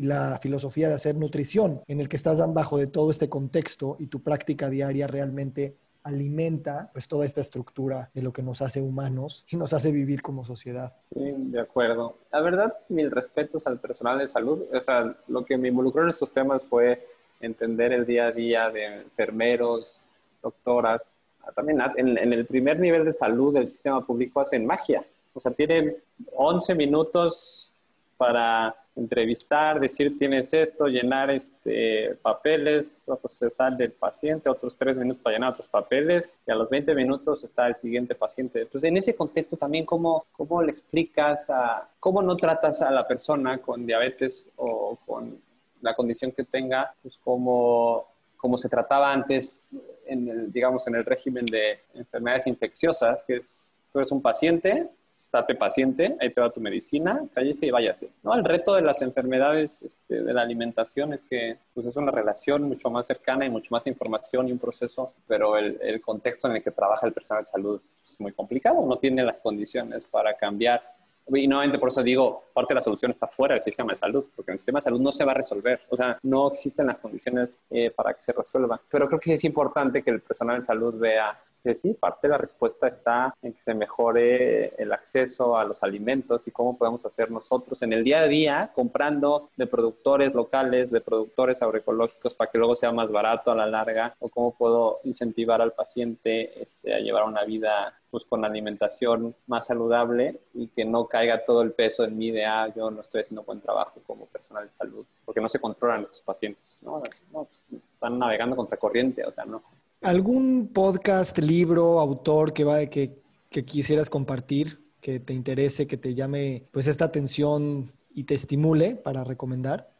la 0.02 0.38
filosofía 0.38 0.88
de 0.88 0.94
hacer 0.94 1.16
nutrición, 1.16 1.82
en 1.86 2.00
el 2.00 2.08
que 2.08 2.16
estás 2.16 2.40
bajo 2.52 2.78
de 2.78 2.86
todo 2.86 3.10
este 3.10 3.28
contexto 3.28 3.96
y 3.98 4.06
tu 4.06 4.22
práctica 4.22 4.68
diaria 4.70 5.06
realmente 5.06 5.76
alimenta 6.06 6.88
pues 6.92 7.08
toda 7.08 7.26
esta 7.26 7.40
estructura 7.40 8.10
de 8.14 8.22
lo 8.22 8.32
que 8.32 8.42
nos 8.42 8.62
hace 8.62 8.80
humanos 8.80 9.44
y 9.50 9.56
nos 9.56 9.72
hace 9.72 9.90
vivir 9.90 10.22
como 10.22 10.44
sociedad. 10.44 10.94
Sí, 11.12 11.34
de 11.36 11.60
acuerdo. 11.60 12.16
La 12.30 12.40
verdad, 12.40 12.74
mil 12.88 13.10
respetos 13.10 13.66
al 13.66 13.80
personal 13.80 14.18
de 14.18 14.28
salud. 14.28 14.62
O 14.72 14.80
sea, 14.80 15.16
lo 15.26 15.44
que 15.44 15.58
me 15.58 15.68
involucró 15.68 16.04
en 16.04 16.10
estos 16.10 16.32
temas 16.32 16.64
fue 16.64 17.04
entender 17.40 17.92
el 17.92 18.06
día 18.06 18.26
a 18.26 18.32
día 18.32 18.70
de 18.70 19.02
enfermeros, 19.02 20.00
doctoras. 20.42 21.16
También 21.56 21.80
en, 21.96 22.16
en 22.16 22.32
el 22.32 22.46
primer 22.46 22.78
nivel 22.78 23.04
de 23.04 23.12
salud 23.12 23.54
del 23.54 23.68
sistema 23.68 24.06
público 24.06 24.40
hacen 24.40 24.64
magia. 24.64 25.04
O 25.34 25.40
sea, 25.40 25.52
tienen 25.52 25.96
11 26.36 26.74
minutos 26.76 27.72
para 28.16 28.76
entrevistar, 28.96 29.78
decir 29.78 30.18
tienes 30.18 30.52
esto, 30.54 30.86
llenar 30.86 31.30
este, 31.30 32.16
papeles, 32.22 33.02
procesar 33.04 33.76
del 33.76 33.92
paciente, 33.92 34.48
otros 34.48 34.74
tres 34.76 34.96
minutos 34.96 35.22
para 35.22 35.36
llenar 35.36 35.52
otros 35.52 35.68
papeles 35.68 36.40
y 36.46 36.50
a 36.50 36.54
los 36.54 36.70
20 36.70 36.94
minutos 36.94 37.44
está 37.44 37.66
el 37.68 37.76
siguiente 37.76 38.14
paciente. 38.14 38.62
Entonces, 38.62 38.88
en 38.88 38.96
ese 38.96 39.14
contexto 39.14 39.56
también, 39.56 39.84
¿cómo, 39.84 40.26
cómo 40.32 40.62
le 40.62 40.72
explicas, 40.72 41.48
a, 41.50 41.88
cómo 42.00 42.22
no 42.22 42.36
tratas 42.36 42.80
a 42.80 42.90
la 42.90 43.06
persona 43.06 43.58
con 43.58 43.86
diabetes 43.86 44.48
o 44.56 44.98
con 45.06 45.38
la 45.82 45.94
condición 45.94 46.32
que 46.32 46.44
tenga, 46.44 46.94
pues 47.02 47.18
como, 47.22 48.06
como 48.36 48.56
se 48.56 48.68
trataba 48.68 49.12
antes 49.12 49.74
en 50.06 50.28
el, 50.28 50.52
digamos, 50.52 50.86
en 50.86 50.94
el 50.94 51.04
régimen 51.04 51.44
de 51.46 51.80
enfermedades 51.94 52.46
infecciosas, 52.46 53.22
que 53.24 53.36
es, 53.36 53.64
tú 53.92 53.98
eres 53.98 54.10
un 54.10 54.22
paciente, 54.22 54.88
estate 55.18 55.54
paciente, 55.54 56.16
ahí 56.20 56.30
te 56.30 56.40
va 56.40 56.50
tu 56.50 56.60
medicina, 56.60 57.22
cállese 57.34 57.66
y 57.66 57.70
váyase. 57.70 58.10
¿no? 58.22 58.34
El 58.34 58.44
reto 58.44 58.74
de 58.74 58.82
las 58.82 59.02
enfermedades 59.02 59.82
este, 59.82 60.22
de 60.22 60.32
la 60.32 60.42
alimentación 60.42 61.12
es 61.12 61.24
que 61.24 61.56
pues, 61.74 61.86
es 61.86 61.96
una 61.96 62.10
relación 62.10 62.64
mucho 62.64 62.90
más 62.90 63.06
cercana 63.06 63.46
y 63.46 63.50
mucho 63.50 63.68
más 63.70 63.86
información 63.86 64.48
y 64.48 64.52
un 64.52 64.58
proceso, 64.58 65.12
pero 65.26 65.56
el, 65.56 65.78
el 65.82 66.00
contexto 66.00 66.48
en 66.48 66.56
el 66.56 66.62
que 66.62 66.70
trabaja 66.70 67.06
el 67.06 67.12
personal 67.12 67.44
de 67.44 67.50
salud 67.50 67.80
es 68.04 68.20
muy 68.20 68.32
complicado, 68.32 68.86
no 68.86 68.98
tiene 68.98 69.24
las 69.24 69.40
condiciones 69.40 70.06
para 70.08 70.36
cambiar 70.36 70.82
y 71.28 71.48
nuevamente 71.48 71.78
por 71.78 71.88
eso 71.88 72.02
digo, 72.02 72.44
parte 72.54 72.72
de 72.72 72.76
la 72.76 72.82
solución 72.82 73.10
está 73.10 73.26
fuera 73.26 73.54
del 73.54 73.64
sistema 73.64 73.92
de 73.92 73.96
salud, 73.96 74.26
porque 74.34 74.52
el 74.52 74.58
sistema 74.58 74.78
de 74.78 74.84
salud 74.84 75.00
no 75.00 75.10
se 75.10 75.24
va 75.24 75.32
a 75.32 75.34
resolver. 75.34 75.80
O 75.90 75.96
sea, 75.96 76.18
no 76.22 76.48
existen 76.48 76.86
las 76.86 77.00
condiciones 77.00 77.60
eh, 77.70 77.90
para 77.90 78.14
que 78.14 78.22
se 78.22 78.32
resuelva. 78.32 78.80
Pero 78.88 79.08
creo 79.08 79.18
que 79.18 79.34
es 79.34 79.44
importante 79.44 80.02
que 80.02 80.10
el 80.10 80.20
personal 80.20 80.60
de 80.60 80.66
salud 80.66 80.94
vea 80.98 81.36
sí, 81.74 81.94
parte 81.94 82.26
de 82.26 82.32
la 82.32 82.38
respuesta 82.38 82.88
está 82.88 83.34
en 83.42 83.52
que 83.52 83.62
se 83.62 83.74
mejore 83.74 84.74
el 84.80 84.92
acceso 84.92 85.56
a 85.56 85.64
los 85.64 85.82
alimentos 85.82 86.46
y 86.46 86.50
cómo 86.50 86.76
podemos 86.76 87.04
hacer 87.04 87.30
nosotros 87.30 87.82
en 87.82 87.92
el 87.92 88.04
día 88.04 88.20
a 88.20 88.28
día 88.28 88.70
comprando 88.74 89.50
de 89.56 89.66
productores 89.66 90.34
locales, 90.34 90.90
de 90.90 91.00
productores 91.00 91.62
agroecológicos 91.62 92.34
para 92.34 92.50
que 92.50 92.58
luego 92.58 92.76
sea 92.76 92.92
más 92.92 93.10
barato 93.10 93.50
a 93.50 93.56
la 93.56 93.66
larga 93.66 94.14
o 94.20 94.28
cómo 94.28 94.54
puedo 94.54 95.00
incentivar 95.04 95.60
al 95.60 95.72
paciente 95.72 96.62
este, 96.62 96.94
a 96.94 96.98
llevar 96.98 97.24
una 97.24 97.44
vida 97.44 97.94
pues 98.10 98.24
con 98.24 98.44
alimentación 98.44 99.34
más 99.46 99.66
saludable 99.66 100.40
y 100.54 100.68
que 100.68 100.84
no 100.84 101.06
caiga 101.06 101.44
todo 101.44 101.62
el 101.62 101.72
peso 101.72 102.04
en 102.04 102.16
mí 102.16 102.30
de, 102.30 102.46
ah, 102.46 102.72
yo 102.74 102.90
no 102.90 103.00
estoy 103.00 103.22
haciendo 103.22 103.42
buen 103.42 103.60
trabajo 103.60 104.00
como 104.06 104.26
personal 104.26 104.66
de 104.66 104.72
salud, 104.72 105.04
porque 105.24 105.40
no 105.40 105.48
se 105.48 105.58
controlan 105.58 106.02
los 106.02 106.20
pacientes, 106.22 106.78
¿no? 106.82 107.02
Pues, 107.30 107.64
están 107.92 108.18
navegando 108.18 108.56
contra 108.56 108.78
corriente, 108.78 109.24
o 109.24 109.32
sea, 109.32 109.44
no. 109.44 109.62
¿Algún 110.06 110.70
podcast, 110.72 111.36
libro, 111.38 111.98
autor 111.98 112.52
que, 112.52 112.62
va, 112.62 112.86
que, 112.86 113.18
que 113.50 113.64
quisieras 113.64 114.08
compartir, 114.08 114.78
que 115.00 115.18
te 115.18 115.32
interese, 115.32 115.88
que 115.88 115.96
te 115.96 116.14
llame 116.14 116.62
pues 116.70 116.86
esta 116.86 117.06
atención 117.06 117.90
y 118.14 118.22
te 118.22 118.34
estimule 118.34 118.94
para 118.94 119.24
recomendar? 119.24 119.90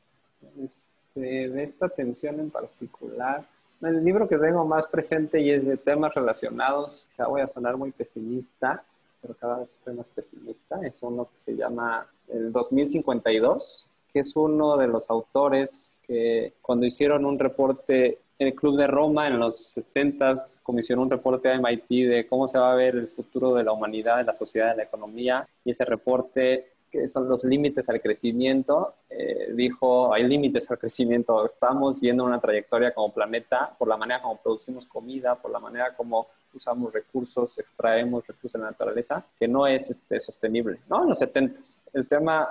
Este, 0.63 1.49
de 1.49 1.65
esta 1.65 1.87
atención 1.87 2.39
en 2.39 2.51
particular, 2.51 3.49
el 3.83 4.05
libro 4.05 4.29
que 4.29 4.39
tengo 4.39 4.65
más 4.65 4.87
presente 4.87 5.41
y 5.41 5.51
es 5.51 5.67
de 5.67 5.77
temas 5.77 6.15
relacionados, 6.15 7.05
quizá 7.11 7.27
voy 7.27 7.41
a 7.41 7.49
sonar 7.49 7.77
muy 7.77 7.91
pesimista, 7.91 8.85
pero 9.21 9.35
cada 9.35 9.59
vez 9.59 9.73
estoy 9.73 9.95
más 9.97 10.07
pesimista, 10.15 10.87
es 10.87 11.03
uno 11.03 11.25
que 11.25 11.51
se 11.51 11.57
llama 11.59 12.07
El 12.29 12.53
2052, 12.53 13.89
que 14.13 14.21
es 14.21 14.37
uno 14.37 14.77
de 14.77 14.87
los 14.87 15.11
autores 15.11 15.99
que 16.07 16.53
cuando 16.63 16.87
hicieron 16.87 17.25
un 17.25 17.41
reporte 17.41 18.21
el 18.39 18.55
Club 18.55 18.77
de 18.77 18.87
Roma 18.87 19.27
en 19.29 19.39
los 19.39 19.71
70 19.71 20.35
comisionó 20.63 21.03
un 21.03 21.11
reporte 21.11 21.51
a 21.51 21.59
MIT 21.59 21.89
de 22.09 22.27
cómo 22.29 22.49
se 22.49 22.59
va 22.59 22.73
a 22.73 22.75
ver 22.75 22.95
el 22.95 23.09
futuro 23.09 23.55
de 23.55 23.65
la 23.65 23.73
humanidad, 23.73 24.19
de 24.19 24.25
la 24.25 24.35
sociedad, 24.35 24.71
de 24.71 24.77
la 24.77 24.83
economía, 24.83 25.49
y 25.65 25.71
ese 25.71 25.85
reporte, 25.85 26.73
que 26.91 27.09
son 27.09 27.29
los 27.29 27.45
límites 27.45 27.89
al 27.89 28.01
crecimiento, 28.01 28.95
eh, 29.09 29.53
dijo, 29.55 30.13
hay 30.13 30.25
límites 30.25 30.71
al 30.71 30.79
crecimiento, 30.79 31.47
estamos 31.47 32.01
yendo 32.01 32.25
una 32.25 32.41
trayectoria 32.41 32.93
como 32.93 33.13
planeta 33.13 33.75
por 33.79 33.89
la 33.89 33.97
manera 33.97 34.21
como 34.21 34.37
producimos 34.37 34.87
comida, 34.87 35.35
por 35.35 35.51
la 35.51 35.59
manera 35.59 35.95
como 35.97 36.27
usamos 36.55 36.93
recursos, 36.93 37.59
extraemos 37.59 38.27
recursos 38.27 38.53
de 38.53 38.59
la 38.61 38.71
naturaleza, 38.71 39.25
que 39.39 39.49
no 39.49 39.67
es 39.67 39.91
este, 39.91 40.21
sostenible, 40.21 40.79
¿no? 40.89 41.03
En 41.03 41.09
los 41.09 41.19
70 41.19 41.61
el 41.95 42.07
tema 42.07 42.49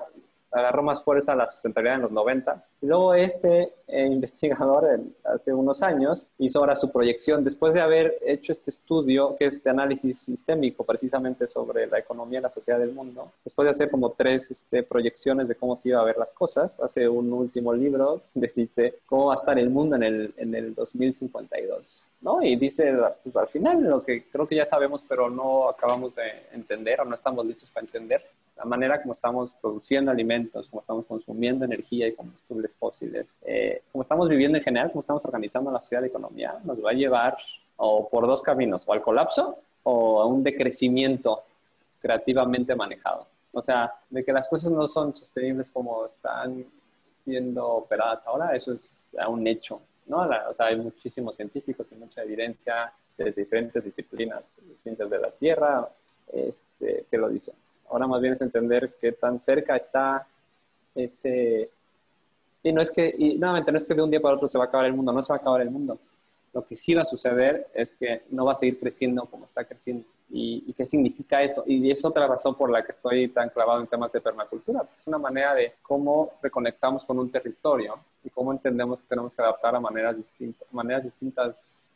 agarró 0.55 0.83
más 0.83 1.03
fuerza 1.03 1.35
la 1.35 1.47
sustentabilidad 1.47 1.97
en 1.97 2.01
los 2.03 2.11
90. 2.11 2.63
Y 2.81 2.87
luego 2.87 3.13
este 3.13 3.73
eh, 3.87 4.05
investigador 4.11 4.99
hace 5.23 5.53
unos 5.53 5.83
años 5.83 6.27
hizo 6.37 6.59
ahora 6.59 6.75
su 6.75 6.91
proyección, 6.91 7.43
después 7.43 7.73
de 7.73 7.81
haber 7.81 8.17
hecho 8.25 8.51
este 8.51 8.71
estudio, 8.71 9.35
que 9.37 9.47
es 9.47 9.63
de 9.63 9.69
análisis 9.69 10.19
sistémico 10.19 10.83
precisamente 10.83 11.47
sobre 11.47 11.87
la 11.87 11.99
economía 11.99 12.39
y 12.39 12.43
la 12.43 12.49
sociedad 12.49 12.79
del 12.79 12.93
mundo, 12.93 13.31
después 13.43 13.65
de 13.65 13.71
hacer 13.71 13.91
como 13.91 14.11
tres 14.11 14.51
este, 14.51 14.83
proyecciones 14.83 15.47
de 15.47 15.55
cómo 15.55 15.75
se 15.75 15.89
iba 15.89 15.99
a 15.99 16.05
ver 16.05 16.17
las 16.17 16.33
cosas, 16.33 16.79
hace 16.79 17.07
un 17.07 17.31
último 17.33 17.73
libro 17.73 18.21
que 18.33 18.51
dice 18.55 18.99
cómo 19.05 19.27
va 19.27 19.33
a 19.33 19.35
estar 19.35 19.59
el 19.59 19.69
mundo 19.69 19.95
en 19.95 20.03
el, 20.03 20.33
en 20.37 20.55
el 20.55 20.73
2052 20.73 22.05
¿no? 22.21 22.41
Y 22.41 22.55
dice, 22.55 22.91
pues 23.23 23.35
al 23.35 23.47
final, 23.49 23.83
lo 23.83 24.03
que 24.03 24.23
creo 24.23 24.47
que 24.47 24.55
ya 24.55 24.65
sabemos, 24.65 25.03
pero 25.07 25.29
no 25.29 25.69
acabamos 25.69 26.15
de 26.15 26.23
entender 26.53 26.99
o 27.01 27.05
no 27.05 27.13
estamos 27.13 27.45
listos 27.45 27.69
para 27.69 27.85
entender, 27.85 28.25
la 28.57 28.65
manera 28.65 29.01
como 29.01 29.13
estamos 29.13 29.51
produciendo 29.61 30.11
alimentos, 30.11 30.69
como 30.69 30.81
estamos 30.81 31.05
consumiendo 31.05 31.65
energía 31.65 32.07
y 32.07 32.13
combustibles 32.13 32.73
fósiles, 32.75 33.27
eh, 33.45 33.81
como 33.91 34.03
estamos 34.03 34.29
viviendo 34.29 34.57
en 34.57 34.63
general, 34.63 34.91
como 34.91 35.01
estamos 35.01 35.25
organizando 35.25 35.71
la 35.71 35.81
sociedad 35.81 36.03
y 36.03 36.07
economía, 36.07 36.55
nos 36.63 36.83
va 36.83 36.91
a 36.91 36.93
llevar 36.93 37.37
o 37.77 38.07
por 38.09 38.25
dos 38.25 38.41
caminos, 38.41 38.83
o 38.85 38.93
al 38.93 39.01
colapso 39.01 39.57
o 39.83 40.21
a 40.21 40.25
un 40.25 40.43
decrecimiento 40.43 41.43
creativamente 41.99 42.75
manejado. 42.75 43.27
O 43.51 43.61
sea, 43.61 43.93
de 44.09 44.23
que 44.23 44.33
las 44.33 44.47
cosas 44.47 44.71
no 44.71 44.87
son 44.87 45.15
sostenibles 45.15 45.69
como 45.71 46.05
están 46.05 46.65
siendo 47.23 47.67
operadas 47.67 48.25
ahora, 48.25 48.55
eso 48.55 48.73
es 48.73 49.05
un 49.27 49.47
hecho, 49.47 49.81
¿no? 50.07 50.19
o 50.19 50.53
sea, 50.53 50.67
hay 50.67 50.75
muchísimos 50.75 51.35
científicos 51.35 51.87
y 51.91 51.95
mucha 51.95 52.21
evidencia 52.21 52.93
de 53.17 53.31
diferentes 53.31 53.83
disciplinas, 53.83 54.59
ciencias 54.81 55.09
de 55.09 55.19
la 55.19 55.31
Tierra, 55.31 55.89
este, 56.31 57.05
que 57.09 57.17
lo 57.17 57.29
dicen. 57.29 57.55
Ahora 57.89 58.07
más 58.07 58.21
bien 58.21 58.33
es 58.33 58.41
entender 58.41 58.95
qué 58.99 59.11
tan 59.11 59.39
cerca 59.39 59.75
está 59.75 60.27
ese... 60.93 61.69
Y 62.63 62.71
no 62.71 62.81
es 62.81 62.89
que, 62.89 63.13
y 63.17 63.35
nuevamente, 63.35 63.71
no 63.71 63.77
es 63.77 63.85
que 63.85 63.93
de 63.93 64.01
un 64.01 64.09
día 64.09 64.19
para 64.19 64.35
otro 64.35 64.47
se 64.47 64.57
va 64.57 64.65
a 64.65 64.67
acabar 64.67 64.87
el 64.87 64.93
mundo, 64.93 65.11
no 65.11 65.21
se 65.21 65.31
va 65.31 65.37
a 65.37 65.39
acabar 65.39 65.61
el 65.61 65.69
mundo. 65.69 65.99
Lo 66.51 66.65
que 66.65 66.77
sí 66.77 66.95
va 66.95 67.03
a 67.03 67.05
suceder 67.05 67.67
es 67.75 67.93
que 67.93 68.23
no 68.31 68.45
va 68.45 68.53
a 68.53 68.55
seguir 68.55 68.79
creciendo 68.79 69.25
como 69.25 69.45
está 69.45 69.65
creciendo. 69.65 70.05
¿Y, 70.29 70.73
qué 70.73 70.85
significa 70.85 71.43
eso? 71.43 71.63
Y 71.67 71.91
es 71.91 72.03
otra 72.03 72.25
razón 72.27 72.55
por 72.55 72.71
la 72.71 72.83
que 72.83 72.93
estoy 72.93 73.27
tan 73.27 73.49
clavado 73.49 73.81
en 73.81 73.87
temas 73.87 74.11
de 74.11 74.21
permacultura. 74.21 74.83
Es 74.99 75.05
una 75.05 75.19
manera 75.19 75.53
de 75.53 75.73
cómo 75.83 76.31
reconectamos 76.41 77.05
con 77.05 77.19
un 77.19 77.29
territorio 77.29 77.99
y 78.23 78.29
cómo 78.29 78.51
entendemos 78.51 79.01
que 79.01 79.07
tenemos 79.07 79.35
que 79.35 79.41
adaptar 79.41 79.75
a 79.75 79.79
maneras 79.79 80.17
distintas, 80.17 80.73
maneras 80.73 81.03
distintas 81.03 81.55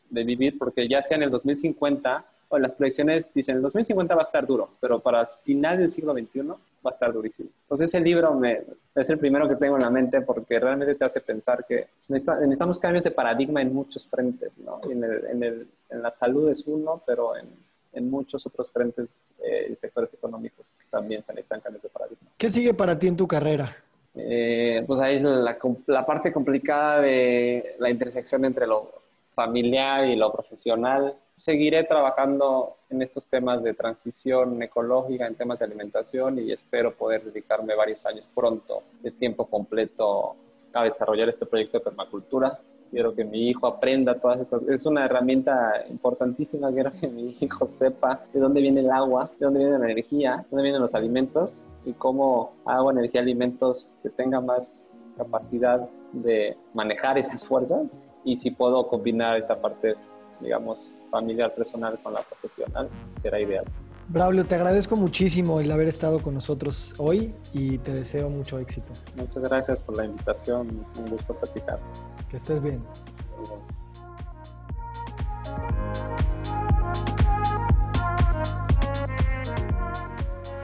de 0.10 0.24
vivir, 0.24 0.58
porque 0.58 0.88
ya 0.88 1.02
sea 1.02 1.18
en 1.18 1.24
el 1.24 1.32
2050 1.32 2.26
o 2.50 2.58
las 2.58 2.74
proyecciones 2.74 3.32
dicen 3.34 3.58
el 3.58 3.62
2050 3.62 4.16
va 4.16 4.24
a 4.24 4.26
estar 4.26 4.46
duro, 4.46 4.72
pero 4.82 5.00
para 5.00 5.22
el 5.22 5.28
final 5.44 5.78
del 5.78 5.92
siglo 5.92 6.14
XXI 6.14 6.42
va 6.42 6.56
a 6.86 6.90
estar 6.90 7.14
durísimo. 7.14 7.50
Entonces 7.64 7.90
ese 7.90 8.00
libro 8.00 8.34
me, 8.34 8.62
es 8.96 9.10
el 9.10 9.20
primero 9.20 9.48
que 9.48 9.56
tengo 9.56 9.76
en 9.76 9.84
la 9.84 9.90
mente 9.90 10.22
porque 10.22 10.60
realmente 10.60 10.96
te 10.96 11.06
hace 11.06 11.22
pensar 11.22 11.66
que 11.68 11.88
necesitamos 12.08 12.80
cambios 12.80 13.04
de 13.04 13.12
paradigma 13.12 13.62
en 13.62 13.74
muchos 13.74 14.06
frentes, 14.08 14.52
¿no? 14.58 14.82
En, 14.90 15.04
el, 15.04 15.26
en, 15.26 15.44
el, 15.44 15.68
en, 15.90 16.02
la 16.02 16.12
salud 16.12 16.50
es 16.50 16.66
uno, 16.66 17.02
pero 17.06 17.38
en, 17.38 17.48
en 17.94 18.10
muchos 18.10 18.46
otros 18.48 18.72
frentes 18.72 19.08
eh, 19.44 19.70
y 19.72 19.76
sectores 19.76 20.14
económicos 20.14 20.66
también 20.90 21.24
se 21.24 21.34
necesitan 21.34 21.62
cambios 21.62 21.84
de 21.84 21.90
paradigma. 21.90 22.30
¿Qué 22.38 22.50
sigue 22.50 22.74
para 22.74 22.98
ti 22.98 23.08
en 23.08 23.18
tu 23.18 23.28
carrera? 23.28 23.76
Eh, 24.16 24.84
pues 24.88 25.00
ahí 25.00 25.18
es 25.18 25.22
la, 25.22 25.58
la 25.86 26.06
parte 26.06 26.34
complicada 26.34 27.02
de 27.02 27.76
la 27.78 27.92
intersección 27.92 28.44
entre 28.44 28.66
lo 28.66 28.92
familiar 29.36 30.08
y 30.08 30.16
lo 30.16 30.32
profesional 30.32 31.16
seguiré 31.40 31.86
trabajando 31.86 32.76
en 32.90 33.02
estos 33.02 33.28
temas 33.28 33.64
de 33.64 33.74
transición 33.74 34.62
ecológica, 34.62 35.26
en 35.26 35.36
temas 35.36 35.60
de 35.60 35.66
alimentación 35.66 36.38
y 36.40 36.52
espero 36.52 36.94
poder 36.94 37.24
dedicarme 37.24 37.76
varios 37.76 38.06
años 38.06 38.26
pronto 38.36 38.84
de 39.02 39.12
tiempo 39.12 39.48
completo 39.48 40.36
a 40.74 40.84
desarrollar 40.84 41.30
este 41.30 41.46
proyecto 41.46 41.80
de 41.80 41.86
permacultura. 41.86 42.60
Quiero 42.92 43.16
que 43.16 43.24
mi 43.24 43.50
hijo 43.50 43.68
aprenda 43.68 44.20
todas 44.20 44.42
estas. 44.42 44.64
Es 44.64 44.86
una 44.86 45.06
herramienta 45.06 45.86
importantísima. 45.90 46.72
Quiero 46.72 46.92
que 46.92 47.08
mi 47.08 47.38
hijo 47.40 47.68
sepa 47.68 48.26
de 48.34 48.40
dónde 48.40 48.62
viene 48.62 48.82
el 48.82 48.92
agua, 48.92 49.30
de 49.40 49.46
dónde 49.46 49.60
viene 49.60 49.78
la 49.78 49.86
energía, 49.86 50.38
de 50.38 50.48
dónde 50.50 50.64
vienen 50.64 50.82
los 50.82 50.96
alimentos 50.96 51.64
y 51.86 51.94
cómo 51.94 52.54
agua, 52.66 52.92
energía, 52.92 53.22
alimentos 53.22 53.94
que 54.04 54.10
tenga 54.10 54.42
más 54.42 54.92
capacidad 55.18 55.88
de 56.14 56.58
manejar 56.74 57.18
esas 57.18 57.46
fuerzas 57.46 58.08
y 58.26 58.38
si 58.38 58.52
puedo 58.52 58.88
combinar 58.88 59.38
esa 59.38 59.62
parte, 59.62 59.96
digamos, 60.42 60.80
familiar 61.10 61.54
personal 61.56 62.00
con 62.02 62.14
la 62.14 62.22
profesional, 62.22 62.90
será 63.22 63.40
ideal. 63.40 63.66
Braulio, 64.08 64.44
te 64.46 64.56
agradezco 64.56 64.96
muchísimo 64.96 65.60
el 65.60 65.72
haber 65.72 65.88
estado 65.88 66.24
con 66.24 66.34
nosotros 66.34 66.96
hoy 66.98 67.36
y 67.54 67.78
te 67.78 67.94
deseo 67.94 68.28
mucho 68.30 68.58
éxito. 68.58 68.92
Muchas 69.16 69.44
gracias 69.44 69.80
por 69.82 69.98
la 69.98 70.06
invitación, 70.06 70.84
un 70.98 71.06
gusto 71.06 71.36
platicar. 71.36 71.80
Que 72.28 72.38
estés 72.38 72.62
bien. 72.62 72.82